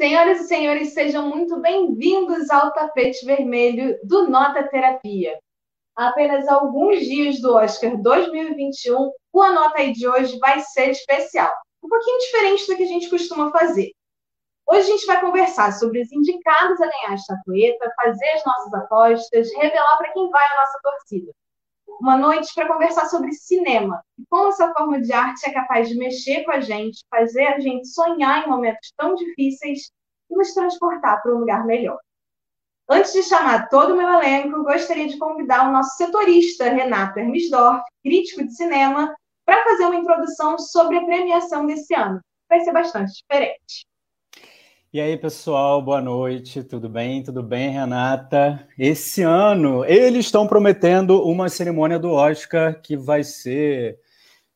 [0.00, 5.38] Senhoras e senhores, sejam muito bem-vindos ao tapete vermelho do Nota Terapia.
[5.94, 11.52] Há apenas alguns dias do Oscar 2021, o Anota de hoje vai ser especial.
[11.84, 13.90] Um pouquinho diferente do que a gente costuma fazer.
[14.66, 18.72] Hoje a gente vai conversar sobre os indicados a ganhar a estatueta, fazer as nossas
[18.72, 21.30] apostas, revelar para quem vai a nossa torcida
[22.00, 25.96] uma noite para conversar sobre cinema e como essa forma de arte é capaz de
[25.96, 29.90] mexer com a gente, fazer a gente sonhar em momentos tão difíceis
[30.30, 31.98] e nos transportar para um lugar melhor.
[32.88, 37.82] Antes de chamar todo o meu elenco, gostaria de convidar o nosso setorista, Renato Hermisdorf,
[38.02, 39.14] crítico de cinema,
[39.44, 42.20] para fazer uma introdução sobre a premiação desse ano.
[42.48, 43.86] Vai ser bastante diferente.
[44.92, 47.22] E aí, pessoal, boa noite, tudo bem?
[47.22, 48.66] Tudo bem, Renata?
[48.76, 54.00] Esse ano, eles estão prometendo uma cerimônia do Oscar que vai ser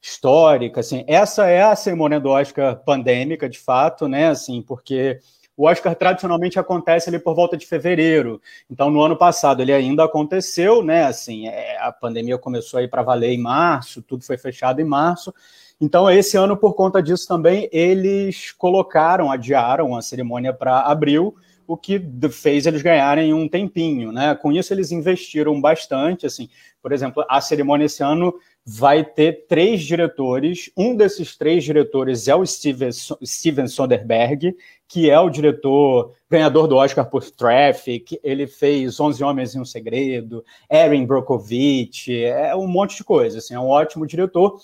[0.03, 1.05] histórica, assim.
[1.07, 4.27] Essa é a cerimônia do Oscar pandêmica, de fato, né?
[4.27, 5.21] Assim, porque
[5.57, 8.43] o Oscar tradicionalmente acontece ali por volta de fevereiro.
[8.69, 11.05] Então, no ano passado ele ainda aconteceu, né?
[11.05, 15.33] Assim, é, a pandemia começou aí para valer em março, tudo foi fechado em março.
[15.81, 21.35] Então, esse ano, por conta disso também, eles colocaram, adiaram a cerimônia para abril,
[21.67, 24.35] o que fez eles ganharem um tempinho, né?
[24.35, 26.49] Com isso, eles investiram bastante, assim,
[26.83, 28.35] por exemplo, a cerimônia esse ano
[28.67, 30.71] vai ter três diretores.
[30.77, 34.55] Um desses três diretores é o Steven, Soderbergh,
[34.87, 38.19] que é o diretor ganhador do Oscar por Traffic.
[38.23, 43.39] Ele fez Onze Homens e um Segredo, Erin Brockovich, é um monte de coisa.
[43.39, 44.59] Assim, é um ótimo diretor.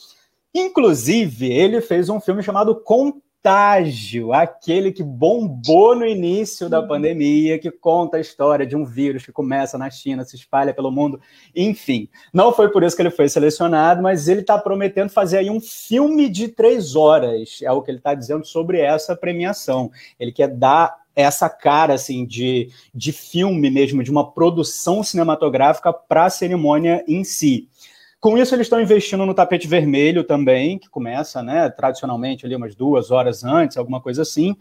[0.54, 7.70] Inclusive, ele fez um filme chamado Contágio, aquele que bombou no início da pandemia, que
[7.70, 11.20] conta a história de um vírus que começa na China, se espalha pelo mundo.
[11.54, 15.48] Enfim, não foi por isso que ele foi selecionado, mas ele está prometendo fazer aí
[15.48, 19.90] um filme de três horas, é o que ele está dizendo sobre essa premiação.
[20.18, 26.26] Ele quer dar essa cara assim de, de filme mesmo, de uma produção cinematográfica para
[26.26, 27.68] a cerimônia em si.
[28.20, 32.74] Com isso, eles estão investindo no tapete vermelho também, que começa, né, tradicionalmente ali umas
[32.74, 34.54] duas horas antes, alguma coisa assim.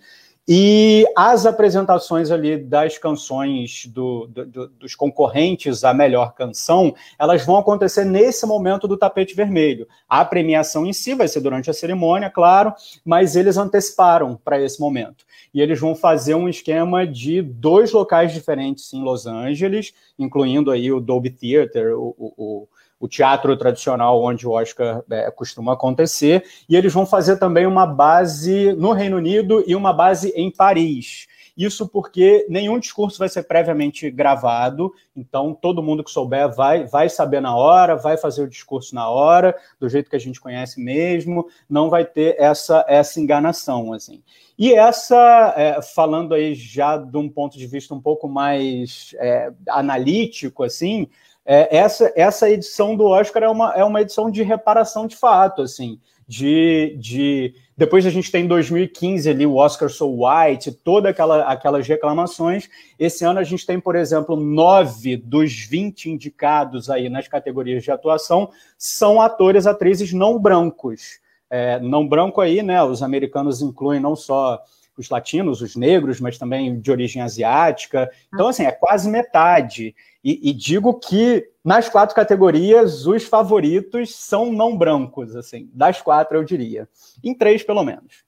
[0.51, 7.57] E as apresentações ali das canções do, do, dos concorrentes à melhor canção, elas vão
[7.57, 9.87] acontecer nesse momento do tapete vermelho.
[10.07, 12.73] A premiação em si vai ser durante a cerimônia, claro,
[13.05, 15.23] mas eles anteciparam para esse momento.
[15.53, 20.91] E eles vão fazer um esquema de dois locais diferentes em Los Angeles, incluindo aí
[20.91, 22.67] o Dolby Theater, o, o o
[23.07, 28.73] teatro tradicional onde o Oscar é, costuma acontecer, e eles vão fazer também uma base
[28.73, 31.27] no Reino Unido e uma base em Paris.
[31.59, 37.09] Isso porque nenhum discurso vai ser previamente gravado, então todo mundo que souber vai, vai
[37.09, 40.81] saber na hora, vai fazer o discurso na hora, do jeito que a gente conhece
[40.81, 43.91] mesmo, não vai ter essa, essa enganação.
[43.91, 44.23] assim.
[44.57, 49.51] E essa, é, falando aí já de um ponto de vista um pouco mais é,
[49.67, 51.09] analítico, assim,
[51.51, 55.63] é, essa, essa edição do Oscar é uma, é uma edição de reparação de fato,
[55.63, 61.09] assim, de, de depois a gente tem em 2015 ali o Oscar So White, toda
[61.09, 62.69] aquela, aquelas reclamações.
[62.99, 67.89] Esse ano a gente tem, por exemplo, nove dos 20 indicados aí nas categorias de
[67.89, 71.19] atuação são atores, atrizes não brancos.
[71.49, 72.83] É, não branco aí, né?
[72.83, 74.61] Os americanos incluem não só
[74.95, 78.11] os latinos, os negros, mas também de origem asiática.
[78.31, 79.95] Então, assim, é quase metade.
[80.23, 86.37] E, e, digo que nas quatro categorias, os favoritos são não brancos, assim, das quatro
[86.37, 86.89] eu diria.
[87.23, 88.23] Em três, pelo menos.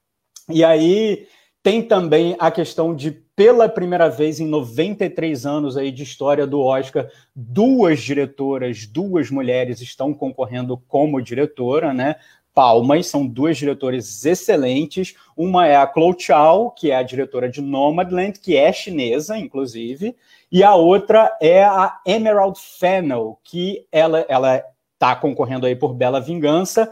[0.50, 1.28] E aí
[1.64, 6.60] tem também a questão de, pela primeira vez em 93 anos aí de história do
[6.60, 12.16] Oscar, duas diretoras, duas mulheres estão concorrendo como diretora, né?
[12.54, 15.16] Palmas, são duas diretoras excelentes.
[15.36, 20.16] Uma é a Chloe Chow, que é a diretora de Nomadland, que é chinesa, inclusive,
[20.52, 24.64] e a outra é a Emerald Fennell, que ela ela
[24.94, 26.92] está concorrendo aí por Bela Vingança.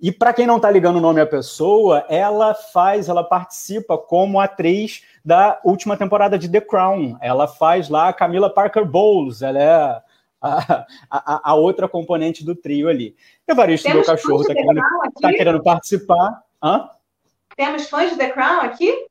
[0.00, 4.40] E para quem não está ligando o nome à pessoa, ela faz, ela participa como
[4.40, 7.16] atriz da última temporada de The Crown.
[7.20, 10.02] Ela faz lá a Camila Parker Bowles, ela é
[10.44, 13.16] a, a, a outra componente do trio ali.
[13.48, 14.80] Evaristo, Temos meu cachorro, está querendo,
[15.20, 16.42] tá querendo participar.
[16.62, 16.88] Hã?
[17.56, 19.06] Temos fãs de The Crown aqui?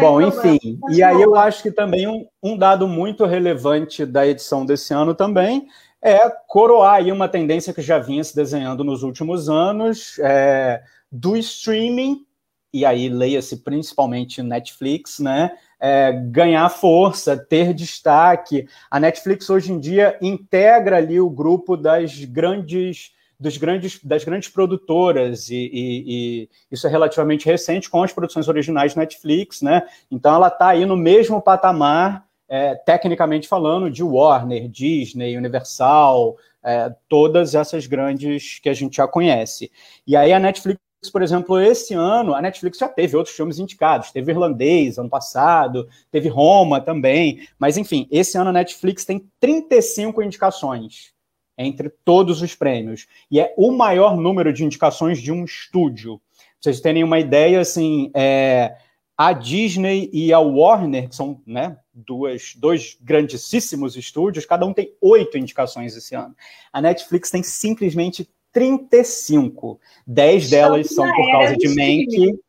[0.00, 4.64] Bom, enfim, e aí eu acho que também um, um dado muito relevante da edição
[4.64, 5.66] desse ano também
[6.00, 10.80] é coroar aí uma tendência que já vinha se desenhando nos últimos anos é,
[11.10, 12.24] do streaming,
[12.72, 15.56] e aí leia-se principalmente Netflix, né?
[15.80, 18.66] É, ganhar força, ter destaque.
[18.90, 24.48] A Netflix hoje em dia integra ali o grupo das grandes dos grandes, das grandes
[24.48, 26.04] produtoras, e, e,
[26.42, 29.84] e, isso é relativamente recente com as produções originais Netflix, né?
[30.10, 36.92] Então ela está aí no mesmo patamar, é, tecnicamente falando, de Warner, Disney, Universal, é,
[37.08, 39.70] todas essas grandes que a gente já conhece.
[40.04, 40.80] E aí a Netflix
[41.12, 44.10] por exemplo, esse ano, a Netflix já teve outros filmes indicados.
[44.10, 47.46] Teve Irlandês ano passado, teve Roma também.
[47.58, 51.12] Mas, enfim, esse ano a Netflix tem 35 indicações
[51.56, 53.06] entre todos os prêmios.
[53.30, 56.18] E é o maior número de indicações de um estúdio.
[56.18, 58.76] Pra vocês terem uma ideia, assim, é,
[59.16, 64.94] a Disney e a Warner, que são né, duas, dois grandíssimos estúdios, cada um tem
[65.00, 66.34] oito indicações esse ano.
[66.72, 69.78] A Netflix tem simplesmente 35.
[70.04, 72.40] Dez delas são por causa de Mank.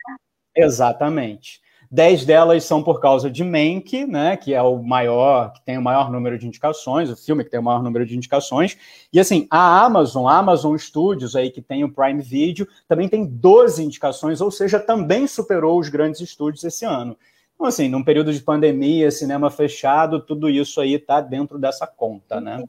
[0.55, 1.61] Exatamente.
[1.91, 5.81] Dez delas são por causa de Mank, né, que é o maior, que tem o
[5.81, 8.77] maior número de indicações, o filme que tem o maior número de indicações.
[9.13, 13.25] E assim, a Amazon, a Amazon Studios aí que tem o Prime Video, também tem
[13.25, 17.15] 12 indicações, ou seja, também superou os grandes estúdios esse ano.
[17.53, 22.41] Então assim, num período de pandemia, cinema fechado, tudo isso aí está dentro dessa conta,
[22.41, 22.63] né?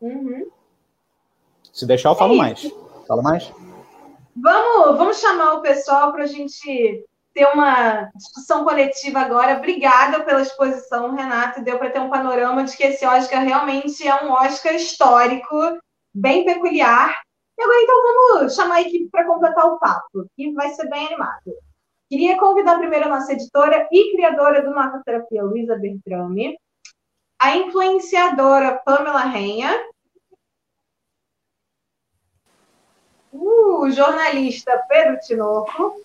[0.00, 0.46] Uhum.
[1.72, 2.72] Se deixar, eu falo é mais.
[3.06, 3.52] Fala mais.
[4.36, 9.58] Vamos, vamos chamar o pessoal para a gente ter uma discussão coletiva agora.
[9.58, 11.62] Obrigada pela exposição, Renato.
[11.62, 15.56] Deu para ter um panorama de que esse Oscar realmente é um Oscar histórico,
[16.14, 17.14] bem peculiar.
[17.58, 21.06] E agora, então, vamos chamar a equipe para completar o papo, que vai ser bem
[21.06, 21.54] animado.
[22.08, 26.58] Queria convidar primeiro a nossa editora e criadora do Nota Terapia, Luísa Bertrame,
[27.40, 29.72] a influenciadora Pamela Renha,
[33.32, 36.02] o jornalista Pedro Tinoco,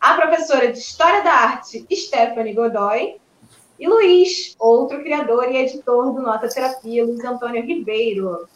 [0.00, 3.16] a professora de História da Arte Stephanie Godoy
[3.78, 8.48] e Luiz, outro criador e editor do Nota Terapia, Luiz Antônio Ribeiro.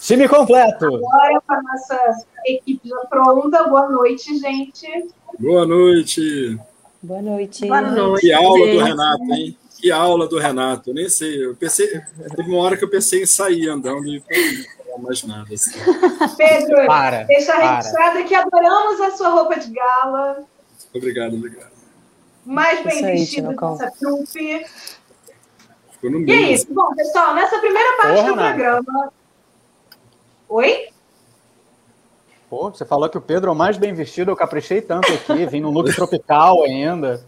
[0.00, 0.86] Time completo!
[0.86, 3.64] Agora com a nossa equipe já pronta.
[3.64, 5.12] Boa noite, gente.
[5.38, 6.58] Boa noite.
[7.02, 7.66] Boa noite.
[7.66, 8.20] Boa noite.
[8.22, 9.58] Que aula do Renato, hein?
[9.78, 10.94] Que aula do Renato.
[10.94, 11.44] Nem sei.
[11.44, 12.00] Eu pensei,
[12.34, 14.22] teve uma hora que eu pensei em sair andando e
[14.98, 15.52] mais nada.
[15.52, 15.78] Assim.
[16.36, 20.44] Pedro, para, deixa registrado que adoramos a sua roupa de gala.
[20.94, 21.70] Obrigado, obrigado.
[22.44, 24.64] Mais bem vestido dessa trupe.
[26.02, 26.72] E é isso.
[26.72, 29.12] Bom, pessoal, nessa primeira parte Porra, do programa.
[30.48, 30.88] Oi?
[32.48, 35.44] Pô, você falou que o Pedro é o mais bem vestido, eu caprichei tanto aqui,
[35.44, 37.22] vim no look tropical ainda.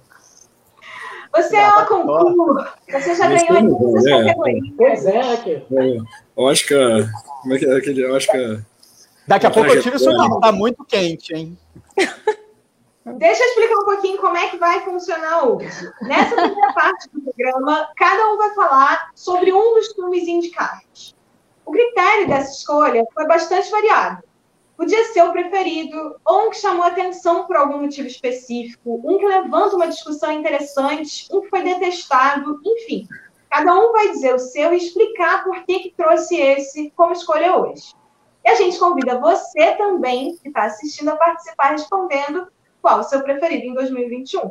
[1.33, 4.75] Você é uma concurso, você já ganhou em todas as categorias.
[4.77, 5.63] Pois é, aqui.
[6.41, 7.11] Oscar
[7.43, 8.05] como é que é aquele?
[8.05, 8.61] É...
[9.27, 11.59] Daqui a pouco eu tiro isso não, tá muito quente, hein?
[13.17, 15.91] Deixa eu explicar um pouquinho como é que vai funcionar hoje.
[16.03, 21.15] Nessa primeira parte do programa, cada um vai falar sobre um dos filmes indicados.
[21.65, 24.23] O critério dessa escolha foi bastante variado.
[24.77, 29.27] Podia ser o preferido, ou um que chamou atenção por algum motivo específico, um que
[29.27, 33.07] levanta uma discussão interessante, um que foi detestado, enfim.
[33.51, 37.57] Cada um vai dizer o seu e explicar por que, que trouxe esse como escolha
[37.57, 37.95] hoje.
[38.45, 42.47] E a gente convida você também, que está assistindo, a participar respondendo
[42.81, 44.51] qual o seu preferido em 2021.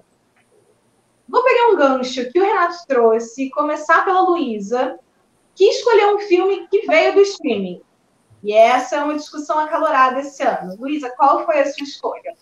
[1.28, 5.00] Vou pegar um gancho que o Renato trouxe, começar pela Luísa,
[5.56, 7.82] que escolheu um filme que veio do streaming.
[8.44, 10.76] E essa é uma discussão acalorada esse ano.
[10.78, 12.36] Luísa, qual foi a sua escolha?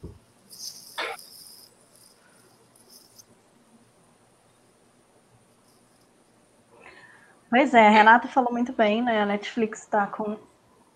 [7.50, 9.22] Pois é, a Renata falou muito bem, né?
[9.22, 10.38] A Netflix está com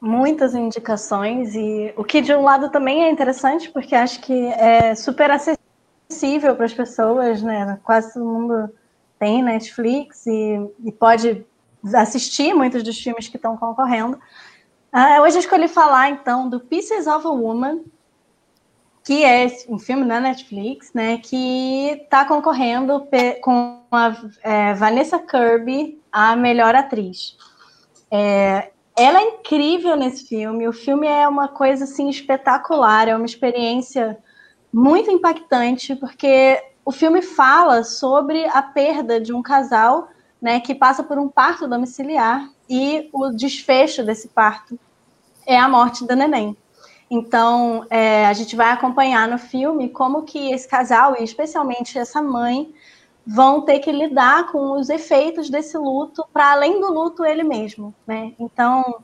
[0.01, 4.93] muitas indicações e o que de um lado também é interessante porque acho que é
[4.95, 7.79] super acessível para as pessoas, né?
[7.83, 8.69] Quase todo mundo
[9.17, 11.45] tem Netflix e, e pode
[11.93, 14.19] assistir muitos dos filmes que estão concorrendo.
[14.93, 17.81] Uh, hoje eu escolhi falar então do Pieces of a Woman,
[19.05, 21.17] que é um filme da Netflix, né?
[21.17, 23.07] Que está concorrendo
[23.41, 27.37] com a é, Vanessa Kirby a melhor atriz.
[28.09, 30.67] É, ela é incrível nesse filme.
[30.67, 34.17] O filme é uma coisa assim espetacular, é uma experiência
[34.73, 40.09] muito impactante porque o filme fala sobre a perda de um casal,
[40.41, 44.79] né, que passa por um parto domiciliar e o desfecho desse parto
[45.45, 46.57] é a morte da neném.
[47.09, 52.21] Então, é, a gente vai acompanhar no filme como que esse casal e especialmente essa
[52.21, 52.73] mãe
[53.25, 57.93] vão ter que lidar com os efeitos desse luto, para além do luto ele mesmo,
[58.05, 58.33] né?
[58.39, 58.99] Então,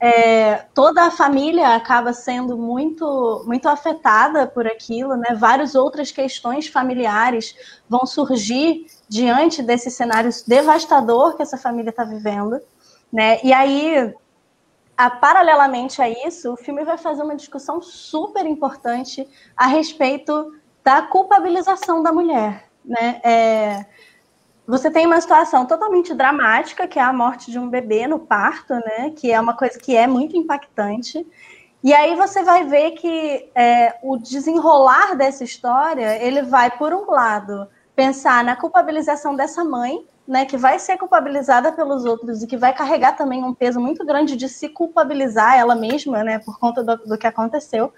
[0.00, 5.34] é, toda a família acaba sendo muito, muito afetada por aquilo, né?
[5.34, 7.54] Várias outras questões familiares
[7.88, 12.60] vão surgir diante desse cenário devastador que essa família está vivendo,
[13.12, 13.40] né?
[13.42, 14.14] E aí
[14.96, 21.02] a, paralelamente a isso, o filme vai fazer uma discussão super importante a respeito da
[21.02, 22.65] culpabilização da mulher.
[22.86, 23.20] Né?
[23.24, 23.86] É,
[24.66, 28.74] você tem uma situação totalmente dramática, que é a morte de um bebê no parto,
[28.74, 29.12] né?
[29.16, 31.26] que é uma coisa que é muito impactante.
[31.82, 37.10] E aí você vai ver que é, o desenrolar dessa história, ele vai, por um
[37.10, 42.56] lado, pensar na culpabilização dessa mãe, né, que vai ser culpabilizada pelos outros e que
[42.56, 46.82] vai carregar também um peso muito grande de se culpabilizar ela mesma, né, por conta
[46.82, 47.92] do, do que aconteceu.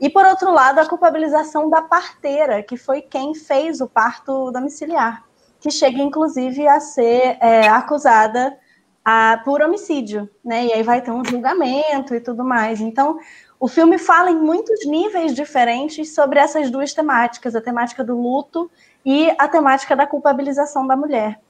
[0.00, 5.24] E por outro lado, a culpabilização da parteira, que foi quem fez o parto domiciliar,
[5.60, 8.56] que chega inclusive a ser é, acusada
[9.04, 10.66] a, por homicídio, né?
[10.66, 12.80] E aí vai ter um julgamento e tudo mais.
[12.80, 13.18] Então,
[13.58, 18.70] o filme fala em muitos níveis diferentes sobre essas duas temáticas, a temática do luto
[19.04, 21.40] e a temática da culpabilização da mulher.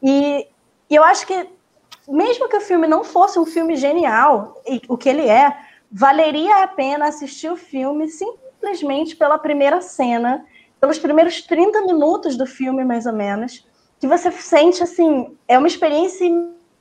[0.00, 0.46] E,
[0.88, 1.48] e eu acho que,
[2.06, 5.56] mesmo que o filme não fosse um filme genial, e, o que ele é,
[5.90, 10.44] valeria a pena assistir o filme simplesmente pela primeira cena,
[10.80, 13.66] pelos primeiros 30 minutos do filme, mais ou menos,
[13.98, 16.24] que você sente assim, é uma experiência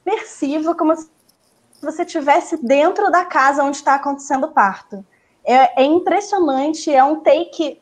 [0.06, 1.10] imersiva, como se
[1.82, 5.06] você estivesse dentro da casa onde está acontecendo o parto.
[5.44, 7.82] É, é, impressionante, é um take,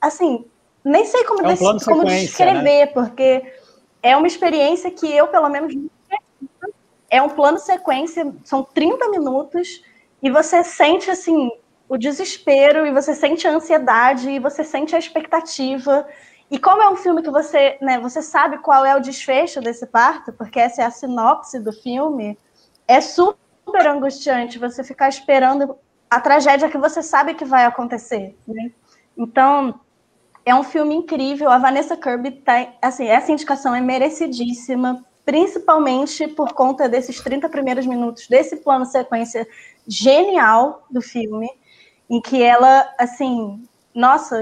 [0.00, 0.44] assim,
[0.84, 2.86] nem sei como, é um como descrever, né?
[2.86, 3.42] porque
[4.02, 5.74] é uma experiência que eu, pelo menos,
[7.10, 9.82] é um plano sequência, são 30 minutos,
[10.24, 11.50] e você sente, assim,
[11.86, 16.08] o desespero, e você sente a ansiedade, e você sente a expectativa.
[16.50, 19.86] E como é um filme que você, né, você sabe qual é o desfecho desse
[19.86, 22.38] parto, porque essa é a sinopse do filme,
[22.88, 25.76] é super angustiante você ficar esperando
[26.08, 28.34] a tragédia que você sabe que vai acontecer.
[28.48, 28.72] Né?
[29.18, 29.78] Então,
[30.46, 31.50] é um filme incrível.
[31.50, 37.86] A Vanessa Kirby tá, assim, essa indicação é merecidíssima, principalmente por conta desses 30 primeiros
[37.86, 39.46] minutos desse plano sequência
[39.86, 41.48] genial do filme,
[42.08, 44.40] em que ela, assim, nossa,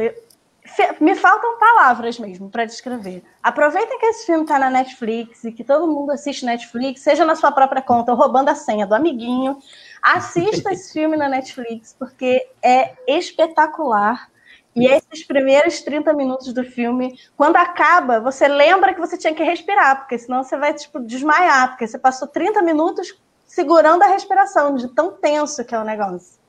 [1.01, 3.23] me faltam palavras mesmo para descrever.
[3.43, 7.35] Aproveitem que esse filme está na Netflix e que todo mundo assiste Netflix, seja na
[7.35, 9.59] sua própria conta ou roubando a senha do amiguinho.
[10.03, 14.31] Assista esse filme na Netflix, porque é espetacular.
[14.75, 19.43] E esses primeiros 30 minutos do filme, quando acaba, você lembra que você tinha que
[19.43, 23.15] respirar, porque senão você vai tipo, desmaiar, porque você passou 30 minutos
[23.53, 26.41] segurando a respiração, de tão tenso que é o negócio.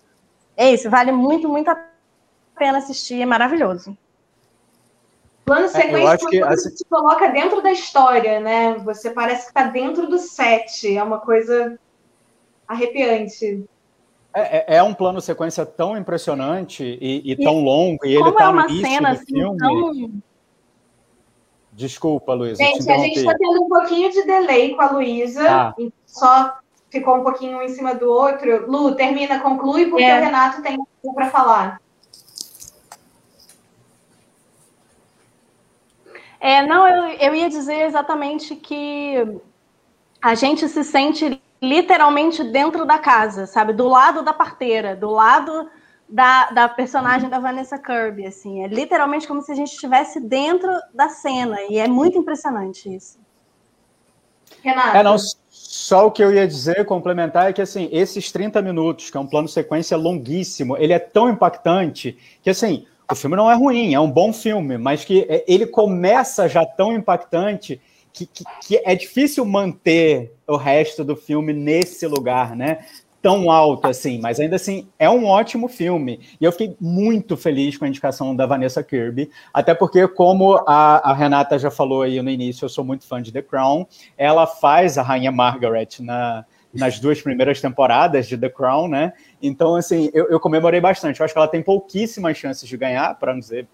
[0.55, 1.85] É isso, vale muito, muito a
[2.57, 3.97] pena assistir, é maravilhoso.
[5.43, 6.73] Plano é, sequência é, que, assim...
[6.73, 8.75] te coloca dentro da história, né?
[8.85, 11.77] Você parece que está dentro do set, é uma coisa
[12.65, 13.65] arrepiante.
[14.33, 18.29] É, é, é, um plano sequência tão impressionante e, e, e tão longo, e ele
[18.29, 19.57] está é no início cena, do assim, filme.
[19.57, 20.11] Tão...
[21.73, 22.63] Desculpa, Luísa.
[22.63, 25.75] Gente, a gente está tendo um pouquinho de delay com a Luísa, ah.
[26.05, 26.62] só
[26.93, 28.69] ficou um pouquinho um em cima do outro.
[28.69, 30.19] Lu, termina, conclui, porque é.
[30.19, 30.77] o Renato tem
[31.15, 31.81] para falar.
[36.39, 39.15] É, não, eu, eu ia dizer exatamente que
[40.21, 43.73] a gente se sente literalmente dentro da casa, sabe?
[43.73, 45.69] Do lado da parteira, do lado
[46.07, 48.63] da, da personagem da Vanessa Kirby, assim.
[48.63, 51.57] É literalmente como se a gente estivesse dentro da cena.
[51.69, 53.17] E é muito impressionante isso.
[54.61, 54.97] Renato.
[54.97, 55.15] É, não,
[55.83, 59.19] só o que eu ia dizer, complementar, é que assim, esses 30 minutos, que é
[59.19, 63.93] um plano sequência longuíssimo, ele é tão impactante que assim, o filme não é ruim,
[63.93, 67.81] é um bom filme, mas que é, ele começa já tão impactante
[68.13, 72.85] que, que, que, é difícil manter o resto do filme nesse lugar, né?
[73.23, 76.19] Tão alto assim, mas ainda assim é um ótimo filme.
[76.39, 81.09] E eu fiquei muito feliz com a indicação da Vanessa Kirby, até porque, como a,
[81.09, 83.87] a Renata já falou aí no início, eu sou muito fã de The Crown.
[84.17, 89.13] Ela faz a Rainha Margaret na, nas duas primeiras temporadas de The Crown, né?
[89.41, 91.21] Então, assim, eu, eu comemorei bastante.
[91.21, 93.67] Eu acho que ela tem pouquíssimas chances de ganhar, para não dizer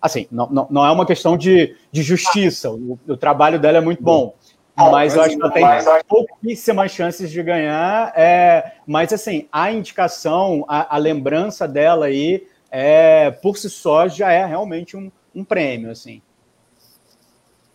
[0.00, 3.80] Assim, não, não, não é uma questão de, de justiça, o, o trabalho dela é
[3.80, 4.34] muito bom.
[4.78, 5.64] Mas eu acho que ela tem
[6.06, 8.12] pouquíssimas chances de ganhar.
[8.16, 14.30] É, mas, assim, a indicação, a, a, lembrança dela aí, é, por si só, já
[14.30, 16.22] é realmente um, um prêmio, assim.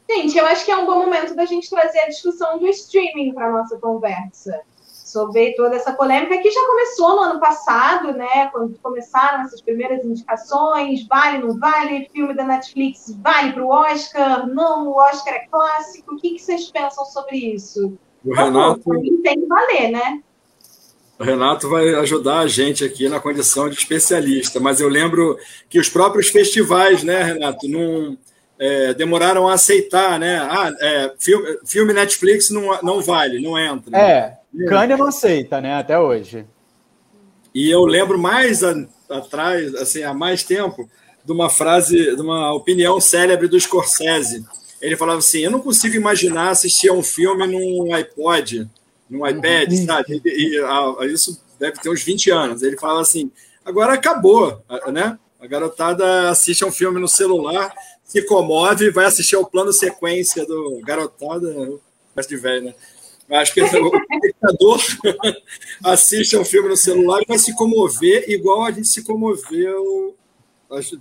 [0.10, 3.34] Gente, eu acho que é um bom momento da gente trazer a discussão do streaming
[3.34, 4.62] para a nossa conversa
[5.14, 8.48] sobre toda essa polêmica que já começou no ano passado, né?
[8.52, 14.48] Quando começaram essas primeiras indicações, vale, não vale, filme da Netflix vale para o Oscar,
[14.48, 16.16] não, o Oscar é clássico.
[16.16, 17.96] O que, que vocês pensam sobre isso?
[18.26, 18.82] O Renato
[19.22, 20.22] tem que valer, né?
[21.20, 25.38] O Renato vai ajudar a gente aqui na condição de especialista, mas eu lembro
[25.70, 28.18] que os próprios festivais, né, Renato, não
[28.58, 30.38] é, demoraram a aceitar, né?
[30.40, 33.96] Ah, é, filme, filme, Netflix não, não vale, não entra.
[33.98, 35.76] É, Kanye não aceita, né?
[35.76, 36.46] Até hoje.
[37.54, 38.74] E eu lembro mais a,
[39.10, 40.90] atrás, assim, há mais tempo,
[41.24, 44.46] de uma frase, de uma opinião célebre do Scorsese.
[44.82, 48.70] Ele falava assim: Eu não consigo imaginar assistir a um filme num iPod,
[49.10, 49.86] num iPad, uhum.
[49.86, 50.22] sabe?
[50.26, 52.62] E, e, a, isso deve ter uns 20 anos.
[52.62, 53.32] Ele falava assim:
[53.64, 55.18] agora acabou, né?
[55.40, 60.46] A garotada assiste a um filme no celular, se comove, vai assistir ao plano sequência
[60.46, 61.54] do garotada,
[62.16, 62.76] mais de velho, né?
[63.34, 64.80] Acho que o espectador
[65.84, 70.16] assiste um filme no celular e vai se comover igual a gente se comoveu,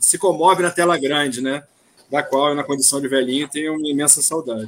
[0.00, 1.62] se comove na tela grande, né?
[2.10, 4.64] Da qual eu, na condição de velhinho, tenho uma imensa saudade.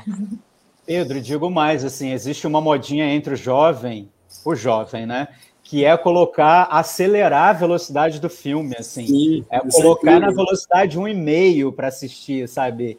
[0.84, 4.10] Pedro, digo mais, assim, existe uma modinha entre o jovem,
[4.44, 5.28] o jovem, né?
[5.62, 9.06] Que é colocar, acelerar a velocidade do filme, assim.
[9.06, 12.98] Sim, é colocar é na velocidade 1,5 para assistir, sabe?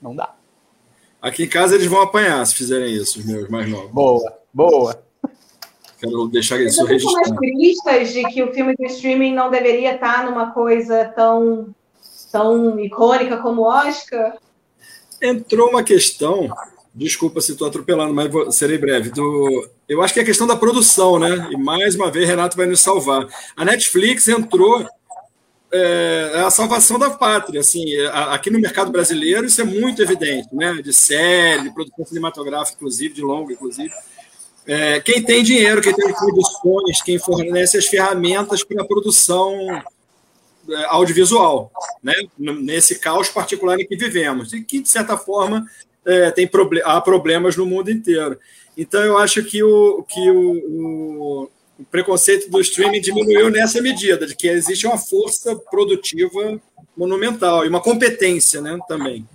[0.00, 0.35] Não dá.
[1.20, 3.90] Aqui em casa eles vão apanhar se fizerem isso, os meus mais novos.
[3.90, 5.06] Boa, boa.
[5.98, 7.30] Quero deixar isso registrado.
[7.30, 11.74] umas cristas de que o filme do streaming não deveria estar numa coisa tão,
[12.30, 14.36] tão icônica como o Oscar?
[15.22, 16.48] Entrou uma questão,
[16.94, 19.08] desculpa se estou atropelando, mas vou, serei breve.
[19.10, 21.48] Do, eu acho que é a questão da produção, né?
[21.50, 23.26] E mais uma vez, Renato vai nos salvar.
[23.56, 24.86] A Netflix entrou
[25.76, 27.60] é, é, a salvação da pátria.
[27.60, 30.74] Assim, aqui no mercado brasileiro isso é muito evidente, né?
[30.82, 33.92] De série, de produção cinematográfica, inclusive, de longo, inclusive.
[34.66, 39.54] É, quem tem dinheiro, quem tem condições, quem fornece as ferramentas para a produção
[40.68, 41.70] é, audiovisual,
[42.02, 42.14] né?
[42.36, 45.64] nesse caos particular em que vivemos, e que, de certa forma,
[46.04, 48.38] é, tem proble há problemas no mundo inteiro.
[48.76, 54.34] Então, eu acho que o, que o o preconceito do streaming diminuiu nessa medida, de
[54.34, 56.58] que existe uma força produtiva
[56.96, 59.26] monumental e uma competência né, também.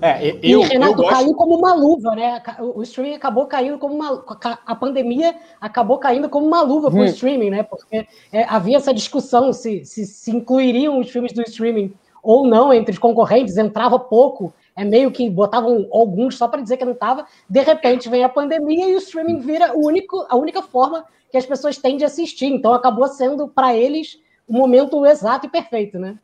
[0.00, 1.10] É, eu, e Renato eu gosto...
[1.10, 2.42] caiu como uma luva, né?
[2.74, 4.24] O streaming acabou caindo como uma.
[4.66, 7.06] A pandemia acabou caindo como uma luva para o hum.
[7.06, 7.62] streaming, né?
[7.62, 12.72] Porque é, havia essa discussão se, se, se incluiriam os filmes do streaming ou não
[12.72, 16.92] entre os concorrentes, entrava pouco é meio que botavam alguns só para dizer que não
[16.92, 17.26] estava.
[17.48, 21.36] De repente vem a pandemia e o streaming vira o único, a única forma que
[21.36, 22.46] as pessoas têm de assistir.
[22.46, 26.18] Então acabou sendo para eles o momento exato e perfeito, né?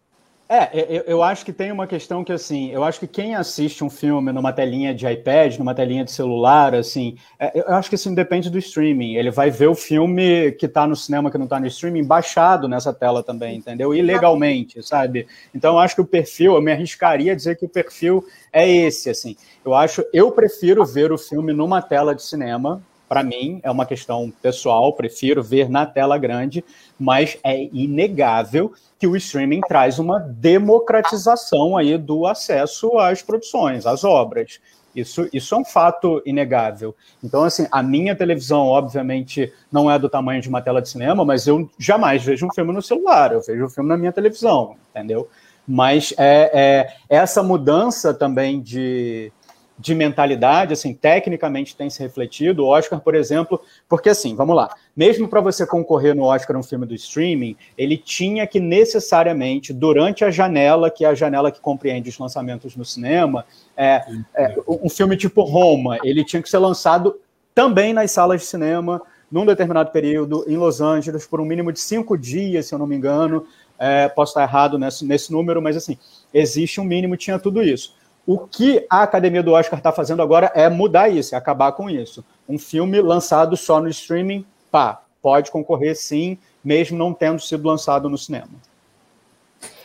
[0.50, 3.84] É, eu, eu, acho que tem uma questão que, assim, eu acho que quem assiste
[3.84, 7.96] um filme numa telinha de iPad, numa telinha de celular, assim, é, eu acho que
[7.96, 9.16] isso depende do streaming.
[9.16, 12.66] Ele vai ver o filme que está no cinema, que não está no streaming, baixado
[12.66, 13.94] nessa tela também, entendeu?
[13.94, 15.26] Ilegalmente, sabe?
[15.54, 18.66] Então, eu acho que o perfil, eu me arriscaria a dizer que o perfil é
[18.66, 19.36] esse, assim.
[19.62, 23.86] Eu acho, eu prefiro ver o filme numa tela de cinema, para mim, é uma
[23.86, 26.64] questão pessoal, prefiro ver na tela grande,
[26.98, 34.04] mas é inegável que o streaming traz uma democratização aí do acesso às produções, às
[34.04, 34.60] obras.
[34.94, 36.94] Isso, isso é um fato inegável.
[37.22, 41.24] Então, assim, a minha televisão, obviamente, não é do tamanho de uma tela de cinema,
[41.24, 44.12] mas eu jamais vejo um filme no celular, eu vejo o um filme na minha
[44.12, 45.28] televisão, entendeu?
[45.66, 49.30] Mas é, é essa mudança também de,
[49.78, 52.64] de mentalidade, assim, tecnicamente tem se refletido.
[52.64, 56.62] O Oscar, por exemplo, porque assim, vamos lá, mesmo para você concorrer no Oscar um
[56.62, 61.60] filme do streaming, ele tinha que necessariamente, durante a janela, que é a janela que
[61.60, 63.44] compreende os lançamentos no cinema,
[63.76, 67.16] é, é, um filme tipo Roma, ele tinha que ser lançado
[67.54, 71.80] também nas salas de cinema, num determinado período, em Los Angeles, por um mínimo de
[71.80, 73.46] cinco dias, se eu não me engano.
[73.78, 75.96] É, posso estar errado nesse, nesse número, mas assim,
[76.32, 77.94] existe um mínimo, tinha tudo isso.
[78.28, 81.88] O que a Academia do Oscar está fazendo agora é mudar isso, é acabar com
[81.88, 82.22] isso.
[82.46, 88.06] Um filme lançado só no streaming, pá, pode concorrer sim, mesmo não tendo sido lançado
[88.10, 88.50] no cinema.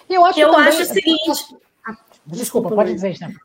[0.09, 0.67] Eu acho, eu também...
[0.67, 1.55] acho o seguinte.
[1.87, 3.39] Ah, desculpa, pode dizer, Stefano.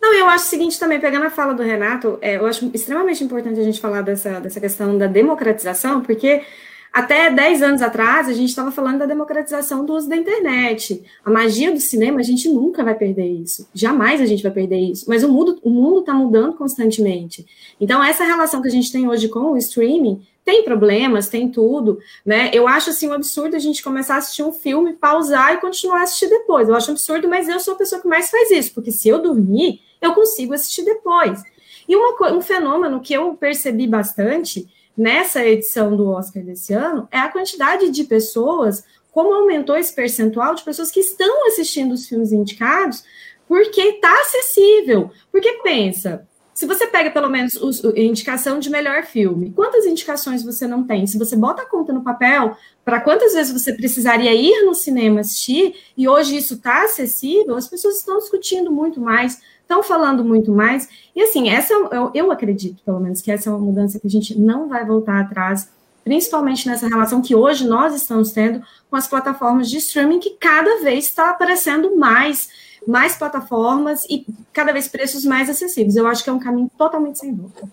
[0.00, 3.24] Não, eu acho o seguinte também, pegando a fala do Renato, é, eu acho extremamente
[3.24, 6.44] importante a gente falar dessa, dessa questão da democratização, porque
[6.92, 11.02] até 10 anos atrás, a gente estava falando da democratização do uso da internet.
[11.24, 13.68] A magia do cinema, a gente nunca vai perder isso.
[13.72, 15.04] Jamais a gente vai perder isso.
[15.08, 17.46] Mas o mundo o mundo está mudando constantemente.
[17.80, 22.00] Então, essa relação que a gente tem hoje com o streaming tem problemas, tem tudo,
[22.26, 22.50] né?
[22.52, 26.00] Eu acho assim um absurdo a gente começar a assistir um filme, pausar e continuar
[26.00, 26.68] a assistir depois.
[26.68, 29.08] Eu acho um absurdo, mas eu sou a pessoa que mais faz isso, porque se
[29.08, 31.40] eu dormir, eu consigo assistir depois.
[31.86, 34.66] E uma, um fenômeno que eu percebi bastante
[35.00, 40.54] nessa edição do Oscar desse ano é a quantidade de pessoas, como aumentou esse percentual
[40.54, 43.02] de pessoas que estão assistindo os filmes indicados,
[43.48, 45.10] porque está acessível.
[45.32, 50.66] Porque pensa, se você pega pelo menos a indicação de melhor filme, quantas indicações você
[50.66, 51.06] não tem?
[51.06, 55.20] Se você bota a conta no papel, para quantas vezes você precisaria ir no cinema
[55.20, 60.50] assistir, e hoje isso está acessível, as pessoas estão discutindo muito mais, estão falando muito
[60.50, 60.88] mais.
[61.14, 64.10] E assim, essa eu, eu acredito, pelo menos, que essa é uma mudança que a
[64.10, 65.70] gente não vai voltar atrás,
[66.02, 70.82] principalmente nessa relação que hoje nós estamos tendo com as plataformas de streaming, que cada
[70.82, 72.48] vez está aparecendo mais,
[72.86, 75.94] mais plataformas e cada vez preços mais acessíveis.
[75.94, 77.68] Eu acho que é um caminho totalmente sem volta.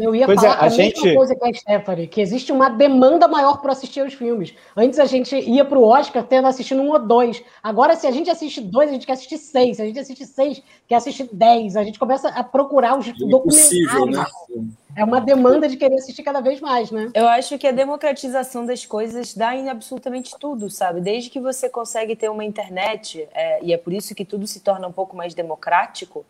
[0.00, 1.00] Eu ia pois falar é, a, a gente...
[1.02, 4.54] mesma coisa que a Stephanie, que existe uma demanda maior para assistir os filmes.
[4.76, 7.42] Antes a gente ia para o Oscar tendo assistindo um ou dois.
[7.62, 9.76] Agora, se a gente assiste dois, a gente quer assistir seis.
[9.76, 11.76] Se a gente assiste seis, quer assistir dez.
[11.76, 14.16] A gente começa a procurar os é documentários.
[14.16, 14.24] Né?
[14.96, 17.10] É uma demanda de querer assistir cada vez mais, né?
[17.14, 21.00] Eu acho que a democratização das coisas dá em absolutamente tudo, sabe?
[21.00, 24.60] Desde que você consegue ter uma internet, é, e é por isso que tudo se
[24.60, 26.24] torna um pouco mais democrático,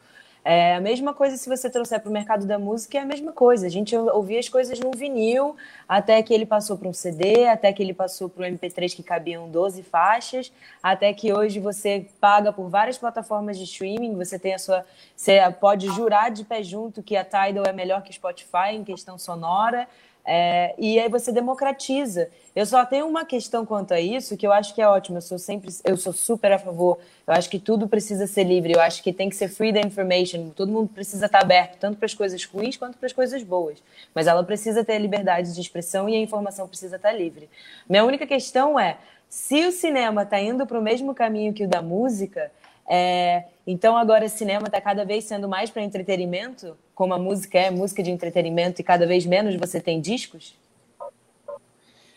[0.52, 3.30] é a mesma coisa se você trouxer para o mercado da música, é a mesma
[3.30, 3.68] coisa.
[3.68, 5.54] A gente ouvia as coisas no vinil,
[5.88, 9.02] até que ele passou para um CD, até que ele passou para um MP3 que
[9.04, 14.52] cabiam 12 faixas, até que hoje você paga por várias plataformas de streaming, você tem
[14.52, 14.84] a sua.
[15.14, 19.16] Você pode jurar de pé junto que a Tidal é melhor que Spotify em questão
[19.16, 19.86] sonora.
[20.24, 22.28] É, e aí você democratiza.
[22.54, 25.18] Eu só tenho uma questão quanto a isso que eu acho que é ótimo.
[25.18, 26.98] Eu sou sempre, eu sou super a favor.
[27.26, 28.72] Eu acho que tudo precisa ser livre.
[28.72, 30.50] Eu acho que tem que ser free da information.
[30.50, 33.82] Todo mundo precisa estar aberto, tanto para as coisas ruins quanto para as coisas boas.
[34.14, 37.48] Mas ela precisa ter liberdade de expressão e a informação precisa estar livre.
[37.88, 41.68] Minha única questão é se o cinema está indo para o mesmo caminho que o
[41.68, 42.50] da música.
[42.88, 47.58] É, então agora o cinema está cada vez sendo mais para entretenimento como a música
[47.58, 50.54] é música de entretenimento e cada vez menos você tem discos?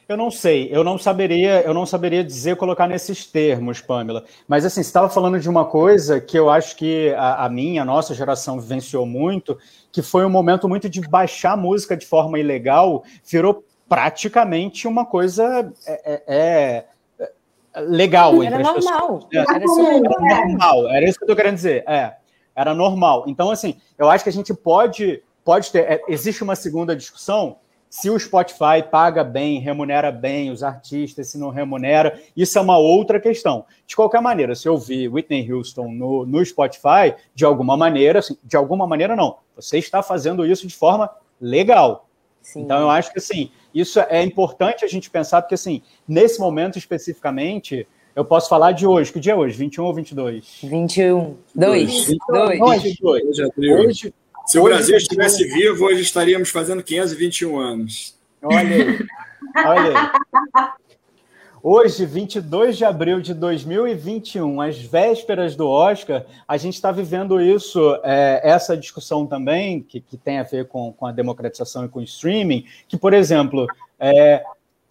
[0.09, 4.25] Eu não sei, eu não saberia, eu não saberia dizer colocar nesses termos, Pamela.
[4.45, 7.85] Mas assim, estava falando de uma coisa que eu acho que a, a, minha, a
[7.85, 9.57] nossa geração vivenciou muito,
[9.89, 15.71] que foi um momento muito de baixar música de forma ilegal, virou praticamente uma coisa
[15.87, 16.85] é, é, é
[17.81, 19.27] legal era normal.
[19.33, 20.89] É, era, era normal.
[20.89, 21.83] Era isso que eu estou querendo dizer.
[21.87, 22.15] É
[22.55, 23.25] era normal.
[23.27, 25.79] Então, assim, eu acho que a gente pode, pode ter.
[25.79, 27.57] É, existe uma segunda discussão.
[27.89, 32.75] Se o Spotify paga bem, remunera bem os artistas, se não remunera, isso é uma
[32.75, 33.65] outra questão.
[33.85, 38.35] De qualquer maneira, se eu vi Whitney Houston no, no Spotify, de alguma maneira, assim,
[38.43, 41.07] de alguma maneira não, você está fazendo isso de forma
[41.39, 42.07] legal.
[42.41, 42.61] Sim.
[42.61, 46.77] Então, eu acho que assim, isso é importante a gente pensar, porque assim, nesse momento
[46.77, 49.11] especificamente, eu posso falar de hoje.
[49.11, 49.57] Que dia é hoje?
[49.57, 50.59] 21 ou 22?
[50.63, 51.35] 21.
[51.55, 52.07] 2.
[52.29, 52.83] 2.
[52.83, 53.39] 22.
[53.57, 54.13] Hoje,
[54.45, 58.15] Se o Brasil estivesse vivo, hoje estaríamos fazendo 521 anos.
[58.41, 58.99] Olha aí.
[59.65, 60.92] Olha aí.
[61.65, 67.97] Hoje, 22 de abril de 2021, às vésperas do Oscar, a gente está vivendo isso,
[68.03, 71.99] é, essa discussão também, que, que tem a ver com, com a democratização e com
[71.99, 73.65] o streaming, que, por exemplo,
[73.97, 74.43] é,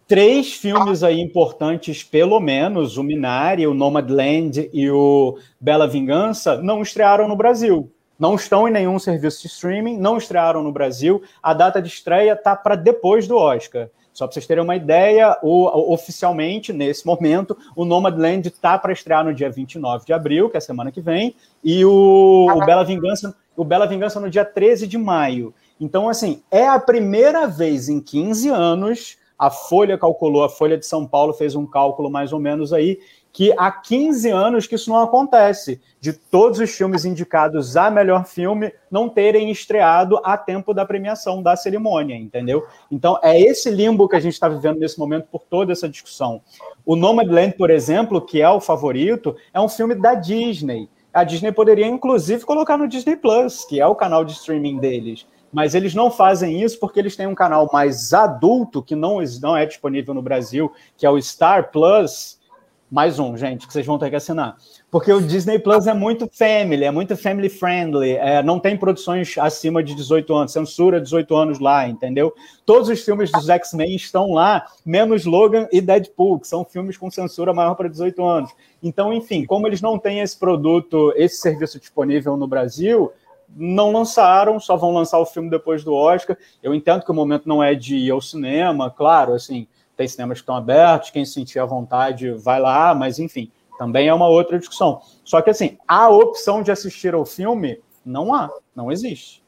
[0.07, 6.81] três filmes aí importantes, pelo menos, o Minari, o Nomadland e o Bela Vingança, não
[6.81, 7.91] estrearam no Brasil.
[8.17, 11.21] Não estão em nenhum serviço de streaming, não estrearam no Brasil.
[11.41, 13.89] A data de estreia está para depois do Oscar.
[14.13, 19.25] Só para vocês terem uma ideia, o, oficialmente, nesse momento, o Nomadland está para estrear
[19.25, 22.83] no dia 29 de abril, que é a semana que vem, e o, o, Bela
[22.83, 25.53] Vingança, o Bela Vingança no dia 13 de maio.
[25.79, 30.85] Então, assim, é a primeira vez em 15 anos a Folha calculou, a Folha de
[30.85, 32.97] São Paulo fez um cálculo mais ou menos aí,
[33.29, 38.25] que há 15 anos que isso não acontece, de todos os filmes indicados a melhor
[38.25, 42.65] filme não terem estreado a tempo da premiação, da cerimônia, entendeu?
[42.89, 46.41] Então, é esse limbo que a gente está vivendo nesse momento por toda essa discussão.
[46.85, 50.87] O Nomadland, por exemplo, que é o favorito, é um filme da Disney.
[51.13, 55.27] A Disney poderia, inclusive, colocar no Disney Plus, que é o canal de streaming deles
[55.53, 59.55] mas eles não fazem isso porque eles têm um canal mais adulto que não, não
[59.55, 62.41] é disponível no Brasil, que é o Star Plus.
[62.89, 64.55] Mais um, gente, que vocês vão ter que assinar.
[64.91, 69.35] Porque o Disney Plus é muito family, é muito family friendly, é, não tem produções
[69.39, 72.31] acima de 18 anos, censura 18 anos lá, entendeu?
[72.63, 77.09] Todos os filmes dos X-Men estão lá, menos Logan e Deadpool, que são filmes com
[77.09, 78.51] censura maior para 18 anos.
[78.83, 83.11] Então, enfim, como eles não têm esse produto, esse serviço disponível no Brasil,
[83.55, 86.37] não lançaram, só vão lançar o filme depois do Oscar.
[86.61, 90.39] Eu entendo que o momento não é de ir ao cinema, claro, assim, tem cinemas
[90.39, 94.57] que estão abertos, quem sentir a vontade vai lá, mas enfim, também é uma outra
[94.57, 95.01] discussão.
[95.23, 99.43] Só que assim, a opção de assistir ao filme não há, não existe.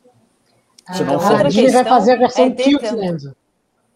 [0.86, 1.34] Ah, Se não for...
[1.34, 2.84] A Disney vai fazer a versão é Tilt,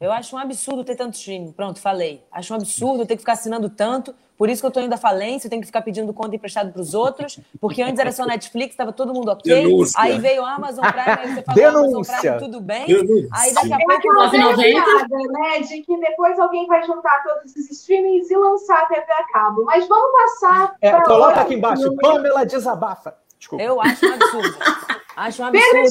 [0.01, 1.51] Eu acho um absurdo ter tanto streaming.
[1.51, 2.23] Pronto, falei.
[2.31, 4.15] Acho um absurdo ter que ficar assinando tanto.
[4.39, 6.71] Por isso que eu tô indo à falência, eu tenho que ficar pedindo conta emprestada
[6.71, 9.53] para os outros, porque antes era só Netflix, estava todo mundo ok.
[9.53, 10.01] Denúncia.
[10.01, 12.13] Aí veio a Amazon Prime, aí você falou Denúncia.
[12.13, 12.85] Amazon Prime, tudo bem.
[12.85, 13.29] Denúncia.
[13.33, 14.55] Aí daqui a É pouco aquela velha 9,90.
[14.55, 15.59] piada, né?
[15.59, 19.65] De que depois alguém vai juntar todos os streamings e lançar a TV a cabo.
[19.65, 21.93] Mas vamos passar É, coloca outra aqui embaixo.
[21.97, 23.15] Pamela desabafa.
[23.39, 23.63] Desculpa.
[23.63, 24.57] eu acho um absurdo.
[25.15, 25.83] Acho um absurdo, Pedro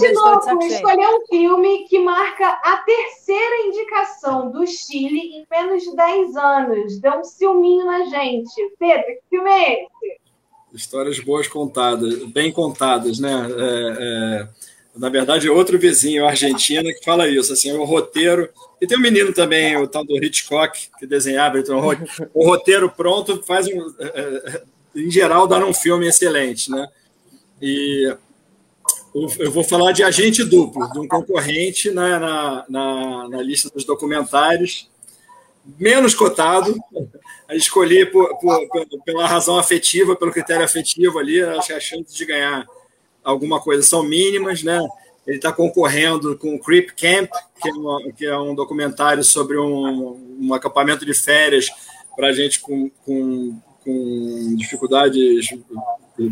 [0.59, 0.75] de cheio.
[0.77, 6.99] escolheu um filme que marca a terceira indicação do Chile em menos de 10 anos.
[6.99, 8.51] Deu um ciúminho na gente.
[8.79, 10.21] Pedro, que filme é esse?
[10.73, 13.33] Histórias boas contadas, bem contadas, né?
[13.59, 14.49] É, é,
[14.97, 17.53] na verdade, é outro vizinho, Argentina, que fala isso.
[17.53, 18.49] Assim, o roteiro.
[18.81, 21.59] E tem um menino também, o tal do Hitchcock, que desenhava.
[21.59, 23.95] Então, o ro- o roteiro pronto faz um.
[23.99, 24.63] é, é,
[24.97, 26.89] em geral, dá um filme excelente, né?
[27.61, 28.15] E
[29.15, 33.85] eu vou falar de Agente Duplo, de um concorrente na, na, na, na lista dos
[33.85, 34.89] documentários,
[35.79, 36.77] menos cotado.
[37.51, 38.69] Escolhi por- por-
[39.07, 42.67] pela razão afetiva, pelo critério afetivo ali, acho que as chances de ganhar
[43.25, 44.79] alguma coisa são mínimas, né?
[45.27, 49.59] Ele está concorrendo com o Creep Camp, que é, uma- que é um documentário sobre
[49.59, 51.69] um, um acampamento de férias
[52.15, 55.49] para gente com, com, com dificuldades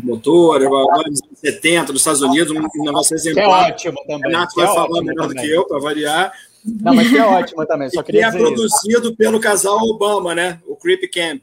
[0.03, 0.67] motoras,
[1.05, 3.71] anos 70, nos Estados Unidos, um, negócio Que é exemplar.
[3.71, 4.31] ótimo O também.
[4.31, 5.49] Renato que vai é falar ótimo melhor do também.
[5.49, 6.33] que eu, para variar.
[6.63, 8.47] Não, mas que é ótimo também, só E queria é dizer isso.
[8.47, 10.59] produzido pelo casal Obama, né?
[10.67, 11.41] O Creep Camp.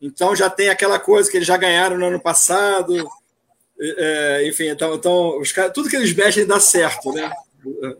[0.00, 3.08] Então já tem aquela coisa que eles já ganharam no ano passado.
[3.80, 7.30] É, enfim, então, então os caras, tudo que eles mexem dá certo, né?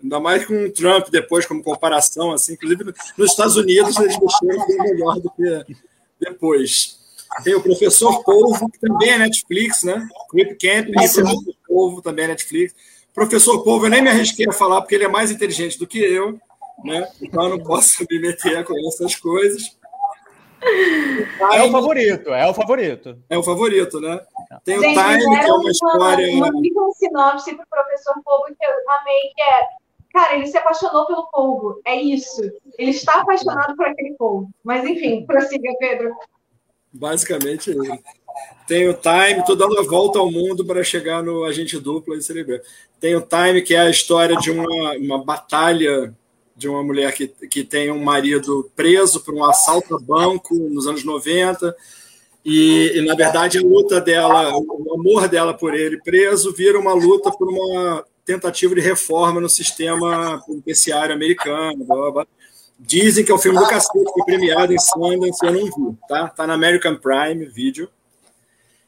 [0.02, 2.84] Ainda mais com o Trump depois, como comparação, assim, inclusive
[3.16, 5.76] nos Estados Unidos eles mexeram bem melhor do que
[6.20, 7.01] depois.
[7.42, 10.06] Tem o Professor Polvo, que também é Netflix, né?
[10.30, 10.92] Creep Camp e.
[10.92, 12.74] Professor Polvo também é Netflix.
[13.14, 15.98] Professor Polvo, eu nem me arrisquei a falar, porque ele é mais inteligente do que
[15.98, 16.38] eu,
[16.84, 17.08] né?
[17.20, 19.76] Então eu não posso me meter com essas coisas.
[21.52, 23.18] É o favorito, é o favorito.
[23.28, 24.20] É o favorito, né?
[24.64, 26.36] Tem o Gente, Time, que é uma história.
[26.36, 31.06] uma, uma sinopse pro professor Polvo que eu amei, que é Cara, ele se apaixonou
[31.06, 31.80] pelo polvo.
[31.86, 32.42] É isso.
[32.78, 34.50] Ele está apaixonado por aquele polvo.
[34.62, 36.14] Mas, enfim, prossiga, Pedro.
[36.92, 38.00] Basicamente ele.
[38.66, 42.22] Tem o Time, estou dando a volta ao mundo para chegar no Agente Duplo e
[42.22, 42.60] Cerebral.
[43.00, 46.14] Tem o Time, que é a história de uma, uma batalha
[46.56, 50.86] de uma mulher que, que tem um marido preso por um assalto a banco nos
[50.86, 51.74] anos 90.
[52.44, 56.92] E, e, na verdade, a luta dela, o amor dela por ele preso, vira uma
[56.92, 61.84] luta por uma tentativa de reforma no sistema penitenciário americano.
[61.84, 62.26] Blá, blá, blá.
[62.84, 66.28] Dizem que é o filme do cacete, foi premiado em Sundance, eu não vi, tá?
[66.28, 67.88] Tá na American Prime Video.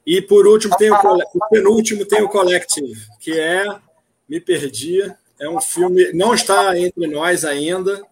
[0.05, 3.65] E por último tem o, o penúltimo tem o Collective, que é
[4.29, 5.01] Me Perdi,
[5.39, 8.05] é um filme, não está entre nós ainda.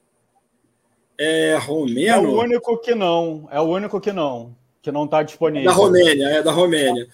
[1.18, 2.08] É romeno?
[2.08, 5.70] É o único que não, é o único que não, que não está disponível.
[5.70, 7.06] Da Romênia, é da Romênia.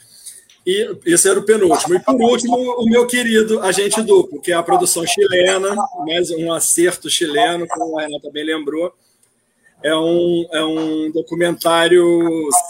[0.69, 1.95] E esse era o penúltimo.
[1.95, 5.75] E por último, o meu querido Agente Duplo, que é a produção chilena,
[6.07, 8.93] mais um acerto chileno, como a Renata bem lembrou.
[9.83, 12.05] É um, é um documentário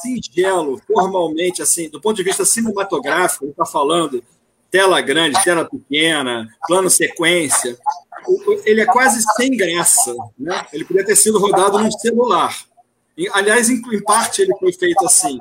[0.01, 4.23] singelo, formalmente, assim, do ponto de vista cinematográfico, ele está falando
[4.71, 7.77] tela grande, tela pequena, plano sequência.
[8.65, 10.15] Ele é quase sem graça.
[10.39, 10.65] Né?
[10.73, 12.57] Ele podia ter sido rodado num celular.
[13.33, 15.37] Aliás, em, parte ele foi feito assim.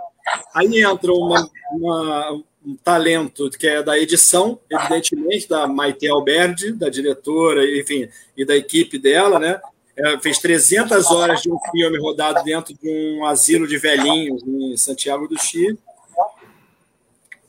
[0.55, 6.89] Aí entra uma, uma, um talento que é da edição, evidentemente, da Maite Alberdi, da
[6.89, 9.61] diretora, enfim, e da equipe dela, né?
[9.95, 14.75] Ela fez 300 horas de um filme rodado dentro de um asilo de velhinhos em
[14.75, 15.79] Santiago do Chile,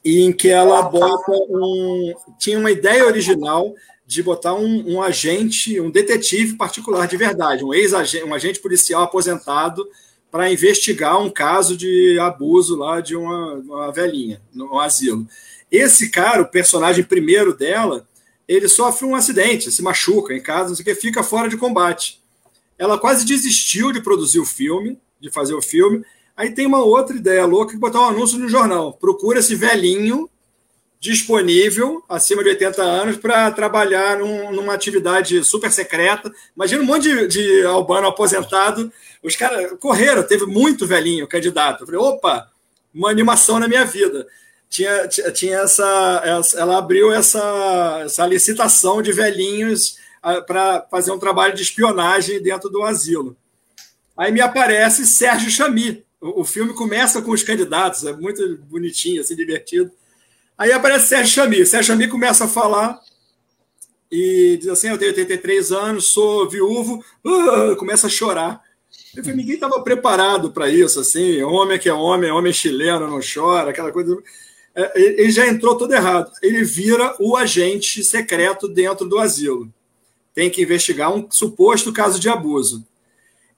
[0.05, 2.15] e em que ela bota um.
[2.39, 3.75] Tinha uma ideia original
[4.07, 9.03] de botar um, um agente, um detetive particular de verdade, um ex-agente, um agente policial
[9.03, 9.87] aposentado
[10.31, 15.27] para investigar um caso de abuso lá de uma, uma velhinha no asilo.
[15.71, 18.07] Esse cara, o personagem primeiro dela,
[18.47, 21.57] ele sofre um acidente, se machuca em casa, não sei o que, fica fora de
[21.57, 22.21] combate.
[22.79, 26.05] Ela quase desistiu de produzir o filme, de fazer o filme.
[26.37, 28.93] Aí tem uma outra ideia louca que botar um anúncio no jornal.
[28.93, 30.31] Procura esse velhinho
[31.01, 36.33] disponível, acima de 80 anos, para trabalhar num, numa atividade super secreta.
[36.57, 38.93] Imagina um monte de, de albano aposentado.
[39.23, 41.83] Os caras correram, teve muito velhinho candidato.
[41.83, 42.51] Eu falei, opa,
[42.93, 44.27] uma animação na minha vida.
[44.69, 46.23] Tinha, tinha essa,
[46.57, 49.97] ela abriu essa, essa licitação de velhinhos
[50.47, 53.37] para fazer um trabalho de espionagem dentro do asilo.
[54.17, 56.05] Aí me aparece Sérgio Chami.
[56.21, 59.91] O, o filme começa com os candidatos, é muito bonitinho, assim, divertido.
[60.59, 61.65] Aí aparece Sérgio Chami.
[61.65, 63.01] Sérgio Chami começa a falar
[64.11, 68.61] e diz assim: Eu tenho 83 anos, sou viúvo, uh, começa a chorar.
[69.17, 73.21] Eu falei, ninguém estava preparado para isso, assim, homem que é homem, homem chileno não
[73.21, 74.17] chora, aquela coisa.
[74.75, 76.31] É, ele já entrou todo errado.
[76.43, 79.73] Ele vira o agente secreto dentro do asilo.
[80.35, 82.87] Tem que investigar um suposto caso de abuso.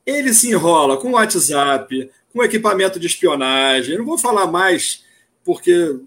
[0.07, 3.93] Ele se enrola com WhatsApp, com equipamento de espionagem.
[3.93, 5.05] Eu não vou falar mais,
[5.45, 6.01] porque,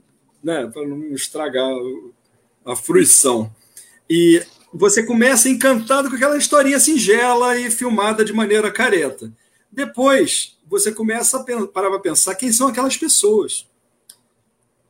[0.43, 1.69] né, para não estragar
[2.65, 3.49] a fruição.
[4.09, 9.31] E você começa encantado com aquela historinha singela e filmada de maneira careta.
[9.71, 13.67] Depois, você começa a parar para pensar quem são aquelas pessoas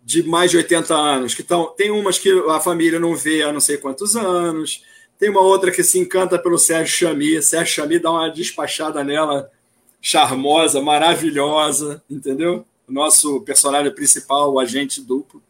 [0.03, 1.73] de mais de 80 anos, que estão.
[1.77, 4.83] Tem umas que a família não vê há não sei quantos anos,
[5.17, 7.41] tem uma outra que se encanta pelo Sérgio Chami.
[7.41, 9.49] Sérgio Chami dá uma despachada nela
[10.01, 12.65] charmosa, maravilhosa, entendeu?
[12.87, 15.41] Nosso personagem principal, o agente duplo.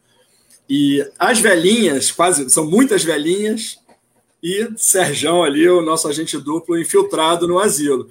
[0.68, 3.78] E as velhinhas, quase, são muitas velhinhas,
[4.42, 8.08] e Serjão ali, o nosso agente duplo, infiltrado no asilo.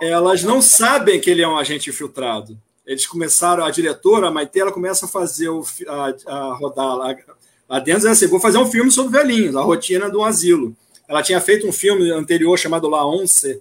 [0.00, 2.56] Elas não sabem que ele é um agente infiltrado.
[2.86, 7.16] Eles começaram, a diretora, a Maite, ela começa a fazer, o, a, a rodar lá,
[7.68, 10.74] lá dentro, é assim, vou fazer um filme sobre velhinhos, a rotina do asilo.
[11.08, 13.60] Ela tinha feito um filme anterior chamado La Once,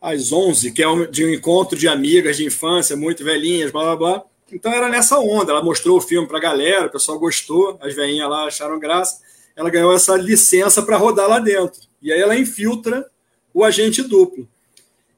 [0.00, 3.96] às 11, que é de um encontro de amigas de infância, muito velhinhas, blá blá
[3.96, 4.24] blá.
[4.52, 5.52] Então era nessa onda.
[5.52, 9.20] Ela mostrou o filme para a galera, o pessoal gostou, as velhinhas lá acharam graça.
[9.54, 11.80] Ela ganhou essa licença para rodar lá dentro.
[12.00, 13.08] E aí ela infiltra
[13.52, 14.48] o agente duplo.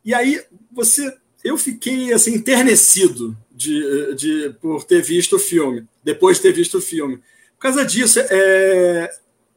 [0.04, 1.12] E aí você,
[1.44, 6.78] eu fiquei assim enternecido de, de por ter visto o filme, depois de ter visto
[6.78, 7.16] o filme.
[7.56, 9.10] Por causa disso, é,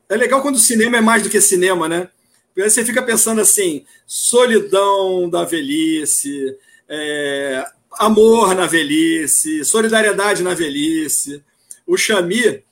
[0.10, 2.10] é legal quando o cinema é mais do que cinema, né?
[2.56, 11.44] Você fica pensando assim, solidão da velhice, é, amor na velhice, solidariedade na velhice.
[11.88, 12.64] O Xami,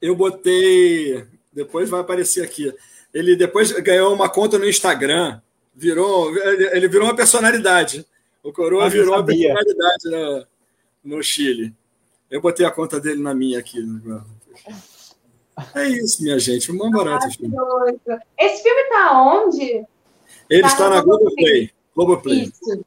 [0.00, 1.26] eu botei.
[1.52, 2.72] Depois vai aparecer aqui.
[3.12, 5.40] Ele depois ganhou uma conta no Instagram,
[5.74, 8.06] virou, ele virou uma personalidade.
[8.42, 10.46] O Coroa virou uma personalidade no,
[11.16, 11.74] no Chile.
[12.30, 13.78] Eu botei a conta dele na minha aqui.
[15.74, 16.70] É isso, minha gente.
[16.70, 17.56] Um barato filme.
[18.38, 19.84] Esse filme tá onde?
[20.50, 21.70] Ele tá está na Globoplay.
[21.94, 22.42] Globoplay.
[22.42, 22.84] Isso.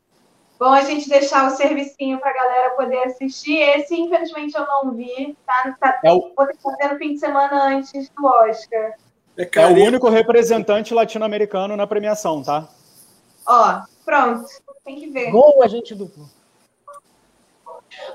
[0.59, 3.57] Bom a gente deixar o servicinho para a galera poder assistir.
[3.57, 5.35] Esse, infelizmente, eu não vi.
[5.45, 6.33] Tá, tá, é o...
[6.35, 8.93] Vou ter que fazer no fim de semana antes do Oscar.
[9.37, 12.67] É, é o único representante latino-americano na premiação, tá?
[13.47, 14.45] Ó, pronto.
[14.83, 15.31] Tem que ver.
[15.31, 16.29] Gol, agente duplo.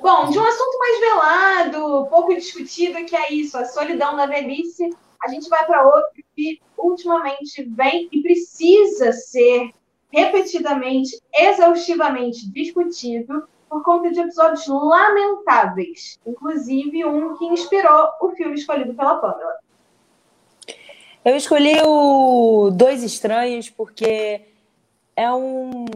[0.01, 4.91] Bom, de um assunto mais velado, pouco discutido, que é isso, a solidão da velhice,
[5.23, 9.71] a gente vai para outro que ultimamente vem e precisa ser
[10.13, 18.95] repetidamente, exaustivamente discutido por conta de episódios lamentáveis, inclusive um que inspirou o filme escolhido
[18.95, 19.59] pela Pamela.
[21.25, 24.43] Eu escolhi o Dois Estranhos porque
[25.17, 25.87] é um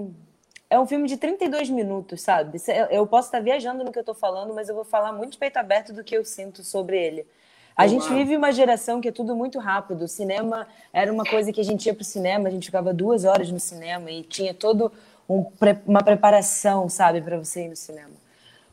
[0.70, 2.61] é um filme de 32 minutos, sabe?
[2.90, 5.38] Eu posso estar viajando no que eu estou falando, mas eu vou falar muito de
[5.38, 7.26] peito aberto do que eu sinto sobre ele.
[7.74, 10.02] A gente vive uma geração que é tudo muito rápido.
[10.02, 12.92] O cinema era uma coisa que a gente ia para o cinema, a gente ficava
[12.92, 14.92] duas horas no cinema e tinha todo
[15.28, 15.46] um,
[15.87, 18.27] uma preparação, sabe, para você ir no cinema.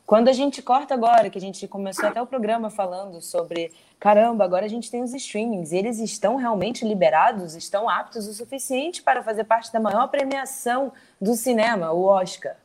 [0.06, 4.44] Quando a gente corta agora, que a gente começou até o programa falando sobre, caramba,
[4.44, 9.20] agora a gente tem os streamings, eles estão realmente liberados, estão aptos o suficiente para
[9.20, 12.56] fazer parte da maior premiação do cinema, o Oscar.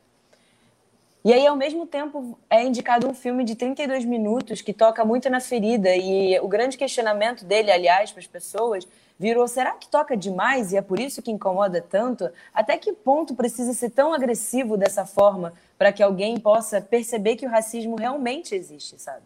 [1.25, 5.27] E aí, ao mesmo tempo, é indicado um filme de 32 minutos que toca muito
[5.27, 5.95] na ferida.
[5.95, 8.87] E o grande questionamento dele, aliás, para as pessoas,
[9.21, 12.27] virou: será que toca demais e é por isso que incomoda tanto?
[12.51, 17.45] Até que ponto precisa ser tão agressivo dessa forma para que alguém possa perceber que
[17.45, 19.21] o racismo realmente existe, sabe?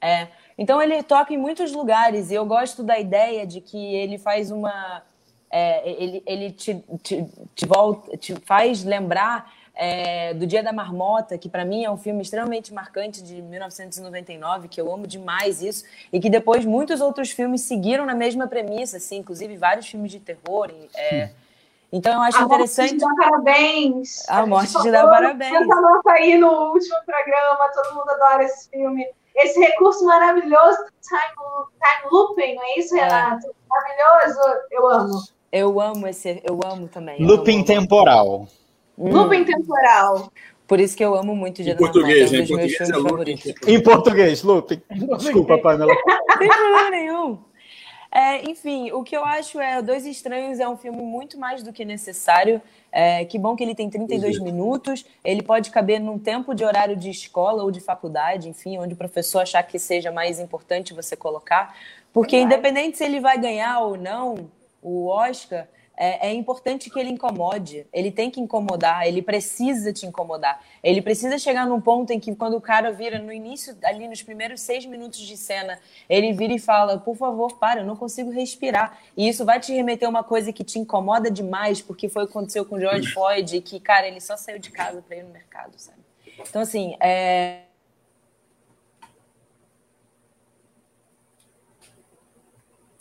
[0.00, 4.16] É, então, ele toca em muitos lugares e eu gosto da ideia de que ele
[4.16, 5.02] faz uma.
[5.50, 11.36] É, ele ele te, te, te, volta, te faz lembrar é, do Dia da Marmota,
[11.36, 15.84] que para mim é um filme extremamente marcante de 1999, que eu amo demais isso,
[16.10, 20.18] e que depois muitos outros filmes seguiram na mesma premissa, assim, inclusive vários filmes de
[20.18, 20.70] terror.
[20.96, 21.28] É,
[21.92, 22.98] então eu acho a interessante.
[22.98, 24.28] Morte de dar parabéns.
[24.28, 25.52] A, a morte de dar parabéns.
[25.52, 29.06] Essa nota aí no último programa, todo mundo adora esse filme.
[29.34, 33.02] Esse recurso maravilhoso do time, time looping, não é isso, é.
[33.02, 33.46] Renato?
[33.46, 33.50] É.
[33.68, 35.22] Maravilhoso, eu amo.
[35.52, 37.22] Eu amo esse, eu amo também.
[37.24, 37.64] Looping amo.
[37.66, 38.48] temporal.
[38.98, 39.10] Hum.
[39.10, 40.32] Looping temporal.
[40.66, 42.92] Por isso que eu amo muito Dia em português, é um dos meus filmes é
[42.92, 43.54] favoritos.
[43.66, 44.82] Em português, looping.
[45.18, 45.94] Desculpa, Pamela.
[45.94, 47.38] Não tem problema nenhum.
[48.10, 51.72] É, enfim, o que eu acho é Dois Estranhos é um filme muito mais do
[51.72, 52.62] que necessário.
[52.90, 55.04] É, que bom que ele tem 32 minutos.
[55.22, 58.96] Ele pode caber num tempo de horário de escola ou de faculdade, enfim, onde o
[58.96, 61.76] professor achar que seja mais importante você colocar.
[62.12, 64.48] Porque, independente se ele vai ganhar ou não
[64.80, 67.86] o Oscar, é, é, importante que ele incomode.
[67.92, 70.60] Ele tem que incomodar, ele precisa te incomodar.
[70.82, 74.22] Ele precisa chegar num ponto em que, quando o cara vira no início, ali nos
[74.22, 75.78] primeiros seis minutos de cena,
[76.08, 78.98] ele vira e fala: Por favor, para, eu não consigo respirar.
[79.16, 82.26] E isso vai te remeter a uma coisa que te incomoda demais, porque foi o
[82.26, 85.22] que aconteceu com o George Floyd, que, cara, ele só saiu de casa para ir
[85.22, 85.98] no mercado, sabe?
[86.38, 87.65] Então, assim, é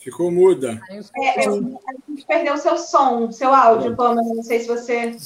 [0.05, 0.79] Ficou muda.
[1.17, 4.35] É, a gente perdeu seu som, seu áudio, Pamela.
[4.35, 5.17] Não sei se você.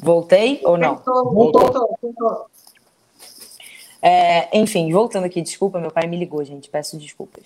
[0.00, 0.96] Voltei ou não?
[0.96, 1.98] Voltou, voltou.
[2.00, 2.46] voltou.
[4.00, 6.70] É, enfim, voltando aqui, desculpa, meu pai me ligou, gente.
[6.70, 7.44] Peço desculpas.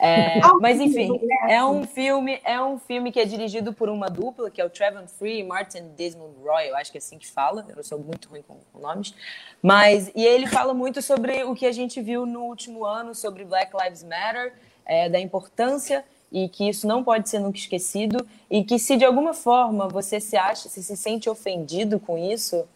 [0.00, 1.08] É, mas enfim,
[1.48, 4.68] é um filme, é um filme que é dirigido por uma dupla, que é o
[4.68, 7.98] Trevor Free e Martin Desmond Roy, eu acho que é assim que fala, eu sou
[7.98, 9.14] muito ruim com, com, nomes,
[9.62, 13.42] mas e ele fala muito sobre o que a gente viu no último ano sobre
[13.42, 14.52] Black Lives Matter,
[14.84, 16.04] é, da importância
[16.36, 20.20] e que isso não pode ser nunca esquecido e que se de alguma forma você
[20.20, 22.68] se acha, se se sente ofendido com isso,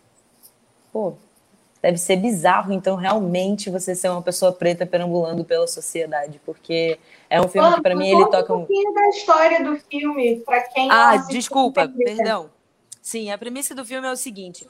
[0.90, 1.12] pô,
[1.82, 6.98] deve ser bizarro então realmente você ser uma pessoa preta perambulando pela sociedade, porque
[7.28, 10.62] é um filme que para mim ele toca um pouquinho da história do filme para
[10.62, 12.48] quem Ah, desculpa, perdão.
[13.02, 14.66] Sim, a premissa do filme é o seguinte: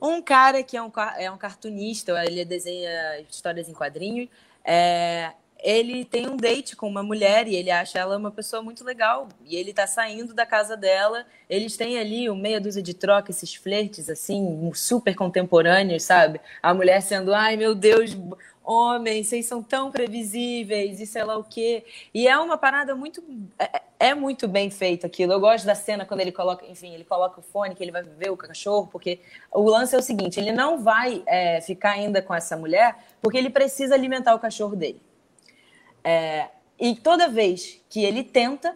[0.00, 4.28] um cara que é um, é um cartunista, ele desenha histórias em quadrinhos,
[4.64, 8.84] é, ele tem um date com uma mulher e ele acha ela uma pessoa muito
[8.84, 9.28] legal.
[9.44, 11.26] E ele tá saindo da casa dela.
[11.48, 16.40] Eles têm ali uma meia dúzia de troca, esses flertes, assim, super contemporâneos, sabe?
[16.62, 18.16] A mulher sendo, ai meu Deus,
[18.64, 21.84] homens, vocês são tão previsíveis e sei lá o quê.
[22.14, 23.22] E é uma parada muito.
[23.58, 25.32] É, é, muito bem feito aquilo.
[25.32, 28.02] Eu gosto da cena quando ele coloca, enfim, ele coloca o fone, que ele vai
[28.02, 29.20] ver o cachorro, porque
[29.52, 33.36] o lance é o seguinte: ele não vai é, ficar ainda com essa mulher porque
[33.36, 35.00] ele precisa alimentar o cachorro dele.
[36.10, 36.48] É,
[36.80, 38.74] e toda vez que ele tenta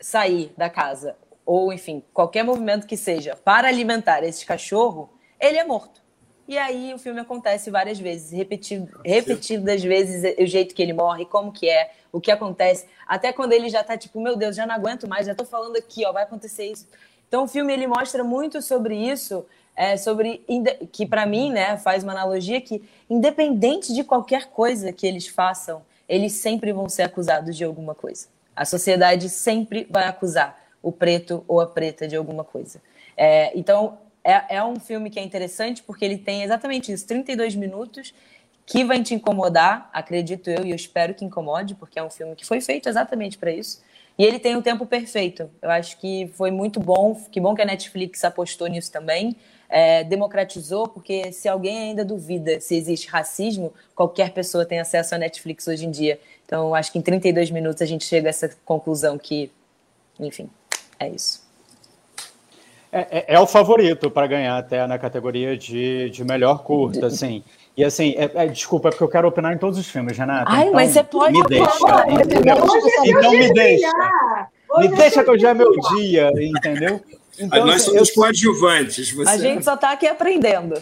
[0.00, 1.14] sair da casa,
[1.44, 6.00] ou enfim, qualquer movimento que seja, para alimentar esse cachorro, ele é morto.
[6.48, 11.26] E aí o filme acontece várias vezes, repetido, repetidas vezes o jeito que ele morre,
[11.26, 14.66] como que é, o que acontece, até quando ele já tá tipo, meu Deus, já
[14.66, 16.88] não aguento mais, já tô falando aqui, ó, vai acontecer isso.
[17.28, 19.44] Então o filme ele mostra muito sobre isso,
[19.76, 20.42] é, sobre
[20.90, 25.82] que para mim, né, faz uma analogia que independente de qualquer coisa que eles façam,
[26.12, 28.26] eles sempre vão ser acusados de alguma coisa.
[28.54, 32.82] A sociedade sempre vai acusar o preto ou a preta de alguma coisa.
[33.16, 37.56] É, então, é, é, um filme que é interessante porque ele tem exatamente isso, 32
[37.56, 38.12] minutos,
[38.66, 42.36] que vai te incomodar, acredito eu, e eu espero que incomode, porque é um filme
[42.36, 43.82] que foi feito exatamente para isso.
[44.18, 45.50] E ele tem o tempo perfeito.
[45.62, 49.34] Eu acho que foi muito bom, que bom que a Netflix apostou nisso também
[49.72, 55.18] é, democratizou, porque se alguém ainda duvida se existe racismo, qualquer pessoa tem acesso à
[55.18, 56.20] Netflix hoje em dia.
[56.44, 59.50] Então, acho que em 32 minutos a gente chega a essa conclusão que,
[60.20, 60.50] enfim,
[61.00, 61.40] é isso.
[62.92, 67.42] É, é, é o favorito para ganhar até na categoria de, de melhor curta, assim.
[67.74, 70.44] E assim, é, é, desculpa, é porque eu quero opinar em todos os filmes, Renata.
[70.46, 71.70] Ai, então, mas você pode me deixa,
[73.06, 73.88] Então me deixa.
[74.76, 77.00] Me deixa que hoje é meu dia, entendeu?
[77.38, 78.14] Então, nós somos eu...
[78.14, 79.10] coadjuvantes.
[79.12, 79.30] Você...
[79.30, 80.74] A gente só está aqui aprendendo.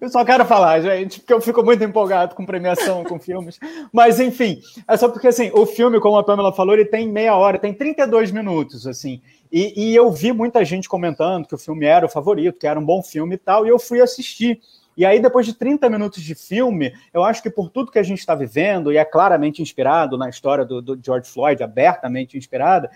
[0.00, 3.58] Eu só quero falar, gente, porque eu fico muito empolgado com premiação, com filmes.
[3.92, 7.34] Mas, enfim, é só porque, assim, o filme, como a Pamela falou, ele tem meia
[7.34, 9.20] hora, tem 32 minutos, assim.
[9.50, 12.78] E, e eu vi muita gente comentando que o filme era o favorito, que era
[12.78, 14.60] um bom filme e tal, e eu fui assistir.
[14.96, 18.02] E aí, depois de 30 minutos de filme, eu acho que por tudo que a
[18.02, 22.90] gente está vivendo, e é claramente inspirado na história do, do George Floyd, abertamente inspirada,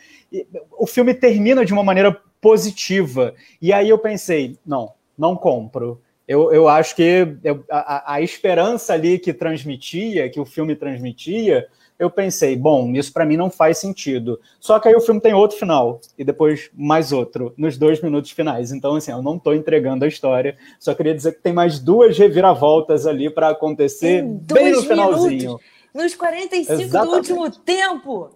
[0.79, 3.35] o filme termina de uma maneira positiva.
[3.61, 6.01] E aí eu pensei, não, não compro.
[6.29, 11.67] Eu, eu acho que eu, a, a esperança ali que transmitia, que o filme transmitia,
[11.99, 14.39] eu pensei, bom, isso para mim não faz sentido.
[14.61, 18.31] Só que aí o filme tem outro final, e depois mais outro, nos dois minutos
[18.31, 18.71] finais.
[18.71, 22.17] Então, assim, eu não estou entregando a história, só queria dizer que tem mais duas
[22.17, 25.41] reviravoltas ali para acontecer bem no finalzinho.
[25.41, 27.33] Minutos, nos 45 Exatamente.
[27.33, 28.31] do último tempo.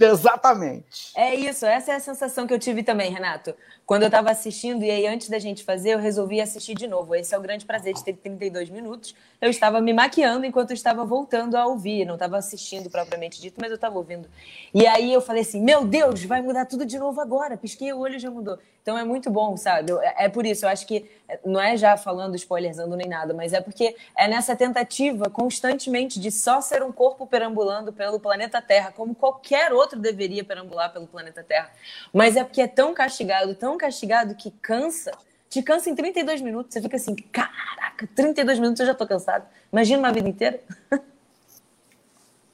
[0.00, 1.12] Exatamente.
[1.14, 3.54] É isso, essa é a sensação que eu tive também, Renato.
[3.90, 7.12] Quando eu estava assistindo, e aí antes da gente fazer, eu resolvi assistir de novo.
[7.12, 9.16] Esse é o grande prazer de ter 32 minutos.
[9.40, 12.04] Eu estava me maquiando enquanto eu estava voltando a ouvir.
[12.04, 14.28] Não estava assistindo propriamente dito, mas eu estava ouvindo.
[14.72, 17.56] E aí eu falei assim: Meu Deus, vai mudar tudo de novo agora.
[17.56, 18.60] Pisquei o olho e já mudou.
[18.82, 19.92] Então é muito bom, sabe?
[20.16, 21.08] É por isso, eu acho que
[21.44, 26.30] não é já falando spoilerzando nem nada, mas é porque é nessa tentativa constantemente de
[26.30, 31.44] só ser um corpo perambulando pelo planeta Terra, como qualquer outro deveria perambular pelo planeta
[31.44, 31.70] Terra.
[32.12, 35.10] Mas é porque é tão castigado, tão castigado que cansa.
[35.48, 36.74] Te cansa em 32 minutos.
[36.74, 39.46] Você fica assim, caraca, 32 minutos eu já tô cansado.
[39.72, 40.60] Imagina uma vida inteira.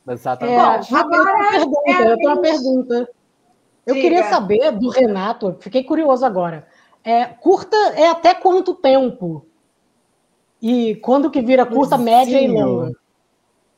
[0.09, 0.95] Exatamente.
[0.95, 2.01] É, Bom, agora, eu tenho uma pergunta.
[2.01, 3.09] Eu tenho uma pergunta.
[3.85, 6.67] Eu queria saber do Renato, fiquei curioso agora.
[7.05, 9.47] É, curta é até quanto tempo?
[10.61, 12.93] E quando que vira curta, média e longa?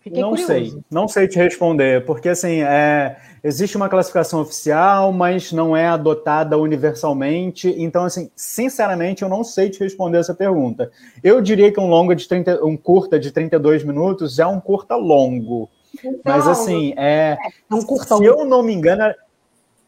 [0.09, 0.53] Fiquei não curioso.
[0.53, 5.87] sei, não sei te responder, porque assim, é, existe uma classificação oficial, mas não é
[5.87, 7.75] adotada universalmente.
[7.77, 10.91] Então, assim, sinceramente, eu não sei te responder essa pergunta.
[11.23, 14.97] Eu diria que um longa de 30, um curta de 32 minutos é um curta
[14.97, 15.69] longo.
[16.03, 17.37] Então, mas assim, é,
[17.71, 19.15] é um curta se eu não me engano,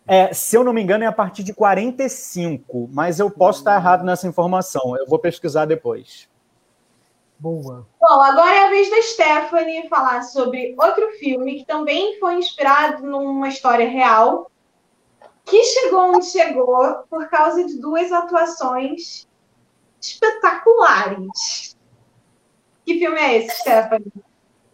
[0.07, 3.77] é, se eu não me engano, é a partir de 45, mas eu posso estar
[3.77, 4.97] errado nessa informação.
[4.97, 6.30] Eu vou pesquisar depois.
[7.41, 7.89] Boa.
[7.99, 13.03] Bom, agora é a vez da Stephanie falar sobre outro filme que também foi inspirado
[13.03, 14.51] numa história real,
[15.47, 19.27] que chegou onde chegou por causa de duas atuações
[19.99, 21.75] espetaculares.
[22.85, 24.13] Que filme é esse, Stephanie?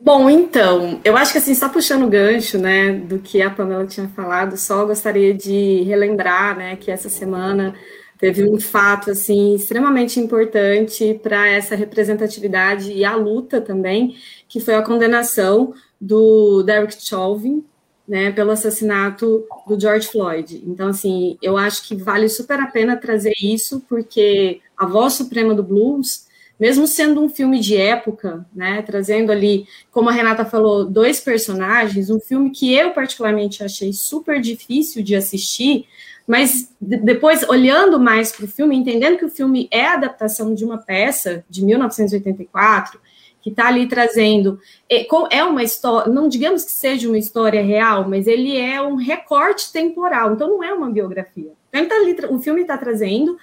[0.00, 3.86] Bom, então, eu acho que assim, só puxando o gancho, né, do que a Pamela
[3.86, 7.74] tinha falado, só gostaria de relembrar, né, que essa semana
[8.18, 14.16] teve um fato, assim, extremamente importante para essa representatividade e a luta também,
[14.48, 17.64] que foi a condenação do Derek Chauvin,
[18.06, 20.62] né, pelo assassinato do George Floyd.
[20.66, 25.54] Então, assim, eu acho que vale super a pena trazer isso, porque a voz suprema
[25.54, 26.26] do blues
[26.58, 32.08] mesmo sendo um filme de época, né, trazendo ali, como a Renata falou, dois personagens,
[32.08, 35.86] um filme que eu particularmente achei super difícil de assistir,
[36.26, 40.64] mas depois olhando mais para o filme, entendendo que o filme é a adaptação de
[40.64, 43.00] uma peça de 1984,
[43.40, 44.58] que está ali trazendo
[44.90, 48.96] é, é uma história, não digamos que seja uma história real, mas ele é um
[48.96, 51.52] recorte temporal, então não é uma biografia.
[51.68, 53.38] Então tá ali, o filme está trazendo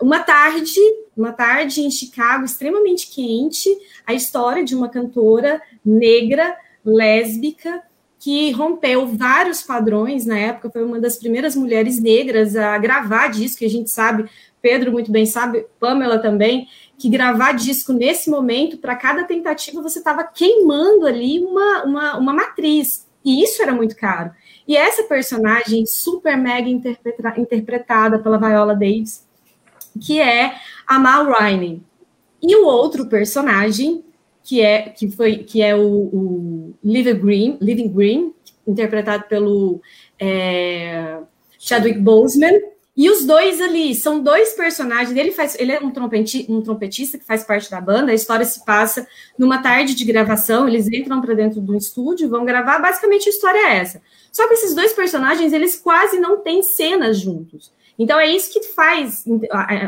[0.00, 0.78] uma tarde,
[1.16, 3.70] uma tarde em Chicago, extremamente quente,
[4.06, 7.82] a história de uma cantora negra, lésbica,
[8.18, 13.58] que rompeu vários padrões na época, foi uma das primeiras mulheres negras a gravar disco,
[13.58, 14.28] que a gente sabe,
[14.60, 16.66] Pedro muito bem sabe, Pamela também,
[16.98, 22.32] que gravar disco nesse momento, para cada tentativa, você estava queimando ali uma, uma, uma
[22.32, 24.30] matriz, e isso era muito caro.
[24.66, 29.26] E essa personagem super mega interpreta, interpretada pela Viola Davis,
[30.00, 30.54] que é
[30.86, 31.82] a Mal Riley.
[32.42, 34.04] E o outro personagem,
[34.46, 38.32] que é, que foi, que é o, o Living, Green, Living Green,
[38.64, 39.82] interpretado pelo
[40.20, 41.18] é,
[41.58, 42.60] Chadwick Boseman,
[42.96, 45.14] e os dois ali são dois personagens.
[45.18, 48.12] Ele faz, ele é um, trompeti, um trompetista que faz parte da banda.
[48.12, 50.66] A história se passa numa tarde de gravação.
[50.66, 52.78] Eles entram para dentro do estúdio, vão gravar.
[52.78, 54.00] Basicamente a história é essa.
[54.32, 57.70] Só que esses dois personagens eles quase não têm cenas juntos.
[57.98, 59.24] Então é isso que faz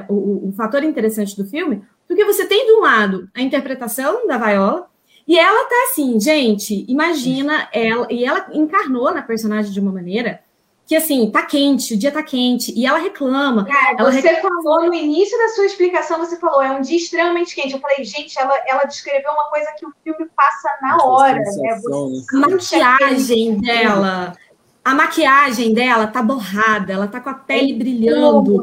[0.08, 4.38] o, o fator interessante do filme, porque você tem de um lado a interpretação da
[4.38, 4.88] Viola,
[5.26, 10.42] e ela tá assim, gente, imagina ela, e ela encarnou na personagem de uma maneira
[10.86, 13.66] que assim, tá quente, o dia tá quente, e ela reclama.
[13.68, 14.62] É, ela você reclama.
[14.62, 17.74] falou no início da sua explicação, você falou, é um dia extremamente quente.
[17.74, 21.44] Eu falei, gente, ela, ela descreveu uma coisa que o filme passa na hora, né?
[21.44, 24.34] Você a maquiagem dela
[24.82, 28.62] a maquiagem dela tá borrada, ela tá com a pele brilhando.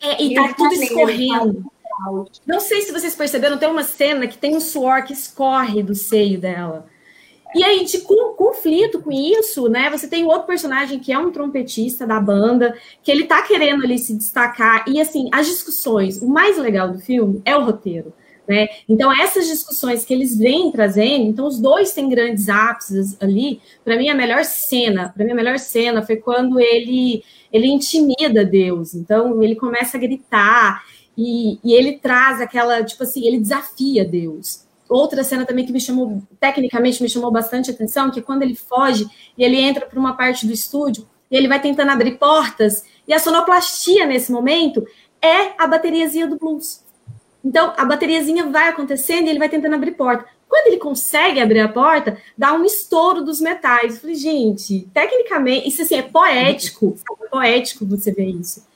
[0.00, 1.64] É, e tá tudo escorrendo.
[2.46, 5.94] Não sei se vocês perceberam, tem uma cena que tem um suor que escorre do
[5.94, 6.86] seio dela.
[7.54, 7.98] E aí, de
[8.36, 9.88] conflito com isso, né?
[9.90, 13.98] Você tem outro personagem que é um trompetista da banda, que ele tá querendo ali
[13.98, 14.84] se destacar.
[14.86, 18.12] E assim, as discussões, o mais legal do filme é o roteiro.
[18.46, 18.66] Né?
[18.88, 23.60] Então, essas discussões que eles vêm trazendo, então os dois têm grandes ápices ali.
[23.84, 27.22] Para mim, a melhor cena, para mim, a melhor cena foi quando ele,
[27.52, 28.94] ele intimida Deus.
[28.94, 30.82] Então, ele começa a gritar
[31.18, 34.64] e, e ele traz aquela, tipo assim, ele desafia Deus.
[34.88, 39.04] Outra cena também que me chamou, tecnicamente me chamou bastante atenção, que quando ele foge
[39.36, 43.12] e ele entra para uma parte do estúdio e ele vai tentando abrir portas, e
[43.12, 44.86] a sonoplastia nesse momento
[45.20, 46.84] é a bateriazinha do blues.
[47.44, 50.24] Então, a bateriazinha vai acontecendo e ele vai tentando abrir porta.
[50.48, 53.94] Quando ele consegue abrir a porta, dá um estouro dos metais.
[53.94, 58.66] Eu falei, gente, tecnicamente, isso assim, é poético, é poético você ver isso.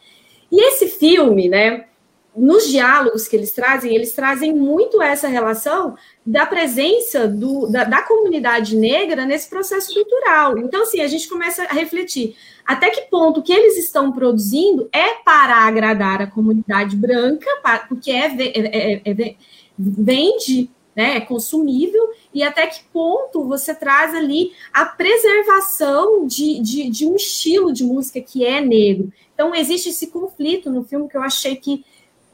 [0.51, 1.87] E esse filme, né,
[2.35, 8.03] nos diálogos que eles trazem, eles trazem muito essa relação da presença do, da, da,
[8.03, 10.57] comunidade negra nesse processo cultural.
[10.59, 14.89] Então, assim, a gente começa a refletir até que ponto o que eles estão produzindo
[14.93, 17.47] é para agradar a comunidade branca,
[17.89, 19.35] porque é, é, é, é
[19.77, 26.89] vende, né, é consumível, e até que ponto você traz ali a preservação de, de,
[26.89, 29.13] de um estilo de música que é negro.
[29.35, 31.85] Então, existe esse conflito no filme que eu achei que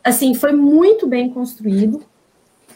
[0.08, 2.02] assim, foi muito bem construído.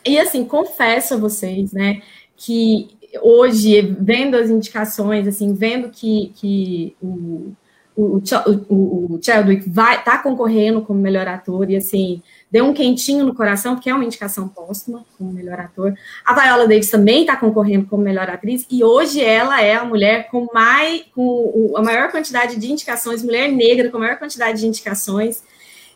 [0.05, 2.03] E assim, confesso a vocês, né,
[2.37, 7.53] que hoje, vendo as indicações, assim, vendo que, que o,
[7.95, 8.23] o,
[8.69, 13.35] o, o Chadwick vai tá concorrendo como melhor ator, e assim, deu um quentinho no
[13.35, 15.95] coração, porque é uma indicação póstuma como melhor ator.
[16.25, 20.29] A Viola Davis também está concorrendo como melhor atriz, e hoje ela é a mulher
[20.31, 24.67] com mais com a maior quantidade de indicações, mulher negra com a maior quantidade de
[24.67, 25.43] indicações.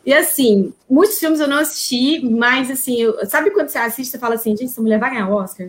[0.07, 4.17] E assim, muitos filmes eu não assisti, mas assim, eu, sabe quando você assiste e
[4.17, 5.67] fala assim, gente, essa mulher vai ganhar o Oscar?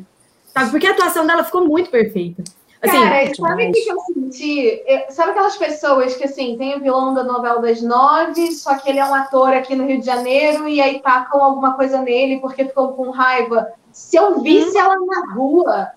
[0.54, 0.70] Sabe?
[0.70, 2.44] Porque a atuação dela ficou muito perfeita.
[2.80, 4.82] Assim, Cara, sabe o que eu senti?
[5.10, 9.00] Sabe aquelas pessoas que, assim, tem o vilão da novela das nove, só que ele
[9.00, 12.64] é um ator aqui no Rio de Janeiro e aí tacam alguma coisa nele porque
[12.64, 13.72] ficou com raiva.
[13.90, 14.80] Se eu visse hum.
[14.80, 15.88] ela na rua,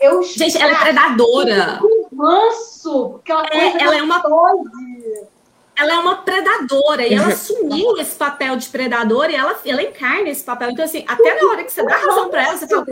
[0.00, 0.22] eu...
[0.22, 1.78] Gente, ela é predadora.
[1.82, 4.22] Um manso, aquela é, coisa ela é uma...
[5.76, 10.28] Ela é uma predadora e ela assumiu esse papel de predadora e ela, ela encarna
[10.28, 10.70] esse papel.
[10.70, 12.86] Então, assim, até na hora que você dá razão para ela, você fala.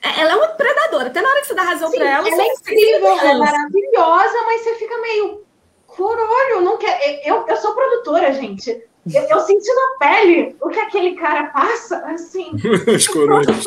[0.00, 1.08] É, ela é uma predadora.
[1.08, 4.42] Até na hora que você dá razão para ela, ela é incrível, ela é maravilhosa,
[4.46, 5.44] mas você fica meio.
[5.86, 7.22] Corolho, não quer.
[7.24, 8.70] Eu, eu sou produtora, gente.
[9.12, 12.52] Eu, eu, senti na pele o que aquele cara passa, assim.
[12.94, 13.64] Os corolhos.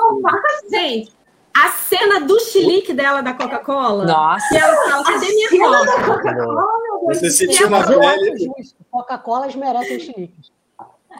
[0.70, 1.12] Gente,
[1.54, 4.06] a cena do chilique dela da Coca-Cola.
[4.06, 4.48] Nossa.
[4.50, 5.50] Que ela fala, cadê minha
[6.06, 6.68] Coca-Cola?
[7.06, 8.52] Você sentiu na pele.
[8.90, 10.52] Coca-Colas merecem chiliques.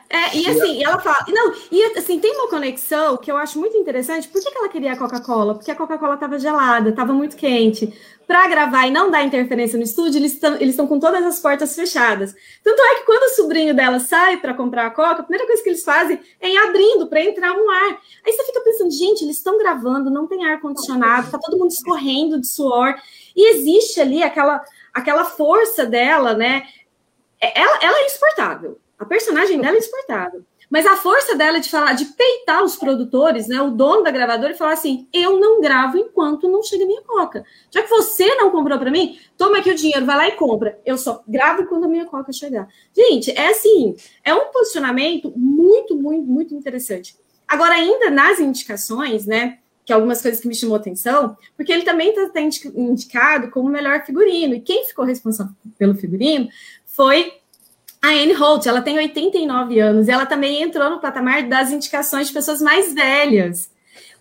[0.10, 1.26] É, e assim, ela fala.
[1.30, 4.28] Não, e assim, tem uma conexão que eu acho muito interessante.
[4.28, 5.56] Por que, que ela queria a Coca-Cola?
[5.56, 7.94] Porque a Coca-Cola estava gelada, estava muito quente.
[8.32, 11.76] Para gravar e não dar interferência no estúdio, eles estão eles com todas as portas
[11.76, 12.34] fechadas.
[12.64, 15.62] Tanto é que quando o sobrinho dela sai para comprar a Coca, a primeira coisa
[15.62, 18.02] que eles fazem é ir abrindo para entrar um ar.
[18.26, 22.40] Aí você fica pensando, gente, eles estão gravando, não tem ar-condicionado, tá todo mundo escorrendo
[22.40, 22.96] de suor.
[23.36, 24.64] E existe ali aquela,
[24.94, 26.64] aquela força dela, né?
[27.42, 30.46] É, ela, ela é insuportável a personagem dela é insuportável.
[30.72, 34.54] Mas a força dela de falar, de peitar os produtores, né, o dono da gravadora,
[34.54, 37.44] e falar assim: eu não gravo enquanto não chega minha coca.
[37.70, 40.80] Já que você não comprou para mim, toma aqui o dinheiro, vai lá e compra.
[40.86, 42.70] Eu só gravo quando a minha coca chegar.
[42.96, 47.18] Gente, é assim, é um posicionamento muito, muito, muito interessante.
[47.46, 49.58] Agora, ainda nas indicações, né?
[49.84, 53.68] Que é algumas coisas que me chamou atenção, porque ele também está tá indicado como
[53.68, 54.54] melhor figurino.
[54.54, 56.48] E quem ficou responsável pelo figurino
[56.86, 57.41] foi
[58.02, 62.28] a Anne Holt, ela tem 89 anos e ela também entrou no patamar das indicações
[62.28, 63.70] de pessoas mais velhas.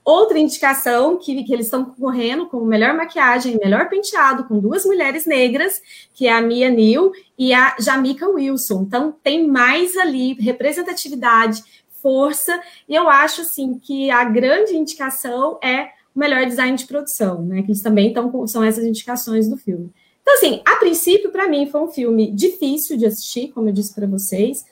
[0.04, 5.26] Outra indicação que, que eles estão concorrendo com melhor maquiagem melhor penteado com duas mulheres
[5.26, 5.80] negras,
[6.14, 8.82] que é a Mia Neal e a Jamika Wilson.
[8.86, 11.62] Então, tem mais ali representatividade,
[12.02, 17.42] força, e eu acho assim que a grande indicação é o melhor design de produção,
[17.42, 17.62] né?
[17.62, 19.90] Que eles também estão são essas indicações do filme.
[20.22, 23.94] Então, assim, a princípio, para mim, foi um filme difícil de assistir, como eu disse
[23.94, 24.64] para vocês,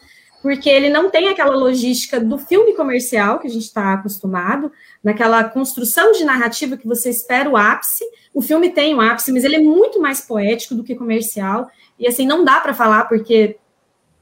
[0.43, 4.71] porque ele não tem aquela logística do filme comercial que a gente está acostumado,
[5.03, 8.05] naquela construção de narrativa que você espera o ápice.
[8.33, 11.69] O filme tem o ápice, mas ele é muito mais poético do que comercial.
[11.99, 13.57] E assim, não dá para falar porque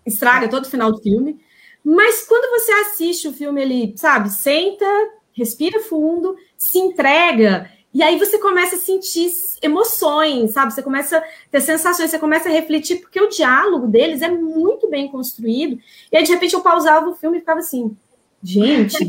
[0.07, 1.39] estraga todo o final do filme.
[1.85, 4.87] Mas quando você assiste o filme, ele, sabe, senta,
[5.33, 9.33] respira fundo, se entrega e aí você começa a sentir
[9.63, 10.71] emoções, sabe?
[10.71, 14.87] Você começa a ter sensações, você começa a refletir, porque o diálogo deles é muito
[14.91, 15.81] bem construído.
[16.13, 17.97] E aí, de repente, eu pausava o filme e ficava assim,
[18.43, 18.99] gente.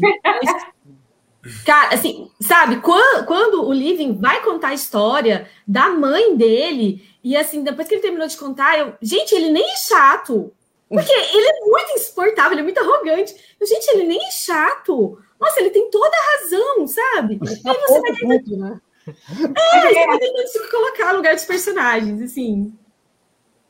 [1.66, 7.36] Cara, assim, sabe, quando, quando o Living vai contar a história da mãe dele, e
[7.36, 10.54] assim, depois que ele terminou de contar, eu, gente, ele nem é chato.
[10.88, 13.36] Porque ele é muito insuportável, ele é muito arrogante.
[13.60, 15.20] Eu, gente, ele nem é chato.
[15.40, 17.40] Nossa, ele tem toda a razão, sabe?
[17.42, 18.58] Ele tá Aí você vai tentando...
[18.58, 18.82] né?
[19.08, 22.74] É, você vai tentando se colocar no lugar dos personagens, assim.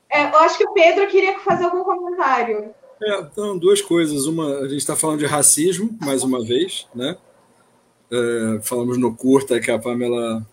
[0.10, 2.74] É, eu acho que o Pedro queria fazer algum comentário.
[3.02, 4.26] É, então, duas coisas.
[4.26, 7.18] Uma, a gente está falando de racismo, mais uma vez, né?
[8.10, 10.46] É, falamos no curta que a Pamela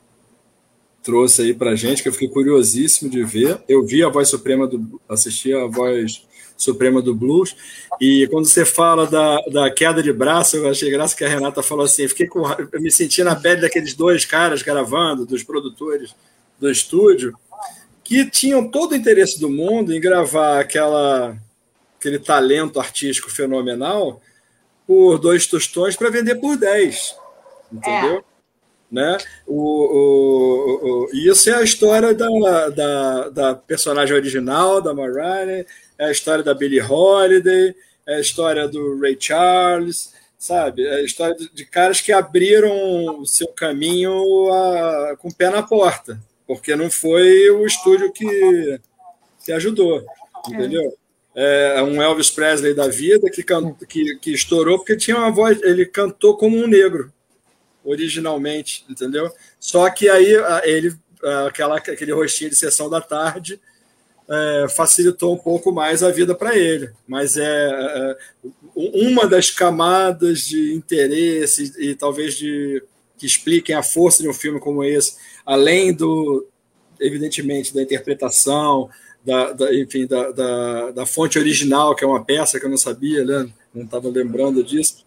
[1.02, 3.62] trouxe aí pra gente, que eu fiquei curiosíssimo de ver.
[3.68, 5.00] Eu vi a voz suprema do.
[5.08, 7.54] assisti a voz Suprema do Blues.
[8.00, 11.62] E quando você fala da, da queda de braço, eu achei graça que a Renata
[11.62, 12.42] falou assim: fiquei com,
[12.72, 16.14] eu me senti na pele daqueles dois caras gravando, dos produtores
[16.58, 17.34] do estúdio,
[18.02, 21.36] que tinham todo o interesse do mundo em gravar aquela
[21.98, 24.20] aquele talento artístico fenomenal
[24.86, 27.16] por dois tostões para vender por 10.
[27.72, 28.18] Entendeu?
[28.18, 28.34] É.
[28.90, 29.18] Né?
[29.46, 35.66] O, o, o, isso é a história da, da, da personagem original, da Mariah,
[35.98, 37.74] é a história da Billie Holiday,
[38.06, 40.86] é a história do Ray Charles, sabe?
[40.86, 45.62] É a história de caras que abriram o seu caminho a, com o pé na
[45.62, 48.80] porta, porque não foi o estúdio que,
[49.44, 50.04] que ajudou,
[50.48, 50.96] entendeu?
[51.34, 53.42] É, é um Elvis Presley da vida que,
[53.88, 57.12] que, que estourou porque tinha uma voz, ele cantou como um negro
[57.84, 59.30] originalmente, entendeu?
[59.58, 60.34] Só que aí
[60.64, 60.94] ele
[61.46, 63.60] aquela, aquele rostinho de sessão da tarde
[64.28, 66.90] é, facilitou um pouco mais a vida para ele.
[67.06, 68.16] Mas é, é,
[68.74, 72.82] uma das camadas de interesse e talvez de
[73.16, 75.16] que expliquem a força de um filme como esse,
[75.46, 76.46] além do
[77.00, 78.88] evidentemente da interpretação,
[79.24, 82.76] da, da enfim, da, da, da, fonte original, que é uma peça que eu não
[82.76, 83.48] sabia, né?
[83.74, 85.03] não estava lembrando disso.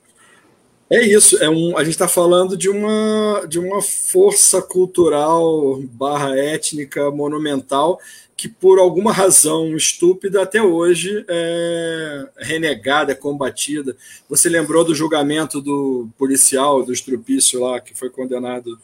[0.90, 6.38] É isso, é um, a gente está falando de uma, de uma força cultural barra
[6.38, 8.00] étnica monumental
[8.38, 13.98] que por alguma razão estúpida até hoje é renegada, é combatida.
[14.30, 18.80] Você lembrou do julgamento do policial, do estrupício lá, que foi condenado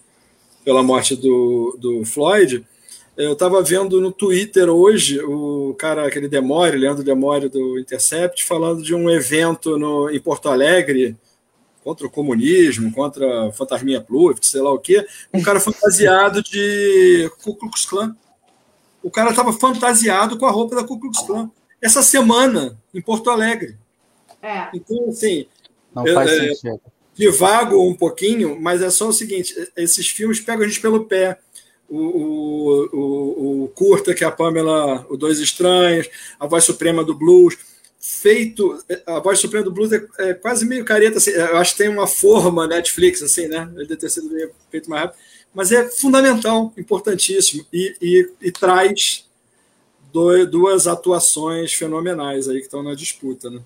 [0.65, 2.65] pela morte do, do Floyd?
[3.15, 8.81] Eu estava vendo no Twitter hoje o cara, aquele Demore, Leandro Demore do Intercept, falando
[8.81, 11.15] de um evento no, em Porto Alegre
[11.83, 17.29] contra o comunismo, contra a Fantasminha Pluft, sei lá o quê, um cara fantasiado de
[17.43, 18.15] Ku Klux Klan
[19.03, 21.51] o cara estava fantasiado com a roupa da Ku Klux Klan.
[21.81, 23.77] Essa semana, em Porto Alegre.
[24.41, 24.69] É.
[24.73, 25.45] Então, assim.
[25.93, 26.81] Não faz é, sentido.
[27.13, 31.37] Divago um pouquinho, mas é só o seguinte: esses filmes pegam a gente pelo pé.
[31.89, 36.09] O, o, o, o Curta, que é a Pamela, o Dois Estranhos,
[36.39, 37.57] a Voz Suprema do Blues
[38.05, 38.83] feito.
[39.05, 41.17] A voz suprema do blues é, é, quase meio careta.
[41.17, 43.69] Assim, eu acho que tem uma forma Netflix, assim, né?
[43.75, 44.29] Ele deve ter sido
[44.69, 45.17] feito mais rápido
[45.53, 49.29] mas é fundamental, importantíssimo, e, e, e traz
[50.49, 53.59] duas atuações fenomenais aí que estão na disputa, né?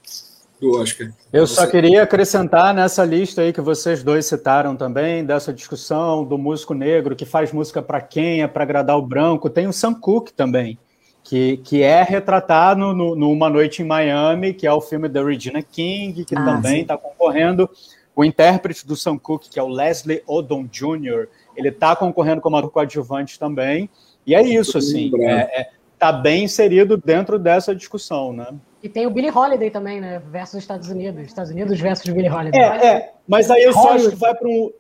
[0.60, 1.14] Do Oscar.
[1.32, 6.36] Eu só queria acrescentar nessa lista aí que vocês dois citaram também, dessa discussão do
[6.36, 9.52] músico negro que faz música para quem, é para agradar o branco.
[9.52, 10.80] Tem o Sam Cooke também,
[11.28, 15.22] que, que é retratado no, no, Uma Noite em Miami, que é o filme da
[15.22, 17.70] Regina King, que ah, também está concorrendo.
[18.16, 22.56] O intérprete do Sam Cooke, que é o Leslie Odom Jr., ele está concorrendo como
[22.56, 23.90] ator coadjuvante também.
[24.26, 25.70] E é isso, assim, é, é,
[26.00, 28.48] tá bem inserido dentro dessa discussão, né?
[28.82, 30.22] E tem o Billy Holiday também, né?
[30.32, 31.24] Versus Estados Unidos.
[31.24, 32.62] Estados Unidos versus Billy Holiday.
[32.62, 34.72] É, é mas aí eu só acho que vai para um.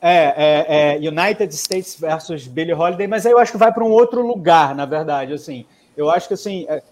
[0.00, 3.82] É, é, é, United States versus Billy Holiday, mas aí eu acho que vai para
[3.82, 5.32] um outro lugar, na verdade.
[5.32, 5.66] Assim,
[5.96, 6.82] eu acho que assim é,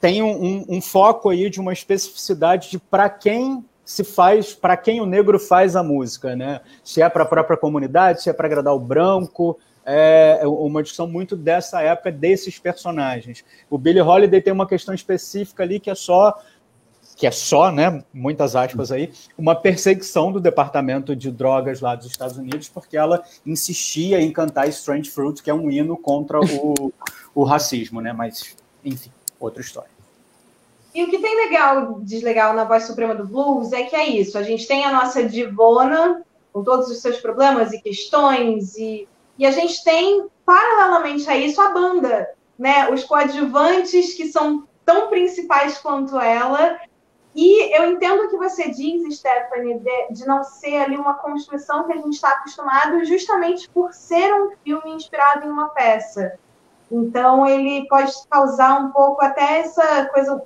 [0.00, 5.00] tem um, um, foco aí de uma especificidade de para quem se faz, para quem
[5.00, 6.60] o negro faz a música, né?
[6.84, 11.08] Se é para a própria comunidade, se é para agradar o branco, é uma discussão
[11.08, 13.44] muito dessa época, desses personagens.
[13.68, 16.38] O Billy Holiday tem uma questão específica ali que é só
[17.22, 22.08] que é só, né, muitas aspas aí, uma perseguição do departamento de drogas lá dos
[22.08, 26.92] Estados Unidos, porque ela insistia em cantar Strange Fruit, que é um hino contra o,
[27.32, 29.88] o racismo, né, mas, enfim, outra história.
[30.92, 34.36] E o que tem legal, deslegal na voz suprema do blues é que é isso.
[34.36, 39.06] A gente tem a nossa divona, com todos os seus problemas e questões, e,
[39.38, 42.90] e a gente tem, paralelamente a isso, a banda, né?
[42.90, 46.80] Os coadjuvantes que são tão principais quanto ela.
[47.34, 51.84] E eu entendo o que você diz, Stephanie, de, de não ser ali uma construção
[51.84, 56.38] que a gente está acostumado, justamente por ser um filme inspirado em uma peça.
[56.90, 60.42] Então, ele pode causar um pouco até essa coisa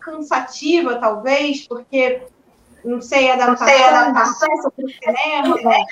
[0.00, 2.22] cansativa, talvez, porque
[2.84, 5.56] não sei, adaptação, não sei, adaptação para o cinema.
[5.56, 5.86] Né?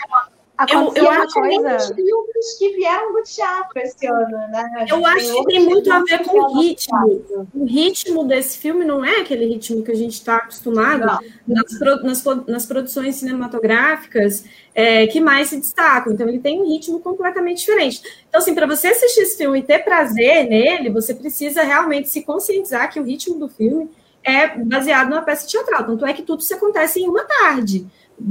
[0.70, 1.94] Eu, eu acho coisa...
[1.94, 4.86] filmes que vieram do teatro esse ano, né?
[4.88, 7.48] Eu acho que tem muito a ver com o ritmo.
[7.54, 12.24] O ritmo desse filme não é aquele ritmo que a gente está acostumado nas, nas,
[12.46, 14.44] nas, produções cinematográficas
[14.74, 16.12] é, que mais se destacam.
[16.12, 18.02] Então, ele tem um ritmo completamente diferente.
[18.28, 22.22] Então, assim, para você assistir esse filme e ter prazer nele, você precisa realmente se
[22.22, 23.90] conscientizar que o ritmo do filme
[24.24, 25.84] é baseado numa peça teatral.
[25.84, 27.86] Tanto é que tudo se acontece em uma tarde.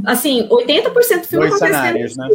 [0.05, 2.29] Assim, 80% do filme Dois acontece né?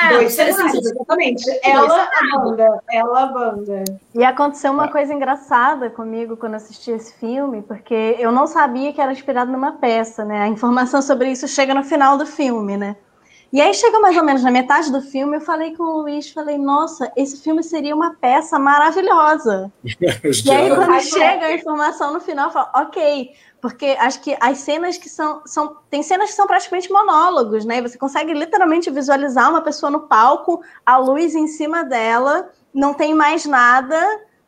[0.00, 1.44] É, Dois cenários, exatamente.
[1.62, 2.82] Ela, a banda.
[2.90, 3.84] Ela, a banda.
[4.14, 9.00] E aconteceu uma coisa engraçada comigo quando assisti esse filme, porque eu não sabia que
[9.00, 10.42] era inspirado numa peça, né?
[10.42, 12.96] A informação sobre isso chega no final do filme, né?
[13.52, 16.30] E aí chega mais ou menos na metade do filme, eu falei com o Luiz,
[16.30, 19.72] falei, nossa, esse filme seria uma peça maravilhosa.
[19.84, 24.58] e aí quando chega a informação no final, eu falo, ok, porque acho que as
[24.58, 25.76] cenas que são, são.
[25.90, 27.82] Tem cenas que são praticamente monólogos, né?
[27.82, 33.14] Você consegue literalmente visualizar uma pessoa no palco, a luz em cima dela, não tem
[33.14, 33.98] mais nada,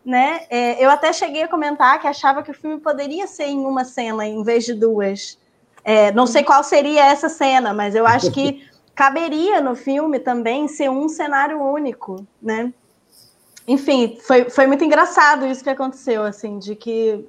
[0.05, 0.43] né?
[0.49, 3.85] É, eu até cheguei a comentar que achava que o filme poderia ser em uma
[3.85, 5.39] cena em vez de duas.
[5.85, 8.65] É, não sei qual seria essa cena, mas eu acho que
[8.95, 12.73] caberia no filme também ser um cenário único, né?
[13.67, 17.25] Enfim, foi, foi muito engraçado isso que aconteceu, assim, de que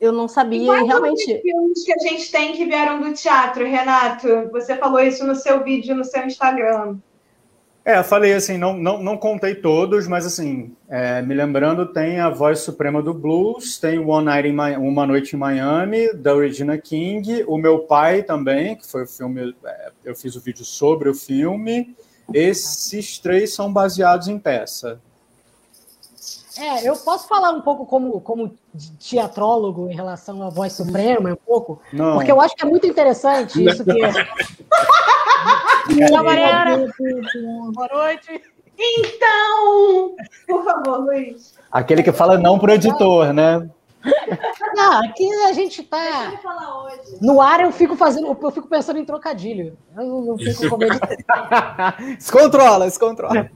[0.00, 1.40] eu não sabia e realmente.
[1.40, 4.48] filmes que a gente tem que vieram do teatro, Renato?
[4.50, 6.98] Você falou isso no seu vídeo, no seu Instagram.
[7.88, 12.28] É, falei assim, não, não, não contei todos, mas assim, é, me lembrando, tem a
[12.28, 17.44] Voz Suprema do Blues, tem One Night in Uma Noite em Miami, da Regina King,
[17.48, 21.14] o meu pai também, que foi o filme, é, eu fiz o vídeo sobre o
[21.14, 21.96] filme.
[22.34, 25.00] Esses três são baseados em peça.
[26.58, 28.52] É, eu posso falar um pouco como, como
[28.98, 31.80] teatrólogo em relação à voz suprema, um pouco?
[31.92, 32.14] Não.
[32.14, 33.92] Porque eu acho que é muito interessante isso que.
[36.10, 36.92] Olá, Mariana!
[37.72, 38.42] Boa noite!
[38.76, 40.14] Então,
[40.46, 41.54] por favor, Luiz.
[41.70, 43.68] Aquele que fala não pro editor, né?
[44.74, 46.32] Não, aqui a gente tá.
[47.20, 49.76] No ar eu fico fazendo, eu fico pensando em trocadilho.
[49.96, 50.98] Eu não fico com medo.
[52.18, 53.50] se controla, se controla.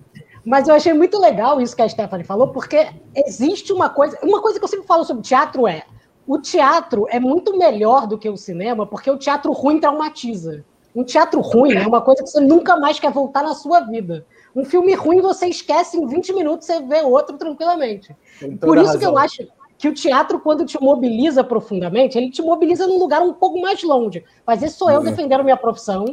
[0.44, 4.18] Mas eu achei muito legal isso que a Stephanie falou, porque existe uma coisa.
[4.22, 5.84] Uma coisa que eu sempre falo sobre teatro é:
[6.26, 10.64] o teatro é muito melhor do que o cinema, porque o teatro ruim traumatiza.
[10.94, 14.26] Um teatro ruim é uma coisa que você nunca mais quer voltar na sua vida.
[14.54, 18.14] Um filme ruim você esquece em 20 minutos, você vê outro tranquilamente.
[18.60, 19.00] Por isso razão.
[19.00, 23.22] que eu acho que o teatro, quando te mobiliza profundamente, ele te mobiliza num lugar
[23.22, 24.22] um pouco mais longe.
[24.46, 25.04] Mas esse sou eu uhum.
[25.04, 26.04] defendendo minha profissão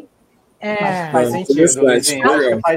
[0.59, 1.81] é, faz sentido.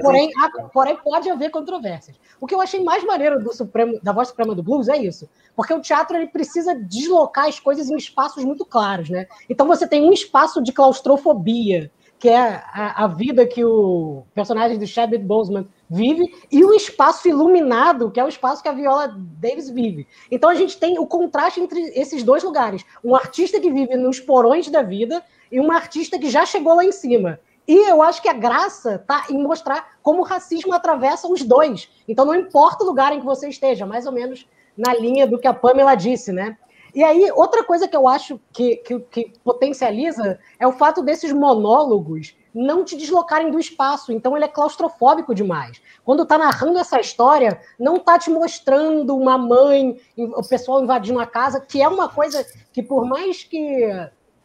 [0.03, 0.31] porém,
[0.73, 2.17] porém, pode haver controvérsias.
[2.41, 5.29] O que eu achei mais maneiro do Supremo, da voz suprema do blues é isso.
[5.57, 9.27] Porque o teatro ele precisa deslocar as coisas em espaços muito claros, né?
[9.49, 14.79] Então você tem um espaço de claustrofobia, que é a, a vida que o personagem
[14.79, 19.13] do Chadwick Boseman vive, e o espaço iluminado, que é o espaço que a Viola
[19.41, 20.07] Davis vive.
[20.31, 22.85] Então a gente tem o contraste entre esses dois lugares.
[23.03, 26.85] Um artista que vive nos porões da vida e um artista que já chegou lá
[26.85, 27.41] em cima.
[27.67, 31.89] E eu acho que a graça está em mostrar como o racismo atravessa os dois.
[32.09, 34.47] Então não importa o lugar em que você esteja, mais ou menos
[34.77, 36.57] na linha do que a Pamela disse, né?
[36.95, 41.33] E aí, outra coisa que eu acho que, que, que potencializa é o fato desses
[41.33, 44.13] monólogos não te deslocarem do espaço.
[44.13, 45.81] Então ele é claustrofóbico demais.
[46.05, 51.27] Quando está narrando essa história, não está te mostrando uma mãe, o pessoal invadindo a
[51.27, 53.89] casa, que é uma coisa que, por mais que,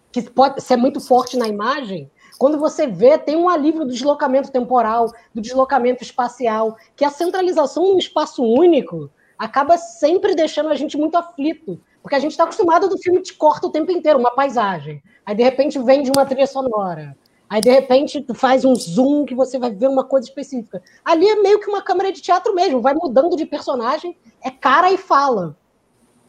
[0.09, 4.51] que pode ser muito forte na imagem, quando você vê, tem um alívio do deslocamento
[4.51, 10.97] temporal, do deslocamento espacial, que a centralização num espaço único acaba sempre deixando a gente
[10.97, 11.79] muito aflito.
[12.01, 15.03] Porque a gente está acostumado do filme te corta o tempo inteiro, uma paisagem.
[15.25, 17.17] Aí, de repente, vem de uma trilha sonora.
[17.49, 20.81] Aí, de repente, tu faz um zoom que você vai ver uma coisa específica.
[21.03, 24.91] Ali é meio que uma câmera de teatro mesmo, vai mudando de personagem, é cara
[24.91, 25.57] e fala.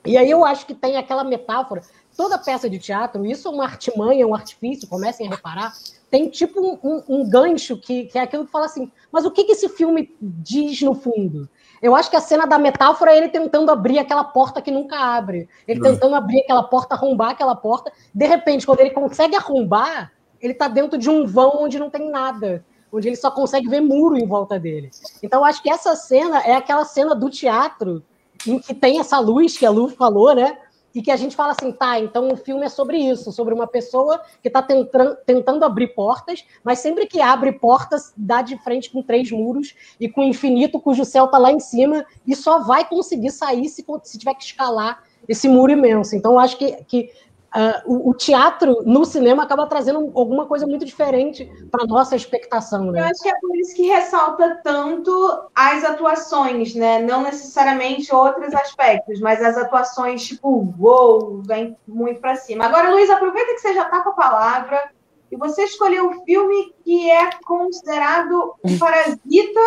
[0.05, 1.83] E aí eu acho que tem aquela metáfora.
[2.19, 5.73] Toda peça de teatro, isso é uma artimanha, um artifício, comecem a reparar,
[6.11, 9.31] tem tipo um, um, um gancho que, que, é aquilo que fala assim, mas o
[9.31, 11.49] que, que esse filme diz no fundo?
[11.81, 14.99] Eu acho que a cena da metáfora é ele tentando abrir aquela porta que nunca
[14.99, 15.49] abre.
[15.64, 15.93] Ele uhum.
[15.93, 17.93] tentando abrir aquela porta, arrombar aquela porta.
[18.12, 22.11] De repente, quando ele consegue arrombar, ele está dentro de um vão onde não tem
[22.11, 22.64] nada.
[22.93, 24.91] Onde ele só consegue ver muro em volta dele.
[25.23, 28.03] Então, eu acho que essa cena é aquela cena do teatro
[28.45, 30.59] em que tem essa luz que a Lu falou, né?
[30.95, 33.66] E que a gente fala assim, tá, então o filme é sobre isso, sobre uma
[33.66, 39.03] pessoa que está tentando abrir portas, mas sempre que abre portas, dá de frente com
[39.03, 42.89] três muros e com o infinito cujo céu está lá em cima e só vai
[42.89, 46.16] conseguir sair se, se tiver que escalar esse muro imenso.
[46.16, 47.11] Então, acho que, que
[47.49, 52.92] Uh, o, o, teatro no cinema acaba trazendo alguma coisa muito diferente para nossa expectação,
[52.92, 53.01] né?
[53.01, 57.01] Eu acho que é por isso que ressalta tanto as atuações, né?
[57.01, 62.66] Não necessariamente outros aspectos, mas as atuações, tipo, uou, vem muito para cima.
[62.66, 64.90] Agora, Luiz, aproveita que você já está com a palavra
[65.32, 69.61] e você escolheu um filme que é considerado um parasita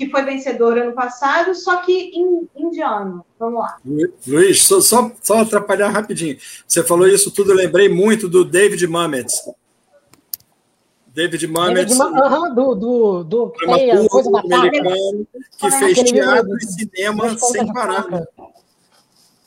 [0.00, 3.22] que foi vencedor ano passado, só que em indiano.
[3.38, 3.76] Vamos lá.
[4.26, 6.38] Luiz, só, só, só atrapalhar rapidinho.
[6.66, 9.30] Você falou isso tudo, eu lembrei muito do David Mamet.
[11.08, 11.92] David Mamet.
[11.92, 13.52] Uhum, do, do, do
[14.08, 15.26] coisa americano,
[15.58, 18.06] que fez teatro e cinema sem parar.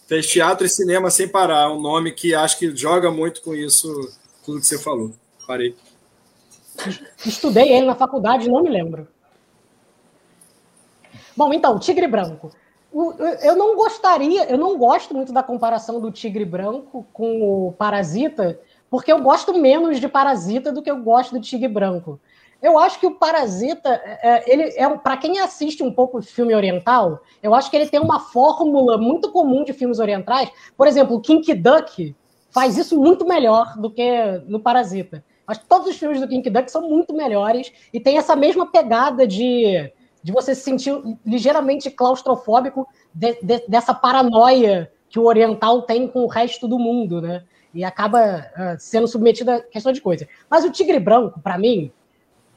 [0.06, 1.72] Fez teatro e cinema sem parar.
[1.72, 3.92] Um nome que acho que joga muito com isso,
[4.46, 5.14] tudo que você falou.
[5.48, 5.76] Parei.
[7.26, 9.08] estudei ele na faculdade, não me lembro.
[11.36, 12.52] Bom, então, Tigre Branco.
[13.42, 18.60] Eu não gostaria, eu não gosto muito da comparação do Tigre Branco com o Parasita,
[18.88, 22.20] porque eu gosto menos de Parasita do que eu gosto do Tigre Branco.
[22.62, 26.28] Eu acho que o Parasita, é, é, ele é para quem assiste um pouco de
[26.28, 30.50] filme oriental, eu acho que ele tem uma fórmula muito comum de filmes orientais.
[30.78, 32.16] Por exemplo, o Kinky Duck
[32.52, 35.26] faz isso muito melhor do que no Parasita.
[35.48, 38.66] Acho que todos os filmes do Kinky Duck são muito melhores e tem essa mesma
[38.66, 39.92] pegada de,
[40.24, 40.94] de você se sentir
[41.26, 47.22] ligeiramente claustrofóbico de, de, dessa paranoia que o oriental tem com o resto do mundo,
[47.22, 47.44] né?
[47.74, 50.28] E acaba uh, sendo submetido a questão de coisa.
[50.50, 51.92] Mas o Tigre Branco, para mim,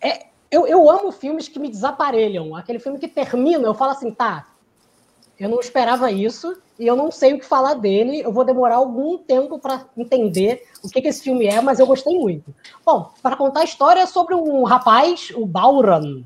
[0.00, 2.54] é, eu, eu amo filmes que me desaparelham.
[2.54, 4.46] Aquele filme que termina, eu falo assim, tá,
[5.38, 8.20] eu não esperava isso e eu não sei o que falar dele.
[8.20, 11.86] Eu vou demorar algum tempo para entender o que, que, esse filme é, mas eu
[11.86, 12.54] gostei muito.
[12.84, 16.22] Bom, para contar a história é sobre um rapaz, o Bauran,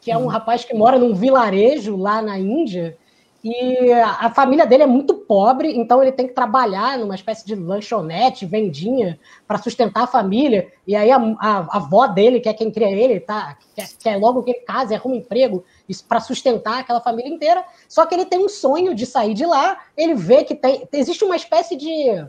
[0.00, 2.96] que é um rapaz que mora num vilarejo lá na Índia
[3.42, 7.54] e a família dele é muito pobre, então ele tem que trabalhar numa espécie de
[7.54, 10.72] lanchonete, vendinha, para sustentar a família.
[10.84, 14.16] E aí a, a, a, avó dele, que é quem cria ele, tá, quer, quer
[14.16, 15.64] logo que ele case, arruma um emprego
[16.08, 17.64] para sustentar aquela família inteira.
[17.88, 19.78] Só que ele tem um sonho de sair de lá.
[19.96, 22.26] Ele vê que tem, existe uma espécie de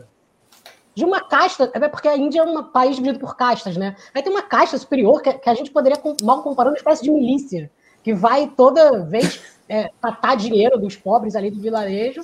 [0.94, 3.96] de uma casta, é porque a Índia é um país dividido por castas, né?
[4.14, 7.10] Aí tem uma casta superior que, que a gente poderia, mal comparando, uma espécie de
[7.10, 7.70] milícia,
[8.02, 12.22] que vai toda vez é, catar dinheiro dos pobres ali do vilarejo.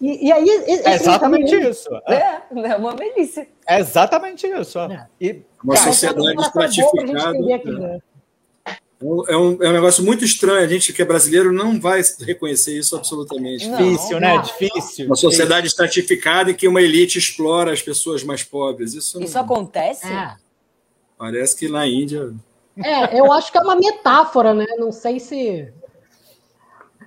[0.00, 0.48] E, e aí.
[0.84, 1.88] É exatamente isso.
[2.06, 3.48] É, é uma milícia.
[3.66, 4.78] É exatamente isso.
[4.78, 5.06] É.
[5.20, 7.32] E, uma cara, sociedade estratificada.
[7.32, 8.00] Né?
[9.28, 10.64] É um, é um negócio muito estranho.
[10.64, 13.68] A gente que é brasileiro não vai reconhecer isso absolutamente.
[13.68, 14.38] Difícil, né?
[14.38, 15.06] Difícil.
[15.06, 18.94] Uma sociedade estratificada em que uma elite explora as pessoas mais pobres.
[18.94, 19.42] Isso, isso não...
[19.42, 20.06] acontece?
[20.06, 20.34] É.
[21.18, 22.32] Parece que na Índia.
[22.82, 24.66] É, eu acho que é uma metáfora, né?
[24.78, 25.72] Não sei se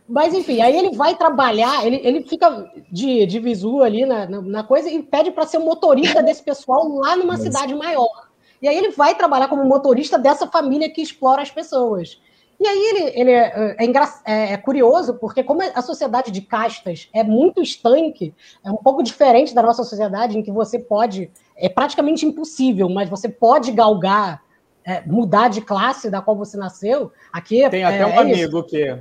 [0.09, 4.41] mas, enfim, aí ele vai trabalhar, ele, ele fica de, de visu ali na, na,
[4.41, 7.43] na coisa e pede para ser motorista desse pessoal lá numa Mas...
[7.43, 8.27] cidade maior.
[8.62, 12.20] E aí ele vai trabalhar como motorista dessa família que explora as pessoas.
[12.60, 13.86] E aí ele, ele é, é,
[14.26, 18.34] é, é, curioso, porque como a sociedade de castas é muito estanque,
[18.66, 23.10] é um pouco diferente da nossa sociedade, em que você pode, é praticamente impossível, mas
[23.10, 24.43] você pode galgar,
[24.84, 27.14] é, mudar de classe da qual você nasceu.
[27.32, 28.99] Aqui Tem até um é amigo que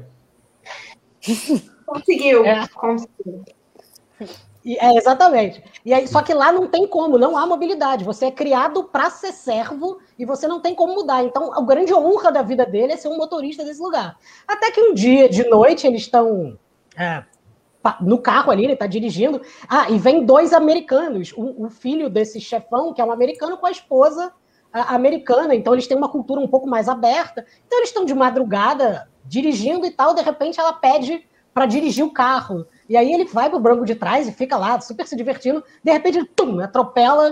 [1.85, 2.47] Conseguiu.
[2.47, 2.65] É.
[4.77, 5.63] É, exatamente.
[5.85, 8.05] E aí, só que lá não tem como, não há mobilidade.
[8.05, 11.25] Você é criado para ser servo e você não tem como mudar.
[11.25, 14.19] Então, a grande honra da vida dele é ser um motorista desse lugar.
[14.47, 16.59] Até que um dia, de noite, eles estão
[16.97, 17.25] é,
[18.01, 19.41] no carro ali, ele está dirigindo.
[19.69, 21.33] Ah, e vem dois americanos.
[21.35, 24.33] O, o, filho desse chefão, que é um americano, com a esposa
[24.71, 25.55] a, americana.
[25.55, 27.47] Então, eles têm uma cultura um pouco mais aberta.
[27.67, 32.13] Então, eles estão de madrugada dirigindo e tal, de repente ela pede para dirigir o
[32.13, 32.67] carro.
[32.89, 35.63] E aí ele vai pro branco de trás e fica lá, super se divertindo.
[35.85, 37.31] De repente, ele tum, atropela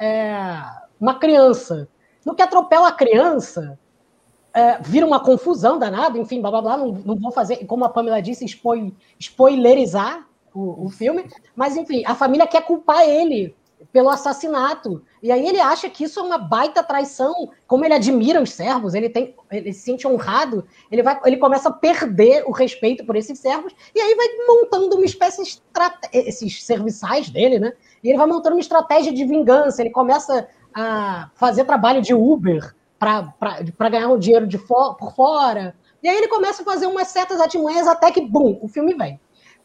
[0.00, 0.62] é,
[1.00, 1.88] uma criança.
[2.24, 3.78] No que atropela a criança,
[4.54, 6.76] é, vira uma confusão danada, enfim, blá blá blá.
[6.78, 11.28] Não, não vou fazer, como a Pamela disse, spoil, spoilerizar o, o filme.
[11.54, 13.54] Mas, enfim, a família quer culpar ele
[13.92, 15.02] pelo assassinato.
[15.22, 17.50] E aí ele acha que isso é uma baita traição.
[17.66, 21.68] Como ele admira os servos, ele tem, ele se sente honrado, ele vai, ele começa
[21.68, 25.60] a perder o respeito por esses servos e aí vai montando uma espécie de
[26.12, 27.72] esses serviçais dele, né?
[28.02, 29.82] E ele vai montando uma estratégia de vingança.
[29.82, 35.74] Ele começa a fazer trabalho de Uber para ganhar um dinheiro de for, por fora.
[36.02, 39.18] E aí ele começa a fazer umas certas artimanhas até que, bum, o filme vem.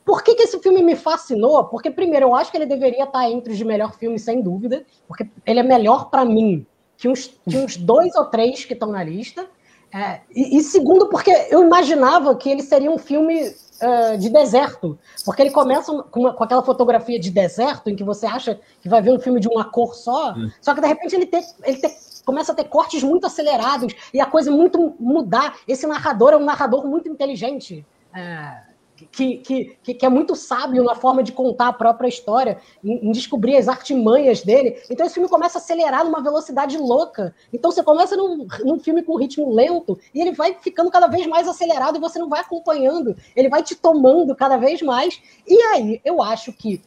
[0.05, 1.63] Por que, que esse filme me fascinou?
[1.65, 4.83] Porque, primeiro, eu acho que ele deveria estar entre os de melhor filme, sem dúvida,
[5.07, 6.65] porque ele é melhor para mim
[6.97, 9.47] que uns, que uns dois ou três que estão na lista.
[9.93, 14.97] É, e, e, segundo, porque eu imaginava que ele seria um filme uh, de deserto,
[15.25, 18.87] porque ele começa com, uma, com, aquela fotografia de deserto, em que você acha que
[18.87, 20.49] vai ver um filme de uma cor só, hum.
[20.61, 21.29] só que de repente ele,
[21.63, 21.81] ele
[22.23, 25.57] começa a ter cortes muito acelerados e a coisa muito mudar.
[25.67, 27.85] Esse narrador é um narrador muito inteligente.
[28.13, 28.70] Uh,
[29.11, 33.11] que, que, que é muito sábio na forma de contar a própria história, em, em,
[33.11, 34.81] descobrir as artimanhas dele.
[34.89, 37.33] Então esse filme começa a acelerar numa velocidade louca.
[37.53, 41.25] Então você começa num, num filme com ritmo lento e ele vai ficando cada vez
[41.27, 43.15] mais acelerado e você não vai acompanhando.
[43.35, 45.21] Ele vai te tomando cada vez mais.
[45.47, 46.81] E aí eu acho que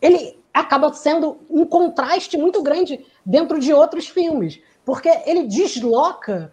[0.00, 6.52] ele acaba sendo um contraste muito grande dentro de outros filmes, porque ele desloca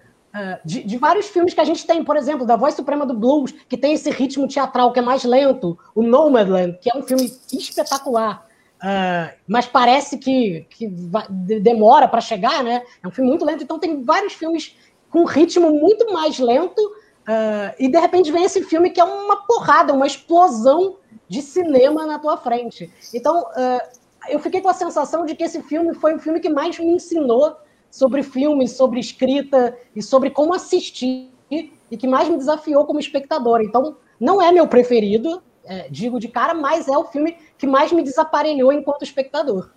[0.66, 3.54] de, de, vários filmes que a gente tem, por exemplo, da Voz Suprema do Blues,
[3.68, 7.32] que tem esse ritmo teatral que é mais lento, o Nomadland, que é um filme
[7.52, 8.46] espetacular.
[8.78, 12.84] Uh, mas parece que, que vai, demora para chegar, né?
[13.02, 14.76] É um filme muito lento, então tem vários filmes
[15.10, 19.48] com ritmo muito mais lento, uh, e de repente vem esse filme que é uma
[19.48, 22.92] porrada, uma explosão de cinema na tua frente.
[23.14, 23.98] Então, uh,
[24.30, 26.92] eu fiquei com a sensação de que esse filme foi o filme que mais me
[26.92, 27.56] ensinou
[27.90, 33.62] sobre filmes, sobre escrita e sobre como assistir, e que mais me desafiou como espectador.
[33.62, 37.92] Então, não é meu preferido, é, digo de cara, mas é o filme que mais
[37.92, 39.70] me desaparelhou enquanto espectador.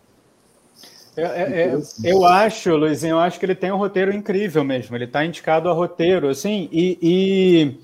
[1.17, 4.97] É, é, é eu acho, Luizinho, eu acho que ele tem um roteiro incrível mesmo.
[4.97, 7.79] Ele está indicado a roteiro, assim, e, e,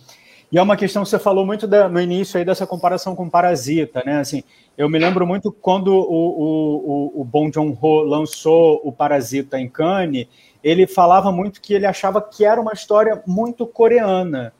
[0.50, 3.28] e, é uma questão que você falou muito da, no início aí dessa comparação com
[3.28, 4.18] Parasita, né?
[4.18, 4.42] Assim,
[4.76, 10.26] eu me lembro muito quando o, o, o, Bong Joon-ho lançou o Parasita em Cannes,
[10.62, 14.52] ele falava muito que ele achava que era uma história muito coreana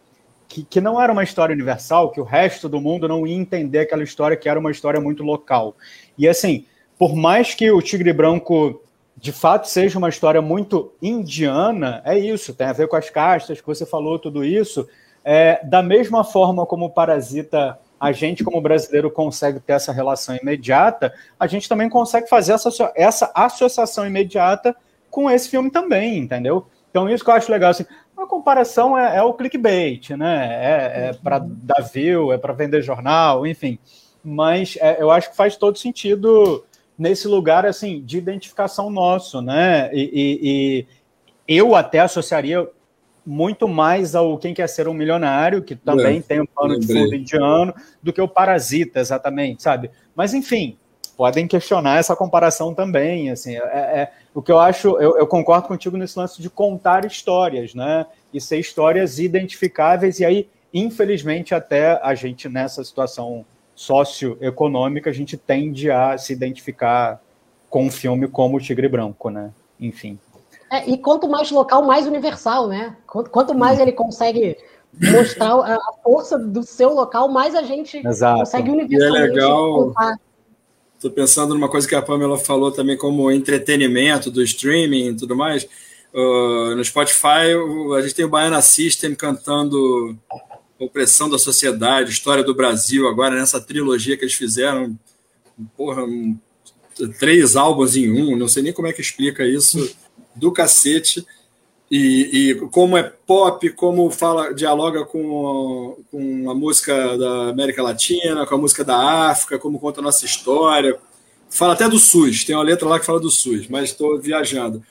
[0.49, 3.81] que, que não era uma história universal, que o resto do mundo não ia entender
[3.81, 5.77] aquela história, que era uma história muito local.
[6.17, 6.65] E assim,
[6.99, 8.83] por mais que o Tigre Branco
[9.17, 13.61] de fato seja uma história muito indiana, é isso, tem a ver com as castas
[13.61, 14.87] que você falou, tudo isso.
[15.29, 20.37] É, da mesma forma como o Parasita, a gente, como brasileiro, consegue ter essa relação
[20.37, 24.77] imediata, a gente também consegue fazer essa, essa associação imediata
[25.11, 26.69] com esse filme também, entendeu?
[26.93, 27.73] Então, isso que eu acho legal.
[27.73, 27.85] Assim,
[28.17, 30.47] a comparação é, é o clickbait, né?
[30.63, 33.81] É, é para dar view, é para vender jornal, enfim.
[34.23, 36.65] Mas é, eu acho que faz todo sentido
[36.97, 39.91] nesse lugar assim de identificação nosso, né?
[39.93, 40.87] E,
[41.49, 42.65] e, e eu até associaria
[43.27, 46.87] muito mais ao Quem Quer Ser um Milionário, que também é, tem um plano de
[46.87, 49.91] fundo indiano, do que o Parasita, exatamente, sabe?
[50.15, 50.79] Mas, enfim,
[51.17, 53.31] podem questionar essa comparação também.
[53.31, 57.05] Assim, é, é o que eu acho, eu, eu, concordo contigo nesse lance de contar
[57.05, 58.07] histórias, né?
[58.33, 65.37] E ser histórias identificáveis, e aí, infelizmente, até a gente nessa situação socioeconômica, a gente
[65.37, 67.21] tende a se identificar
[67.69, 69.51] com um filme como o Tigre Branco, né?
[69.81, 70.19] Enfim.
[70.71, 72.97] É, e quanto mais local, mais universal, né?
[73.07, 74.57] Quanto, quanto mais ele consegue
[75.01, 78.41] mostrar a força do seu local, mais a gente Exato.
[78.41, 79.19] consegue universalmente.
[79.19, 79.95] E é legal.
[80.95, 85.37] Estou pensando numa coisa que a Pamela falou também como entretenimento do streaming e tudo
[85.37, 85.69] mais.
[86.13, 87.53] Uh, no Spotify,
[87.97, 90.17] a gente tem o Baiana System cantando
[90.79, 94.99] Opressão da Sociedade, História do Brasil, agora nessa trilogia que eles fizeram.
[95.77, 96.39] Porra, um,
[97.19, 99.95] três álbuns em um, não sei nem como é que explica isso,
[100.37, 101.27] do cacete.
[101.91, 108.45] E, e, como é pop, como fala, dialoga com, com a música da América Latina,
[108.45, 110.99] com a música da África, como conta a nossa história.
[111.49, 114.83] Fala até do SUS, tem uma letra lá que fala do SUS, mas estou viajando.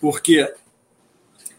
[0.00, 0.48] Porque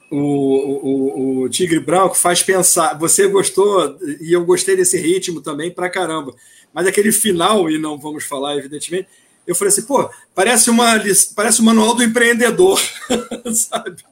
[0.10, 2.98] o, o, o, Tigre Branco faz pensar.
[2.98, 6.34] Você gostou, e eu gostei desse ritmo também pra caramba.
[6.74, 9.08] Mas aquele final, e não vamos falar, evidentemente,
[9.52, 10.94] eu falei assim, pô, parece, uma,
[11.36, 12.80] parece o manual do empreendedor,
[13.54, 14.04] sabe?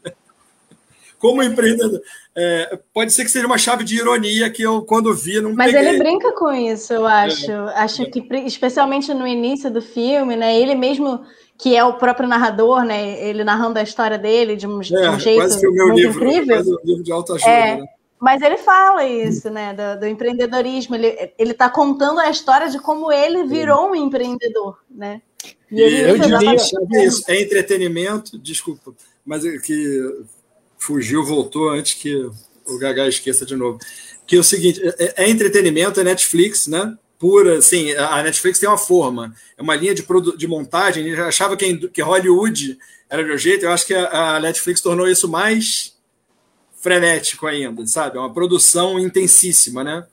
[1.20, 2.02] como empreendedor.
[2.36, 5.72] É, pode ser que seja uma chave de ironia que eu, quando vi, não Mas
[5.72, 5.90] peguei.
[5.90, 7.52] ele brinca com isso, eu acho.
[7.52, 8.06] É, acho é.
[8.06, 10.60] que, especialmente no início do filme, né?
[10.60, 11.22] Ele mesmo,
[11.58, 13.20] que é o próprio narrador, né?
[13.28, 15.90] Ele narrando a história dele de um, de um é, jeito quase que o meu
[15.90, 16.56] livro, incrível.
[16.56, 17.86] Quase um livro de autoajuda, é, né?
[18.20, 19.74] Mas ele fala isso, né?
[19.74, 20.96] Do, do, empreendedorismo.
[20.96, 25.22] Ele está contando a história de como ele virou um empreendedor, né?
[25.72, 27.24] E, e eu diria isso.
[27.28, 28.94] É entretenimento, desculpa,
[29.26, 30.26] mas é que
[30.78, 32.16] fugiu, voltou antes que
[32.66, 33.80] o Gagá esqueça de novo.
[34.26, 36.98] Que é o seguinte: é, é entretenimento, é Netflix, né?
[37.20, 40.06] Pura, sim, a Netflix tem uma forma, é uma linha de,
[40.38, 41.08] de montagem.
[41.08, 42.78] Ele achava que, que Hollywood
[43.10, 45.96] era um jeito, eu acho que a, a Netflix tornou isso mais
[46.80, 48.18] frenético ainda, sabe?
[48.18, 50.06] É uma produção intensíssima, né?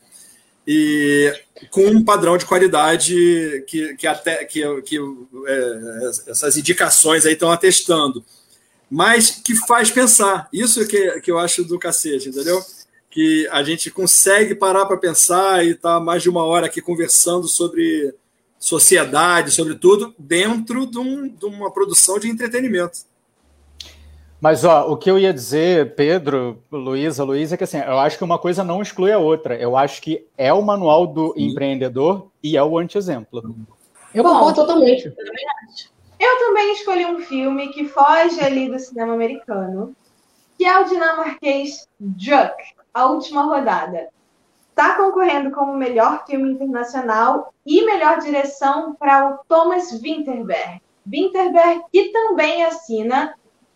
[0.67, 1.31] E
[1.71, 7.51] com um padrão de qualidade que, que até que, que é, essas indicações aí estão
[7.51, 8.25] atestando
[8.95, 10.49] mas que faz pensar.
[10.53, 12.65] Isso que, que eu acho do cacete, entendeu?
[13.11, 17.49] Que a gente consegue parar para pensar e tá mais de uma hora aqui conversando
[17.49, 18.15] sobre
[18.57, 23.01] sociedade, sobre tudo, dentro de, um, de uma produção de entretenimento.
[24.45, 28.19] Mas ó, o que eu ia dizer, Pedro, Luísa, Luísa, é que assim, eu acho
[28.19, 29.57] que uma coisa não exclui a outra.
[29.57, 31.47] Eu acho que é o manual do Sim.
[31.47, 33.43] empreendedor e é o anti-exemplo.
[34.15, 35.07] Eu concordo totalmente.
[35.07, 35.91] Eu também acho.
[36.21, 39.97] Eu também escolhi um filme que foge ali do cinema americano,
[40.59, 44.09] que é o dinamarquês Druck, A Última Rodada.
[44.69, 50.83] Está concorrendo como melhor filme internacional e melhor direção para o Thomas Winterberg.
[51.07, 53.35] Winterberg, que também assina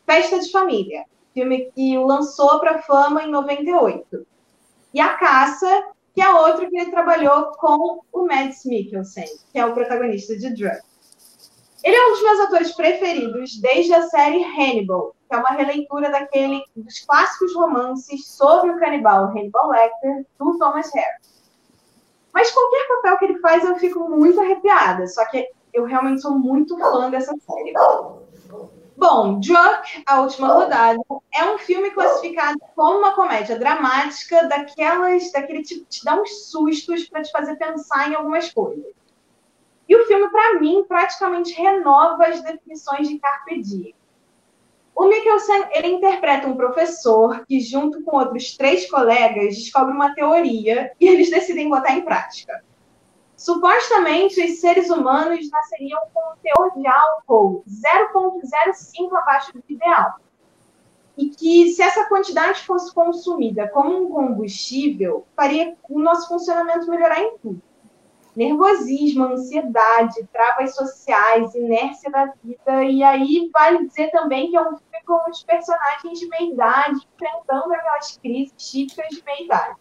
[0.08, 1.04] Festa de Família,
[1.34, 4.26] filme que o lançou para fama em 98.
[4.94, 9.66] E A Caça, que é outro que ele trabalhou com o Mads Mikkelsen, que é
[9.66, 10.80] o protagonista de Druck.
[11.84, 16.10] Ele é um dos meus atores preferidos desde a série Hannibal, que é uma releitura
[16.10, 21.52] daquele dos clássicos romances sobre o canibal Hannibal Lecter, do Thomas Harris.
[22.32, 26.32] Mas qualquer papel que ele faz eu fico muito arrepiada, só que eu realmente sou
[26.32, 27.74] muito fã dessa série.
[28.98, 30.98] Bom, Drunk, A Última Rodada,
[31.32, 36.50] é um filme classificado como uma comédia dramática daquelas, daquele tipo que te dá uns
[36.50, 38.92] sustos para te fazer pensar em algumas coisas.
[39.88, 43.94] E o filme, para mim, praticamente renova as definições de Carpe Diem.
[44.96, 50.90] O Mikkelsen, ele interpreta um professor que, junto com outros três colegas, descobre uma teoria
[50.98, 52.64] e eles decidem botar em prática.
[53.38, 60.18] Supostamente, os seres humanos nasceriam com um teor de álcool 0,05 abaixo do ideal.
[61.16, 67.20] E que, se essa quantidade fosse consumida como um combustível, faria o nosso funcionamento melhorar
[67.20, 67.62] em tudo.
[68.34, 72.84] Nervosismo, ansiedade, travas sociais, inércia da vida.
[72.84, 77.72] E aí, vale dizer também que é um filme com os personagens de meia-idade enfrentando
[77.72, 79.76] aquelas crises típicas de meia-idade.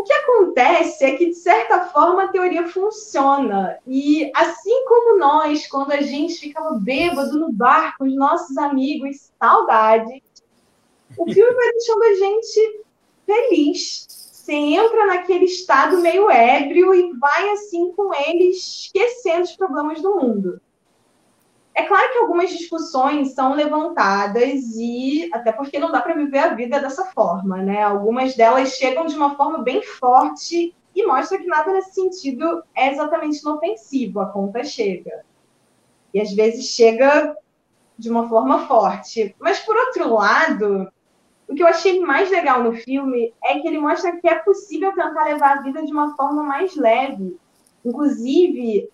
[0.00, 3.78] O que acontece é que, de certa forma, a teoria funciona.
[3.86, 9.30] E assim como nós, quando a gente ficava bêbado no bar com os nossos amigos,
[9.38, 10.22] saudade,
[11.18, 12.84] o filme vai deixando a gente
[13.26, 14.06] feliz.
[14.08, 20.16] Você entra naquele estado meio ébrio e vai assim com eles esquecendo os problemas do
[20.16, 20.62] mundo.
[21.80, 26.54] É claro que algumas discussões são levantadas e até porque não dá para viver a
[26.54, 27.82] vida dessa forma, né?
[27.82, 32.90] Algumas delas chegam de uma forma bem forte e mostra que nada nesse sentido é
[32.90, 35.24] exatamente inofensivo, a conta chega.
[36.12, 37.34] E às vezes chega
[37.96, 39.34] de uma forma forte.
[39.40, 40.86] Mas por outro lado,
[41.48, 44.90] o que eu achei mais legal no filme é que ele mostra que é possível
[44.94, 47.38] tentar levar a vida de uma forma mais leve.
[47.82, 48.90] Inclusive,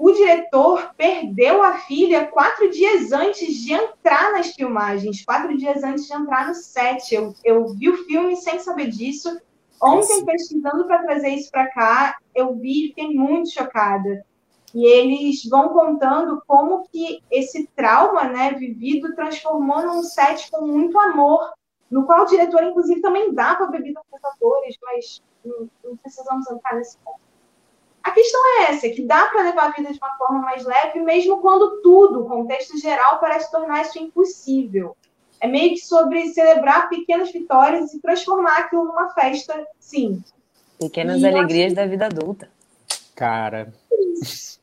[0.00, 6.06] o diretor perdeu a filha quatro dias antes de entrar nas filmagens, quatro dias antes
[6.06, 7.14] de entrar no set.
[7.14, 9.38] Eu, eu vi o filme sem saber disso.
[9.82, 14.24] Ontem, pesquisando para trazer isso para cá, eu vi e fiquei muito chocada.
[14.74, 20.98] E eles vão contando como que esse trauma né, vivido transformou num set com muito
[20.98, 21.52] amor,
[21.90, 25.96] no qual o diretor, inclusive, também dá para bebida para os atores, mas não, não
[25.98, 27.29] precisamos entrar nesse ponto.
[28.02, 31.00] A questão é essa, que dá para levar a vida de uma forma mais leve,
[31.00, 34.96] mesmo quando tudo, o contexto geral, parece tornar isso impossível.
[35.40, 40.22] É meio que sobre celebrar pequenas vitórias e transformar aquilo numa festa, sim.
[40.78, 42.50] Pequenas e alegrias da vida adulta.
[43.14, 43.72] Cara.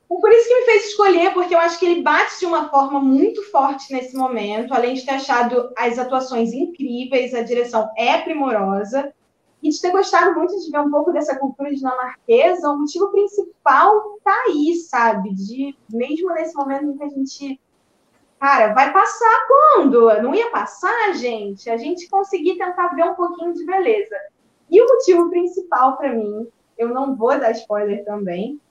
[0.08, 3.00] Por isso que me fez escolher, porque eu acho que ele bate de uma forma
[3.00, 9.14] muito forte nesse momento, além de ter achado as atuações incríveis, a direção é primorosa
[9.62, 14.20] e de ter gostado muito de ver um pouco dessa cultura dinamarquesa, o motivo principal
[14.24, 15.34] tá aí, sabe?
[15.34, 17.62] De mesmo nesse momento em que a gente.
[18.40, 20.22] Cara, vai passar quando?
[20.22, 21.70] Não ia passar, gente?
[21.70, 24.16] A gente conseguir tentar ver um pouquinho de beleza.
[24.70, 26.48] E o motivo principal para mim,
[26.78, 28.62] eu não vou dar spoiler também,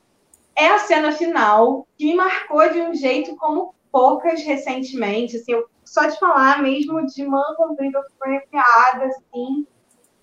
[0.55, 5.37] é a cena final, que me marcou de um jeito como poucas recentemente.
[5.37, 9.67] Assim, eu, só de falar mesmo de mão comprida, eu fiquei arrepiada, assim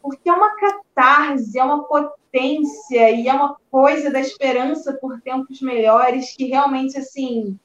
[0.03, 5.61] porque é uma catarse, é uma potência e é uma coisa da esperança por tempos
[5.61, 7.57] melhores que realmente, assim,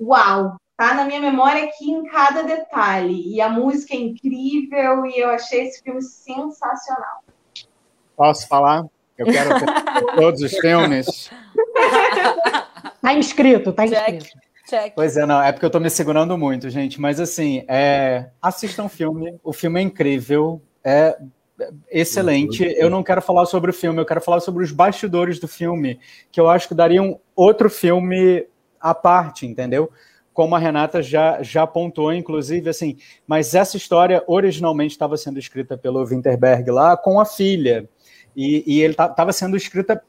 [0.00, 3.34] uau, tá na minha memória aqui em cada detalhe.
[3.34, 7.22] E a música é incrível e eu achei esse filme sensacional.
[8.16, 8.86] Posso falar?
[9.18, 9.66] Eu quero ver
[10.16, 11.30] todos os filmes.
[13.00, 14.24] Tá inscrito, tá inscrito.
[14.24, 14.32] Check.
[14.68, 14.92] Check.
[14.94, 17.00] Pois é, não, é porque eu tô me segurando muito, gente.
[17.00, 18.28] Mas assim, é...
[18.42, 19.38] assistam o filme.
[19.42, 21.18] O filme é incrível é
[21.90, 22.62] excelente.
[22.78, 25.98] Eu não quero falar sobre o filme, eu quero falar sobre os bastidores do filme,
[26.30, 28.46] que eu acho que dariam outro filme
[28.80, 29.90] à parte, entendeu?
[30.32, 32.96] Como a Renata já, já apontou, inclusive, assim,
[33.26, 37.88] mas essa história originalmente estava sendo escrita pelo Winterberg lá com a filha,
[38.36, 40.00] e, e ele estava sendo escrita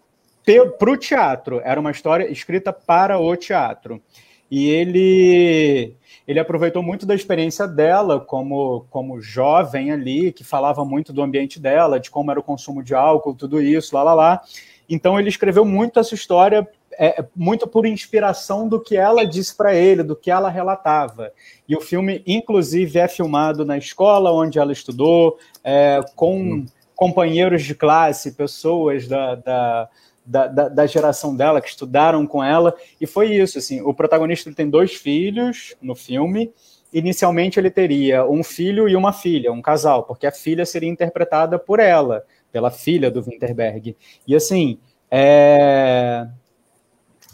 [0.77, 4.01] para o teatro, era uma história escrita para o teatro.
[4.49, 5.95] E ele
[6.29, 11.59] ele aproveitou muito da experiência dela como, como jovem ali, que falava muito do ambiente
[11.59, 14.41] dela, de como era o consumo de álcool, tudo isso, lá, lá, lá.
[14.87, 16.69] Então ele escreveu muito essa história,
[16.99, 21.31] é, muito por inspiração do que ela disse para ele, do que ela relatava.
[21.67, 26.65] E o filme, inclusive, é filmado na escola onde ela estudou, é, com hum.
[26.95, 29.89] companheiros de classe, pessoas da, da
[30.29, 34.53] da, da, da, geração dela, que estudaram com ela, e foi isso, assim, o protagonista
[34.53, 36.53] tem dois filhos no filme,
[36.93, 41.57] inicialmente ele teria um filho e uma filha, um casal, porque a filha seria interpretada
[41.57, 43.97] por ela, pela filha do Winterberg,
[44.27, 44.77] e assim,
[45.09, 46.27] é...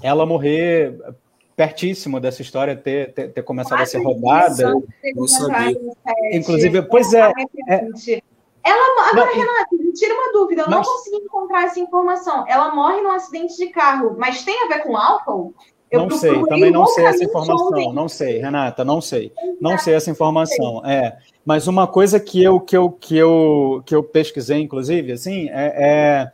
[0.02, 0.98] ela morrer
[1.54, 4.74] pertíssimo dessa história ter, ter, ter começado a ser rodada.
[6.32, 7.32] Inclusive, pois é.
[7.70, 7.88] é...
[8.66, 10.86] Ela, agora, não, Renata, tira uma dúvida, eu mas...
[10.86, 12.46] não consegui encontrar essa informação.
[12.48, 15.54] Ela morre num acidente de carro, mas tem a ver com álcool?
[15.90, 17.94] Eu não sei, também não sei essa informação.
[17.94, 19.32] Não sei, Renata, não sei.
[19.62, 20.86] Não sei essa informação.
[20.86, 25.48] É, mas uma coisa que eu que eu que eu que eu pesquisei, inclusive, assim,
[25.50, 26.32] é, é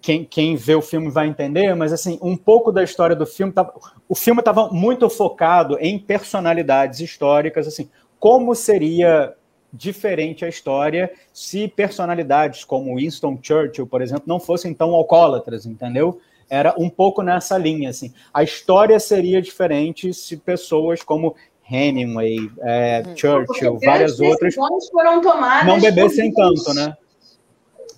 [0.00, 3.52] quem, quem vê o filme vai entender, mas assim, um pouco da história do filme,
[3.52, 3.72] tava,
[4.08, 9.34] o filme estava muito focado em personalidades históricas, assim, como seria
[9.72, 16.20] diferente a história se personalidades como Winston Churchill, por exemplo, não fossem tão alcoólatras, entendeu?
[16.50, 18.12] Era um pouco nessa linha, assim.
[18.34, 21.34] A história seria diferente se pessoas como
[21.70, 23.16] Hemingway, é, uhum.
[23.16, 26.94] Churchill, várias outras foram tomadas não bebessem tanto, né?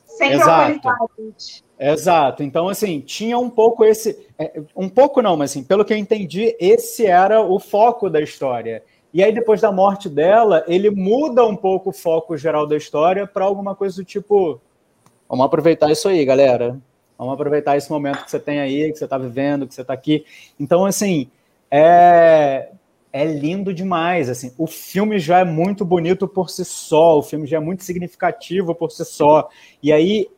[0.06, 0.88] Sem Exato.
[1.78, 2.42] Exato.
[2.44, 4.28] Então, assim, tinha um pouco esse.
[4.38, 8.20] É, um pouco não, mas assim, pelo que eu entendi, esse era o foco da
[8.20, 8.84] história.
[9.14, 13.28] E aí, depois da morte dela, ele muda um pouco o foco geral da história
[13.28, 14.60] para alguma coisa do tipo:
[15.28, 16.76] vamos aproveitar isso aí, galera.
[17.16, 19.94] Vamos aproveitar esse momento que você tem aí, que você está vivendo, que você está
[19.94, 20.26] aqui.
[20.58, 21.30] Então, assim,
[21.70, 22.70] é,
[23.12, 24.28] é lindo demais.
[24.28, 27.84] Assim, o filme já é muito bonito por si só, o filme já é muito
[27.84, 29.48] significativo por si só.
[29.80, 30.28] E aí,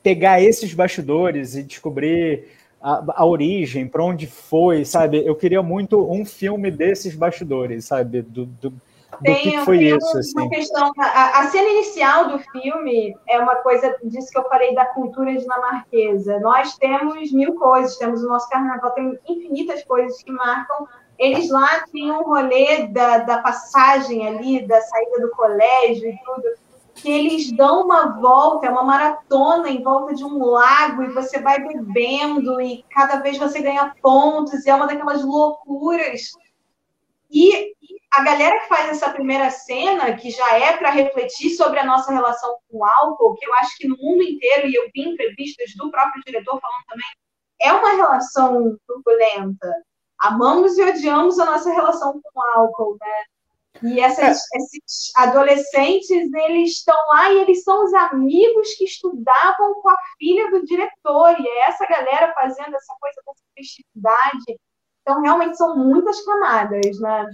[0.00, 2.44] pegar esses bastidores e descobrir
[2.86, 5.26] a, a origem, para onde foi, sabe?
[5.26, 8.22] Eu queria muito um filme desses bastidores, sabe?
[8.22, 8.80] Do, do, do
[9.24, 10.16] tem, que foi isso.
[10.16, 10.48] Assim.
[10.48, 14.84] Questão, a, a, cena inicial do filme é uma coisa disso que eu falei da
[14.84, 16.38] cultura dinamarquesa.
[16.38, 20.86] Nós temos mil coisas, temos o nosso carnaval, tem infinitas coisas que marcam.
[21.18, 26.65] Eles lá tinham um rolê da, da passagem ali, da saída do colégio e tudo
[26.96, 31.38] que eles dão uma volta, é uma maratona em volta de um lago e você
[31.40, 36.32] vai bebendo e cada vez você ganha pontos e é uma daquelas loucuras.
[37.30, 37.74] E
[38.10, 42.12] a galera que faz essa primeira cena, que já é para refletir sobre a nossa
[42.12, 45.74] relação com o álcool, que eu acho que no mundo inteiro, e eu vi entrevistas
[45.76, 47.06] do próprio diretor falando também,
[47.60, 49.70] é uma relação turbulenta.
[50.18, 53.24] Amamos e odiamos a nossa relação com o álcool, né?
[53.82, 54.58] E essas, é.
[54.58, 60.50] esses adolescentes, eles estão lá e eles são os amigos que estudavam com a filha
[60.50, 61.38] do diretor.
[61.38, 64.60] E é essa galera fazendo essa coisa dessa festividade.
[65.02, 67.26] Então, realmente são muitas camadas, né?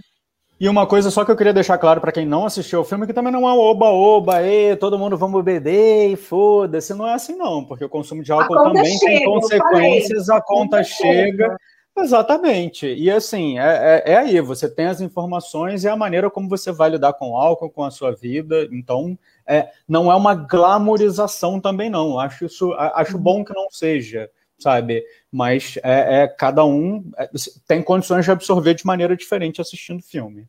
[0.61, 3.07] E uma coisa só que eu queria deixar claro para quem não assistiu o filme,
[3.07, 4.35] que também não é oba-oba,
[4.79, 6.95] todo mundo vamos beber e foda-se.
[6.95, 10.77] Não é assim, não, porque o consumo de álcool também chega, tem consequências, a conta,
[10.77, 11.49] conta chega.
[11.49, 11.57] chega
[11.97, 12.87] Exatamente.
[12.87, 16.73] E assim, é, é, é, aí, você tem as informações e a maneira como você
[16.73, 18.67] vai lidar com o álcool, com a sua vida.
[18.73, 22.19] Então, é, não é uma glamorização também, não.
[22.19, 25.05] Acho isso, acho bom que não seja, sabe?
[25.31, 27.29] Mas é, é cada um é,
[27.67, 30.49] tem condições de absorver de maneira diferente assistindo o filme.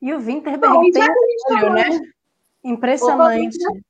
[0.00, 2.00] E o Winterberg tem um olho, né?
[2.62, 3.56] Impressionante.
[3.66, 3.80] Opa,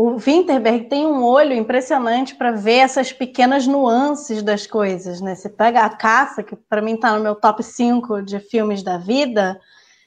[0.00, 5.34] o Winterberg tem um olho impressionante para ver essas pequenas nuances das coisas, né?
[5.34, 8.96] Você pega a caça, que para mim está no meu top 5 de filmes da
[8.96, 9.60] vida,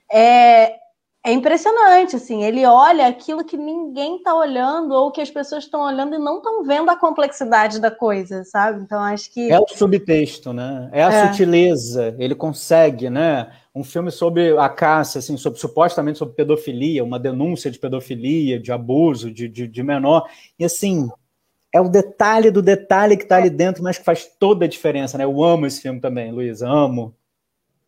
[0.09, 0.75] é,
[1.23, 5.81] é impressionante, assim, ele olha aquilo que ninguém está olhando ou que as pessoas estão
[5.81, 8.81] olhando e não estão vendo a complexidade da coisa, sabe?
[8.81, 10.89] Então acho que é o subtexto, né?
[10.91, 11.27] É a é.
[11.27, 12.15] sutileza.
[12.17, 13.51] Ele consegue, né?
[13.73, 18.71] um filme sobre a caça, assim, sobre, supostamente sobre pedofilia, uma denúncia de pedofilia, de
[18.71, 20.29] abuso, de, de, de menor.
[20.59, 21.09] E assim,
[21.73, 25.17] é o detalhe do detalhe que está ali dentro, mas que faz toda a diferença,
[25.17, 25.23] né?
[25.23, 27.15] Eu amo esse filme também, Luiz, amo.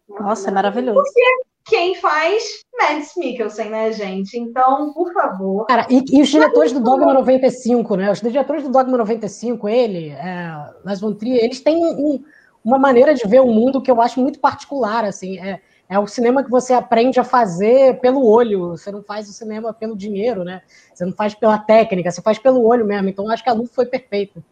[0.07, 1.01] Nossa, é maravilhoso.
[1.03, 1.21] Porque
[1.65, 4.37] quem faz Mads Mikkelsen, né, gente?
[4.37, 5.65] Então, por favor.
[5.65, 8.11] Cara, e, e os diretores do Dogma 95, né?
[8.11, 12.23] Os diretores do Dogma 95, ele, é, Las Von Trier, eles têm um,
[12.63, 15.39] uma maneira de ver o mundo que eu acho muito particular, assim.
[15.39, 18.69] É, é o cinema que você aprende a fazer pelo olho.
[18.69, 20.61] Você não faz o cinema pelo dinheiro, né?
[20.93, 23.07] Você não faz pela técnica, você faz pelo olho mesmo.
[23.07, 24.43] Então, acho que a Lu foi perfeita.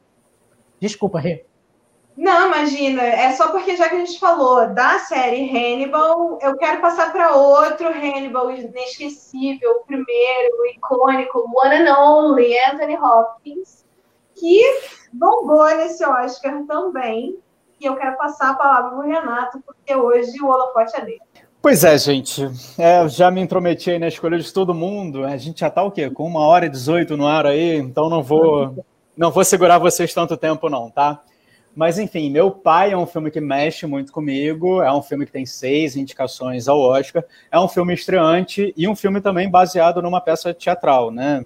[0.79, 1.45] Desculpa, Rê.
[2.15, 3.01] Não, imagina.
[3.01, 7.35] É só porque já que a gente falou da série Hannibal, eu quero passar para
[7.35, 13.85] outro Hannibal inesquecível, o primeiro, o icônico, one and only, Anthony Hopkins,
[14.35, 14.61] que
[15.13, 17.37] bombou nesse Oscar também
[17.81, 21.21] e eu quero passar a palavra para o Renato, porque hoje o holofote é dele.
[21.59, 22.47] Pois é, gente.
[22.77, 25.25] É, já me intrometi aí na escolha de todo mundo.
[25.25, 26.09] A gente já está o quê?
[26.09, 28.85] Com uma hora e dezoito no ar aí, então não vou,
[29.17, 31.21] não vou segurar vocês tanto tempo, não, tá?
[31.75, 34.81] Mas enfim, Meu Pai é um filme que mexe muito comigo.
[34.81, 37.23] É um filme que tem seis indicações ao Oscar.
[37.51, 41.45] É um filme estreante e um filme também baseado numa peça teatral, né?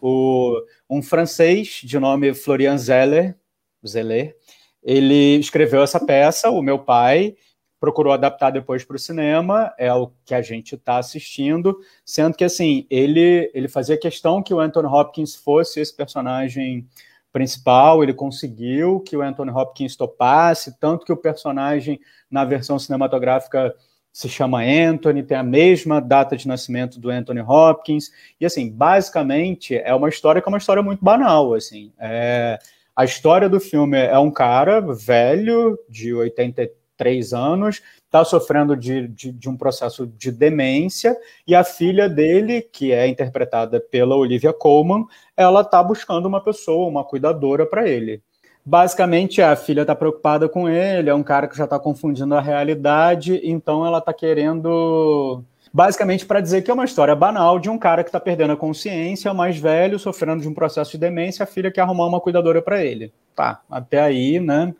[0.00, 3.36] O, um francês de nome Florian Zeller,
[3.86, 4.36] Zeller
[4.86, 7.34] ele escreveu essa peça, o meu pai
[7.80, 12.44] procurou adaptar depois para o cinema, é o que a gente está assistindo, sendo que
[12.44, 16.86] assim ele ele fazia questão que o Anthony Hopkins fosse esse personagem
[17.36, 22.00] principal, ele conseguiu que o Anthony Hopkins topasse, tanto que o personagem
[22.30, 23.74] na versão cinematográfica
[24.10, 28.10] se chama Anthony, tem a mesma data de nascimento do Anthony Hopkins,
[28.40, 32.58] e assim, basicamente é uma história que é uma história muito banal, assim, é,
[32.96, 37.82] a história do filme é um cara velho, de 83 anos,
[38.16, 41.16] está sofrendo de, de, de, um processo de demência,
[41.46, 45.04] e a filha dele, que é interpretada pela Olivia Colman,
[45.36, 48.22] ela está buscando uma pessoa, uma cuidadora para ele.
[48.64, 52.40] Basicamente, a filha está preocupada com ele, é um cara que já está confundindo a
[52.40, 57.78] realidade, então ela está querendo basicamente para dizer que é uma história banal de um
[57.78, 61.46] cara que está perdendo a consciência, mais velho, sofrendo de um processo de demência, a
[61.46, 63.12] filha quer arrumar uma cuidadora para ele.
[63.34, 64.74] Tá, até aí, né?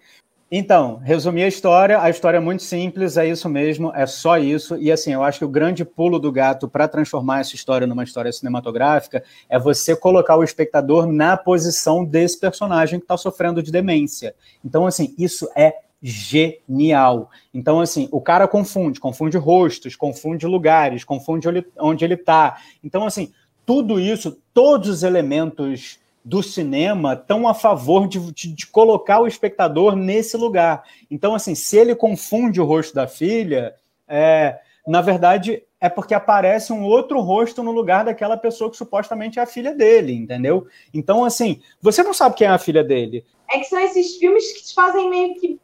[0.49, 4.77] Então, resumir a história, a história é muito simples, é isso mesmo, é só isso.
[4.77, 8.05] E assim, eu acho que o grande pulo do gato para transformar essa história numa
[8.05, 13.73] história cinematográfica é você colocar o espectador na posição desse personagem que está sofrendo de
[13.73, 14.37] demência.
[14.65, 17.29] Então, assim, isso é genial.
[17.53, 22.59] Então, assim, o cara confunde, confunde rostos, confunde lugares, confunde onde ele está.
[22.85, 23.33] Então, assim,
[23.65, 29.29] tudo isso, todos os elementos do cinema estão a favor de, de, de, colocar o
[29.29, 30.83] espectador nesse lugar.
[31.09, 33.77] Então, assim, se ele confunde o rosto da filha,
[34.09, 39.39] é, na verdade é porque aparece um outro rosto no lugar daquela pessoa que supostamente
[39.39, 40.67] é a filha dele, entendeu?
[40.93, 43.25] Então, assim, você não sabe quem é a filha dele.
[43.49, 45.61] É que são esses filmes que te fazem meio que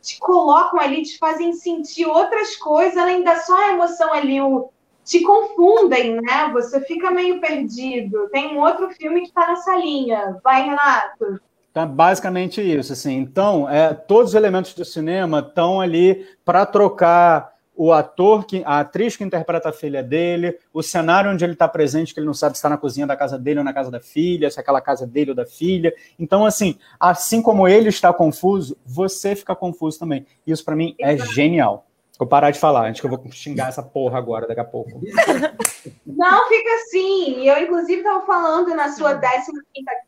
[0.00, 4.70] te colocam ali, te fazem sentir outras coisas, além da só a emoção ali, o,
[5.06, 6.50] te confundem, né?
[6.52, 8.28] Você fica meio perdido.
[8.30, 10.36] Tem um outro filme que está nessa linha.
[10.42, 11.40] Vai, Renato.
[11.72, 13.16] Tá basicamente isso, assim.
[13.16, 18.80] Então, é, todos os elementos do cinema estão ali para trocar o ator, que, a
[18.80, 22.32] atriz que interpreta a filha dele, o cenário onde ele está presente, que ele não
[22.34, 24.62] sabe se está na cozinha da casa dele ou na casa da filha, se é
[24.62, 25.94] aquela casa dele ou da filha.
[26.18, 30.26] Então, assim, assim como ele está confuso, você fica confuso também.
[30.46, 31.85] Isso, para mim, é genial.
[32.18, 34.90] Vou parar de falar, antes que eu vou xingar essa porra agora, daqui a pouco.
[36.06, 37.46] Não, fica assim.
[37.46, 39.52] Eu, inclusive, estava falando na sua 15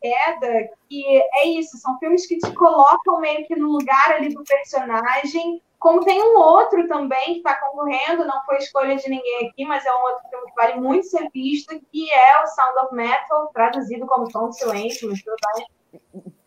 [0.01, 4.43] queda que é isso, são filmes que te colocam meio que no lugar ali do
[4.43, 9.65] personagem, como tem um outro também que está concorrendo, não foi escolha de ninguém aqui,
[9.65, 12.95] mas é um outro filme que vale muito ser visto, que é o Sound of
[12.95, 15.67] Metal, traduzido como Som Silêncio, mas tudo bem.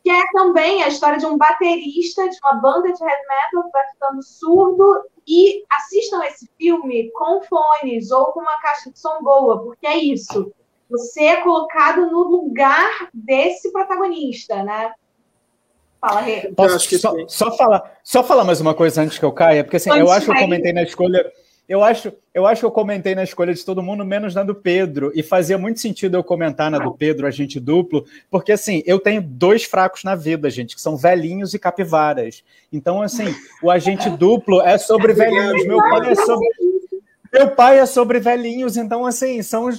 [0.02, 3.70] Que é também a história de um baterista de uma banda de heavy metal que
[3.70, 9.22] vai ficando surdo e assistam esse filme com fones ou com uma caixa de som
[9.22, 10.52] boa, porque é isso.
[10.90, 14.92] Você é colocado no lugar desse protagonista, né?
[16.00, 16.52] Fala, Rê.
[16.52, 19.90] Posso só, só, falar, só falar mais uma coisa antes que eu caia, porque assim,
[19.90, 21.32] eu acho que eu comentei na escolha.
[21.72, 24.54] Eu acho, eu acho que eu comentei na escolha de todo mundo, menos na do
[24.54, 29.00] Pedro, e fazia muito sentido eu comentar na do Pedro, agente duplo, porque assim, eu
[29.00, 32.44] tenho dois fracos na vida, gente, que são velhinhos e capivaras.
[32.70, 36.46] Então, assim, o agente duplo é sobre velhinhos, meu pai é sobre.
[37.32, 39.70] Meu pai é sobre velhinhos, então, assim, são,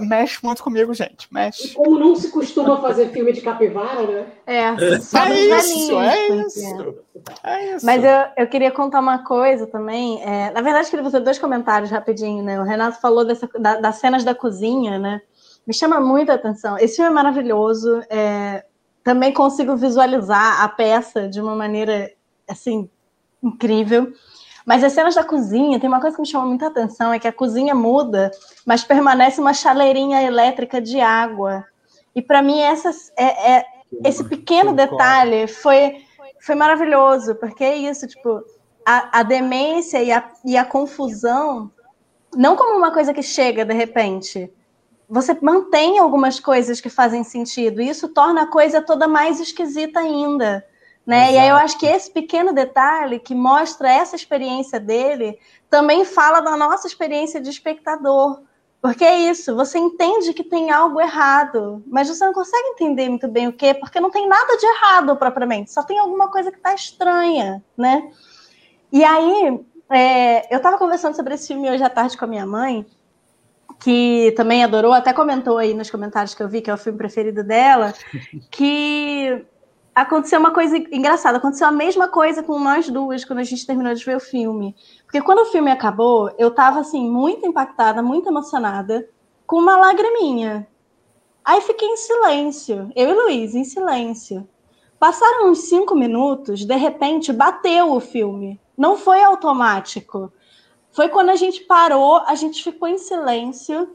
[0.00, 1.28] mexe muito comigo, gente.
[1.30, 1.68] Mexe.
[1.68, 4.26] E como não se costuma fazer filme de capivara, né?
[4.46, 6.94] É, é só é isso, é isso.
[7.42, 7.84] É isso.
[7.84, 10.22] Mas eu, eu queria contar uma coisa também.
[10.22, 12.58] É, na verdade, queria fazer dois comentários rapidinho, né?
[12.58, 15.20] O Renato falou dessa, da, das cenas da cozinha, né?
[15.66, 16.78] Me chama muito a atenção.
[16.78, 18.02] Esse filme é maravilhoso.
[18.08, 18.64] É,
[19.02, 22.10] também consigo visualizar a peça de uma maneira,
[22.48, 22.88] assim,
[23.42, 24.10] incrível.
[24.64, 27.28] Mas as cenas da cozinha, tem uma coisa que me chama muita atenção, é que
[27.28, 28.30] a cozinha muda,
[28.64, 31.64] mas permanece uma chaleirinha elétrica de água.
[32.14, 33.64] E para mim essa, é, é,
[34.04, 36.04] esse pequeno detalhe foi,
[36.40, 38.42] foi maravilhoso, porque é isso, tipo,
[38.86, 41.70] a, a demência e a, e a confusão,
[42.34, 44.50] não como uma coisa que chega de repente,
[45.08, 50.00] você mantém algumas coisas que fazem sentido, e isso torna a coisa toda mais esquisita
[50.00, 50.64] ainda.
[51.06, 51.32] Né?
[51.32, 56.40] E aí eu acho que esse pequeno detalhe que mostra essa experiência dele também fala
[56.40, 58.40] da nossa experiência de espectador.
[58.80, 63.26] Porque é isso, você entende que tem algo errado, mas você não consegue entender muito
[63.26, 66.58] bem o que, porque não tem nada de errado propriamente, só tem alguma coisa que
[66.58, 68.10] está estranha, né?
[68.92, 69.58] E aí,
[69.88, 72.84] é, eu estava conversando sobre esse filme hoje à tarde com a minha mãe,
[73.80, 76.98] que também adorou, até comentou aí nos comentários que eu vi, que é o filme
[76.98, 77.94] preferido dela,
[78.50, 79.46] que
[79.94, 81.38] aconteceu uma coisa engraçada.
[81.38, 84.74] Aconteceu a mesma coisa com nós duas quando a gente terminou de ver o filme.
[85.04, 89.08] Porque quando o filme acabou, eu tava assim, muito impactada, muito emocionada,
[89.46, 90.66] com uma lagriminha.
[91.44, 92.90] Aí fiquei em silêncio.
[92.96, 94.48] Eu e Luiz, em silêncio.
[94.98, 98.60] Passaram uns cinco minutos, de repente bateu o filme.
[98.76, 100.32] Não foi automático.
[100.90, 103.94] Foi quando a gente parou, a gente ficou em silêncio.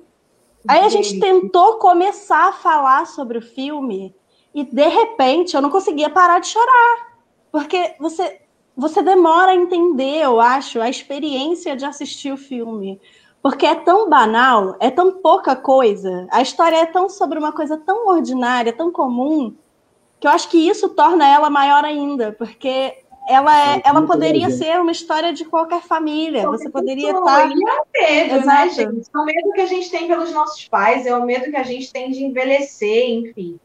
[0.68, 4.14] Aí a gente tentou começar a falar sobre o filme
[4.54, 7.10] e de repente eu não conseguia parar de chorar.
[7.52, 8.42] Porque você
[8.80, 13.00] você demora a entender, eu acho, a experiência de assistir o filme.
[13.42, 17.78] Porque é tão banal, é tão pouca coisa, a história é tão sobre uma coisa
[17.78, 19.54] tão ordinária, tão comum,
[20.20, 22.98] que eu acho que isso torna ela maior ainda, porque
[23.28, 26.48] ela, é, ela poderia ser uma história de qualquer família.
[26.48, 27.48] Você poderia estar.
[27.48, 28.48] E é o medo, né, Exato.
[28.48, 29.08] né, gente?
[29.14, 31.64] É o medo que a gente tem pelos nossos pais, é o medo que a
[31.64, 33.60] gente tem de envelhecer, enfim.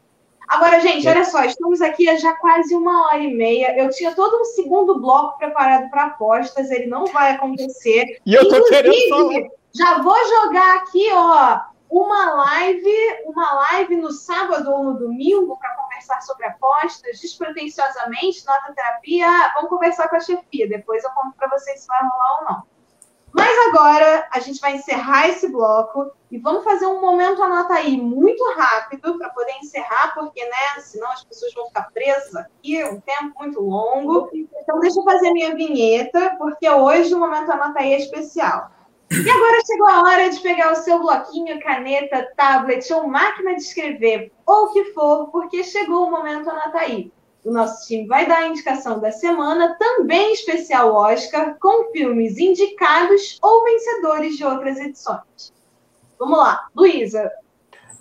[0.47, 3.77] Agora, gente, olha só, estamos aqui há já quase uma hora e meia.
[3.77, 8.19] Eu tinha todo um segundo bloco preparado para apostas, ele não vai acontecer.
[8.25, 9.49] E eu tô Inclusive, querendo falar.
[9.73, 11.59] Já vou jogar aqui, ó,
[11.89, 12.93] uma live,
[13.25, 19.51] uma live no sábado ou no domingo para conversar sobre apostas, despretensiosamente, nota terapia.
[19.55, 22.74] Vamos conversar com a chefia, depois eu conto para vocês se vai rolar ou não.
[23.35, 27.99] Mas agora a gente vai encerrar esse bloco e vamos fazer um momento anota aí
[27.99, 33.01] muito rápido para poder encerrar, porque né, senão as pessoas vão ficar presas aqui um
[33.01, 34.29] tempo muito longo.
[34.33, 38.71] Então deixa eu fazer minha vinheta, porque hoje o momento anota aí é especial.
[39.11, 43.61] E agora chegou a hora de pegar o seu bloquinho, caneta, tablet ou máquina de
[43.61, 47.11] escrever, ou o que for, porque chegou o momento anota aí.
[47.45, 53.37] O nosso time vai dar a indicação da semana, também especial Oscar, com filmes indicados
[53.39, 55.53] ou vencedores de outras edições.
[56.17, 57.31] Vamos lá, Luísa.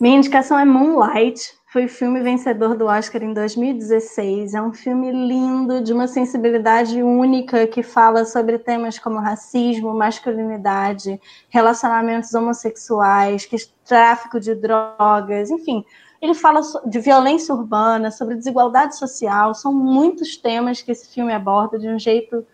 [0.01, 1.53] Minha indicação é Moonlight.
[1.71, 4.55] Foi o filme vencedor do Oscar em 2016.
[4.55, 11.21] É um filme lindo, de uma sensibilidade única, que fala sobre temas como racismo, masculinidade,
[11.51, 13.47] relacionamentos homossexuais,
[13.85, 15.85] tráfico de drogas, enfim,
[16.25, 19.55] ele fala de violência urbana, sobre desigualdade social.
[19.55, 22.47] São muitos temas que esse filme aborda de um jeito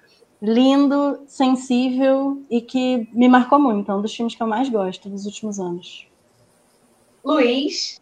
[0.43, 3.91] lindo, sensível e que me marcou muito.
[3.91, 6.09] É um dos filmes que eu mais gosto dos últimos anos.
[7.25, 8.01] Luiz?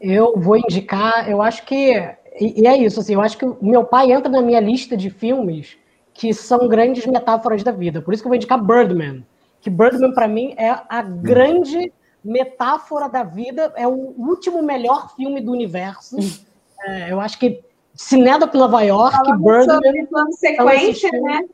[0.00, 1.92] Eu vou indicar, eu acho que.
[2.40, 5.10] E, é isso, assim, eu acho que o meu pai entra na minha lista de
[5.10, 5.78] filmes
[6.12, 8.02] que são grandes metáforas da vida.
[8.02, 9.24] Por isso que eu vou indicar Birdman.
[9.60, 11.92] Que Birdman, para mim, é a grande
[12.24, 16.16] metáfora da vida, é o último melhor filme do universo.
[16.82, 17.62] É, eu acho que
[17.94, 20.06] Cineda para Nova York, Birdman.
[20.06, 21.44] Plano sequência, né?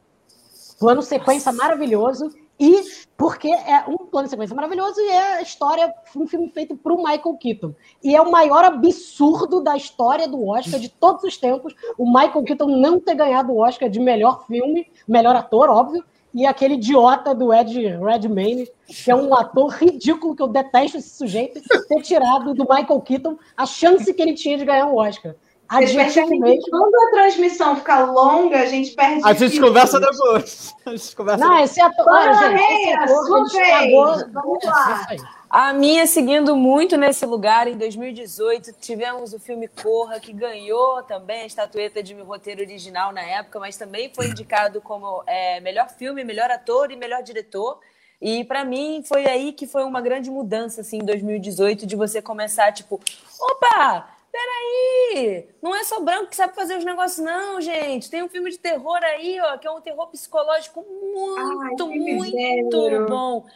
[0.78, 2.30] Plano sequência maravilhoso.
[2.58, 2.84] E
[3.16, 6.92] porque é um plano de sequência maravilhoso e é a história, um filme feito por
[6.92, 7.74] um Michael Keaton.
[8.02, 12.44] E é o maior absurdo da história do Oscar de todos os tempos, o Michael
[12.44, 16.04] Keaton não ter ganhado o Oscar de melhor filme, melhor ator, óbvio,
[16.36, 21.08] e aquele idiota do Ed Redmayne, que é um ator ridículo, que eu detesto esse
[21.08, 25.34] sujeito, ter tirado do Michael Keaton a chance que ele tinha de ganhar o Oscar.
[25.68, 26.70] Adjetivo mesmo.
[26.70, 29.22] Quando a transmissão fica longa, a gente perde.
[29.24, 30.74] A gente conversa depois.
[30.86, 32.06] A gente conversa Não, esse ator.
[32.08, 35.06] Olha, gente, esse ator, ele Vamos lá.
[35.48, 41.42] A minha, seguindo muito nesse lugar, em 2018, tivemos o filme Corra, que ganhou também
[41.42, 46.24] a estatueta de roteiro original na época, mas também foi indicado como é, melhor filme,
[46.24, 47.78] melhor ator e melhor diretor.
[48.20, 52.20] E para mim foi aí que foi uma grande mudança, assim, em 2018, de você
[52.20, 53.00] começar, tipo,
[53.40, 58.10] opa, peraí, não é só branco que sabe fazer os negócios, não, gente.
[58.10, 63.06] Tem um filme de terror aí, ó, que é um terror psicológico muito, Ai, muito
[63.08, 63.46] bom.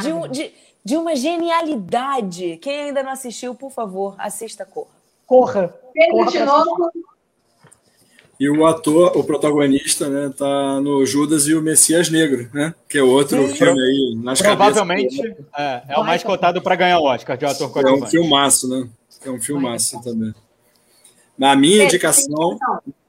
[0.00, 0.52] De, um, de,
[0.84, 2.56] de uma genialidade.
[2.58, 4.90] Quem ainda não assistiu, por favor, assista Corra.
[5.26, 5.74] Corra.
[6.10, 6.90] Corra de novo.
[8.40, 12.74] E o ator, o protagonista, né, tá no Judas e o Messias Negro, né?
[12.88, 15.20] Que é outro Sim, filme aí nas Provavelmente
[15.54, 18.02] é, é, o mais cotado para ganhar o Oscar de ator coadjuvante.
[18.02, 18.88] É um filmaço, né?
[19.24, 20.34] É um filmaço também.
[21.36, 22.58] Na minha indicação,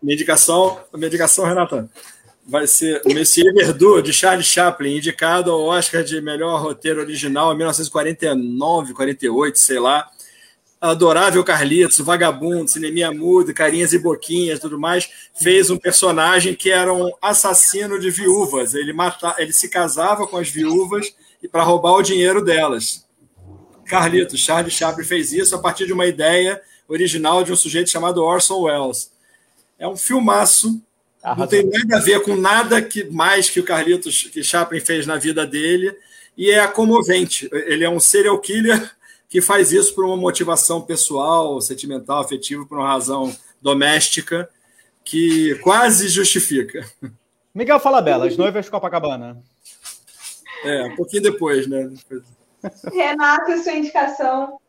[0.02, 1.90] minha indicação, minha indicação, Renata,
[2.46, 7.54] vai ser o Messias Verdú, de Charles Chaplin, indicado ao Oscar de melhor roteiro original
[7.54, 10.10] em 1949, 48, sei lá.
[10.80, 15.08] Adorável Carlitos, vagabundo, cineminha mudo, carinhas e boquinhas, tudo mais,
[15.40, 18.74] fez um personagem que era um assassino de viúvas.
[18.74, 21.14] Ele mata, ele se casava com as viúvas
[21.44, 23.06] e para roubar o dinheiro delas.
[23.92, 28.24] Carlitos, Charles Chaplin fez isso a partir de uma ideia original de um sujeito chamado
[28.24, 29.12] Orson Welles.
[29.78, 30.82] É um filmaço
[31.38, 35.06] não tem nada a ver com nada que mais que o Carlitos que Chaplin fez
[35.06, 35.96] na vida dele
[36.36, 37.48] e é comovente.
[37.52, 38.92] Ele é um serial killer
[39.30, 44.50] que faz isso por uma motivação pessoal, sentimental, afetiva, por uma razão doméstica
[45.04, 46.86] que quase justifica.
[47.54, 49.38] Miguel fala bela, as noivas Copacabana.
[50.64, 51.92] É, um pouquinho depois, né?
[52.94, 54.60] Renato, sua indicação.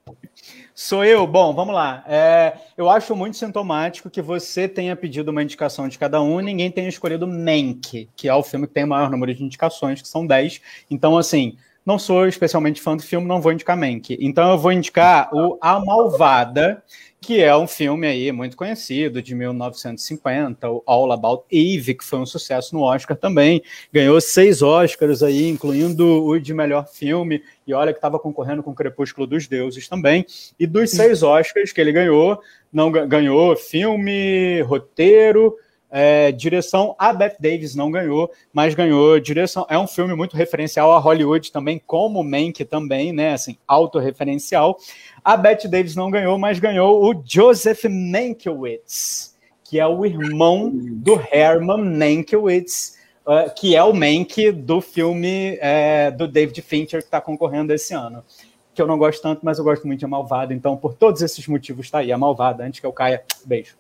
[0.75, 1.27] Sou eu?
[1.27, 2.03] Bom, vamos lá.
[2.07, 6.45] É, eu acho muito sintomático que você tenha pedido uma indicação de cada um e
[6.45, 10.01] ninguém tenha escolhido Mank, que é o filme que tem o maior número de indicações,
[10.01, 10.61] que são 10.
[10.91, 14.17] Então, assim, não sou especialmente fã do filme, não vou indicar Mank.
[14.21, 16.83] Então eu vou indicar o A Malvada,
[17.21, 22.19] que é um filme aí muito conhecido, de 1950, o All About Eve, que foi
[22.19, 23.63] um sucesso no Oscar também.
[23.93, 28.75] Ganhou seis Oscars aí, incluindo o de melhor filme, e olha que estava concorrendo com
[28.75, 30.27] Crepúsculo dos Deuses também.
[30.59, 32.41] E dos seis Oscars que ele ganhou,
[32.73, 35.55] não ganhou filme, roteiro,
[35.95, 39.67] é, direção, a Beth Davis não ganhou, mas ganhou direção.
[39.69, 43.35] É um filme muito referencial a Hollywood também, como Mank também, né?
[43.35, 44.79] Assim, autorreferencial.
[45.23, 51.21] A Beth Davis não ganhou, mas ganhou o Joseph Mankiewicz, que é o irmão do
[51.31, 52.97] Herman Mankiewicz,
[53.27, 57.93] uh, que é o Mank do filme uh, do David Fincher que está concorrendo esse
[57.93, 58.25] ano.
[58.75, 60.55] Que eu não gosto tanto, mas eu gosto muito de Malvada.
[60.55, 62.65] Então, por todos esses motivos, está aí a Malvada.
[62.65, 63.77] Antes que eu caia, beijo.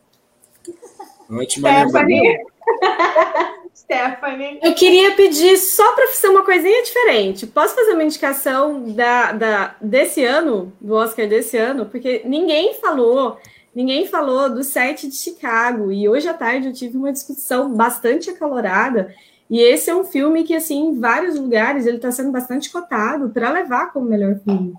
[1.32, 2.38] Ótima Stephanie.
[3.74, 4.60] Stephanie.
[4.62, 7.46] Eu queria pedir só para fazer uma coisinha diferente.
[7.46, 11.86] Posso fazer uma indicação da, da, desse ano, do Oscar desse ano?
[11.86, 13.38] Porque ninguém falou,
[13.74, 15.90] ninguém falou do set de Chicago.
[15.90, 19.14] E hoje à tarde eu tive uma discussão bastante acalorada.
[19.48, 23.30] E esse é um filme que, assim, em vários lugares ele está sendo bastante cotado
[23.30, 24.74] para levar como melhor filme.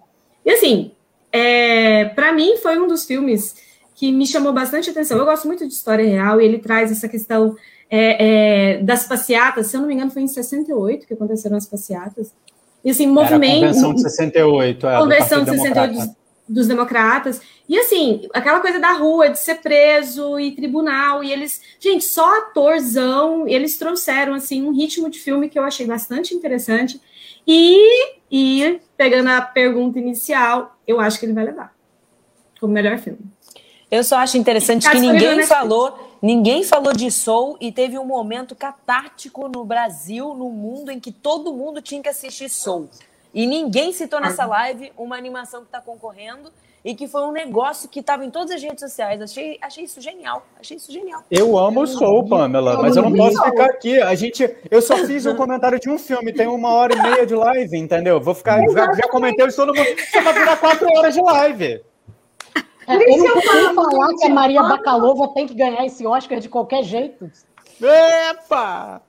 [0.46, 0.92] E assim,
[1.32, 3.56] é, para mim foi um dos filmes
[3.96, 5.18] que me chamou bastante atenção.
[5.18, 7.56] Eu gosto muito de história real e ele traz essa questão
[7.90, 9.68] é, é, das passeatas.
[9.68, 12.34] Se eu não me engano, foi em 68 que aconteceram as passeatas.
[12.84, 13.64] E assim, movimento.
[13.64, 15.00] Era a convenção de 68, é.
[15.00, 16.10] Convenção de 68 dos,
[16.50, 17.42] dos democratas.
[17.70, 22.40] E assim, aquela coisa da rua, de ser preso e tribunal, e eles, gente, só
[22.40, 27.00] atorzão, eles trouxeram assim um ritmo de filme que eu achei bastante interessante.
[27.48, 31.74] E, e pegando a pergunta inicial, eu acho que ele vai levar
[32.64, 33.20] como melhor filme.
[33.94, 38.56] Eu só acho interessante que ninguém falou, ninguém falou de Soul e teve um momento
[38.56, 42.90] catártico no Brasil, no mundo, em que todo mundo tinha que assistir Soul.
[43.32, 46.52] E ninguém citou nessa live uma animação que está concorrendo
[46.84, 49.22] e que foi um negócio que estava em todas as redes sociais.
[49.22, 50.44] Achei, achei isso genial.
[50.60, 51.24] Achei isso genial.
[51.30, 54.02] Eu amo o Soul, Pamela, mas eu não posso ficar aqui.
[54.02, 57.28] A gente, eu só fiz um comentário de um filme, tem uma hora e meia
[57.28, 58.20] de live, entendeu?
[58.20, 59.86] Vou ficar, já, já comentei isso todo mundo.
[59.86, 61.93] Você vai virar quatro horas de live.
[62.88, 66.50] É, eu não consigo falar que a Maria Bacalova tem que ganhar esse Oscar de
[66.50, 67.30] qualquer jeito.
[67.82, 69.02] Epa!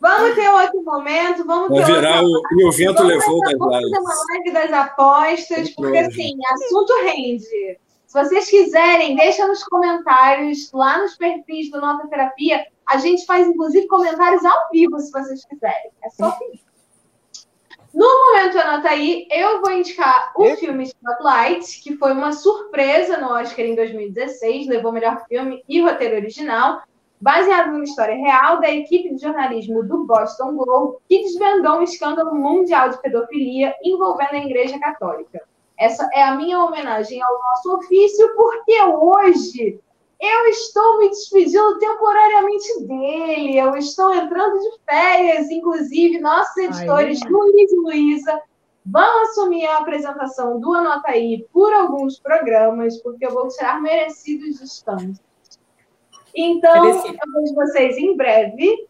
[0.00, 2.40] Vamos ter outro momento, vamos Vai ter virar outro...
[2.64, 6.92] o, o vento vamos levou das Vamos fazer uma live das apostas, porque assim, assunto
[7.04, 7.78] rende.
[8.06, 12.66] Se vocês quiserem, deixa nos comentários, lá nos perfis do Nota Terapia.
[12.86, 15.90] A gente faz, inclusive, comentários ao vivo, se vocês quiserem.
[16.04, 16.61] É só pedir.
[17.94, 23.28] No momento Anota aí, eu vou indicar o filme Spotlight, que foi uma surpresa no
[23.28, 26.82] Oscar em 2016, levou melhor filme e roteiro original,
[27.20, 32.34] baseado numa história real da equipe de jornalismo do Boston Globe, que desvendou um escândalo
[32.34, 35.42] mundial de pedofilia envolvendo a Igreja Católica.
[35.78, 39.80] Essa é a minha homenagem ao nosso ofício, porque hoje
[40.22, 43.58] eu estou me despedindo temporariamente dele.
[43.58, 48.40] Eu estou entrando de férias, inclusive, nossos editores, Ai, Luiz e Luísa,
[48.86, 55.20] vão assumir a apresentação do Anotaí por alguns programas, porque eu vou tirar merecidos descansos.
[56.34, 57.18] Então, Merecido.
[57.26, 58.86] eu vejo vocês em breve,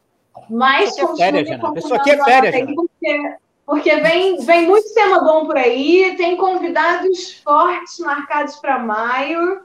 [0.50, 1.72] mas é férias, Renan.
[1.72, 7.40] Pessoa aqui é férias, porque, porque vem, vem muito tema bom por aí, tem convidados
[7.42, 9.62] fortes marcados para maio.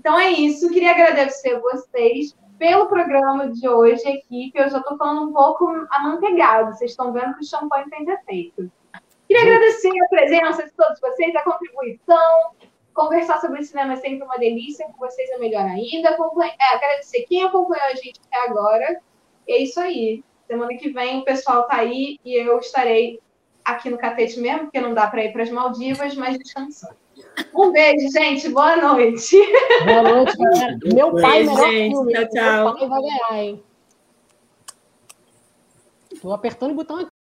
[0.00, 0.70] Então é isso.
[0.70, 4.58] Queria agradecer vocês pelo programa de hoje, equipe.
[4.58, 6.74] Eu já estou falando um pouco amanteigado.
[6.74, 8.72] Vocês estão vendo que o champanhe tem defeito.
[9.28, 12.54] Queria agradecer a presença de todos vocês, a contribuição.
[12.94, 14.86] Conversar sobre cinema é sempre uma delícia.
[14.86, 16.08] Com vocês é melhor ainda.
[16.08, 19.02] É, agradecer quem acompanhou a gente até agora.
[19.46, 20.24] E é isso aí.
[20.46, 23.20] Semana que vem o pessoal tá aí e eu estarei
[23.62, 26.96] aqui no Catete mesmo, porque não dá para ir para as Maldivas, mas descansando.
[27.54, 28.48] Um beijo, gente.
[28.48, 29.36] Boa noite.
[29.84, 30.78] Boa noite, galera.
[30.84, 31.94] Meu pai, beijo, gente.
[31.94, 32.12] Filme.
[32.12, 32.64] Tchau, tchau.
[32.64, 33.62] Meu pai vai ganhar, hein?
[36.20, 37.09] Tô apertando o botão aqui.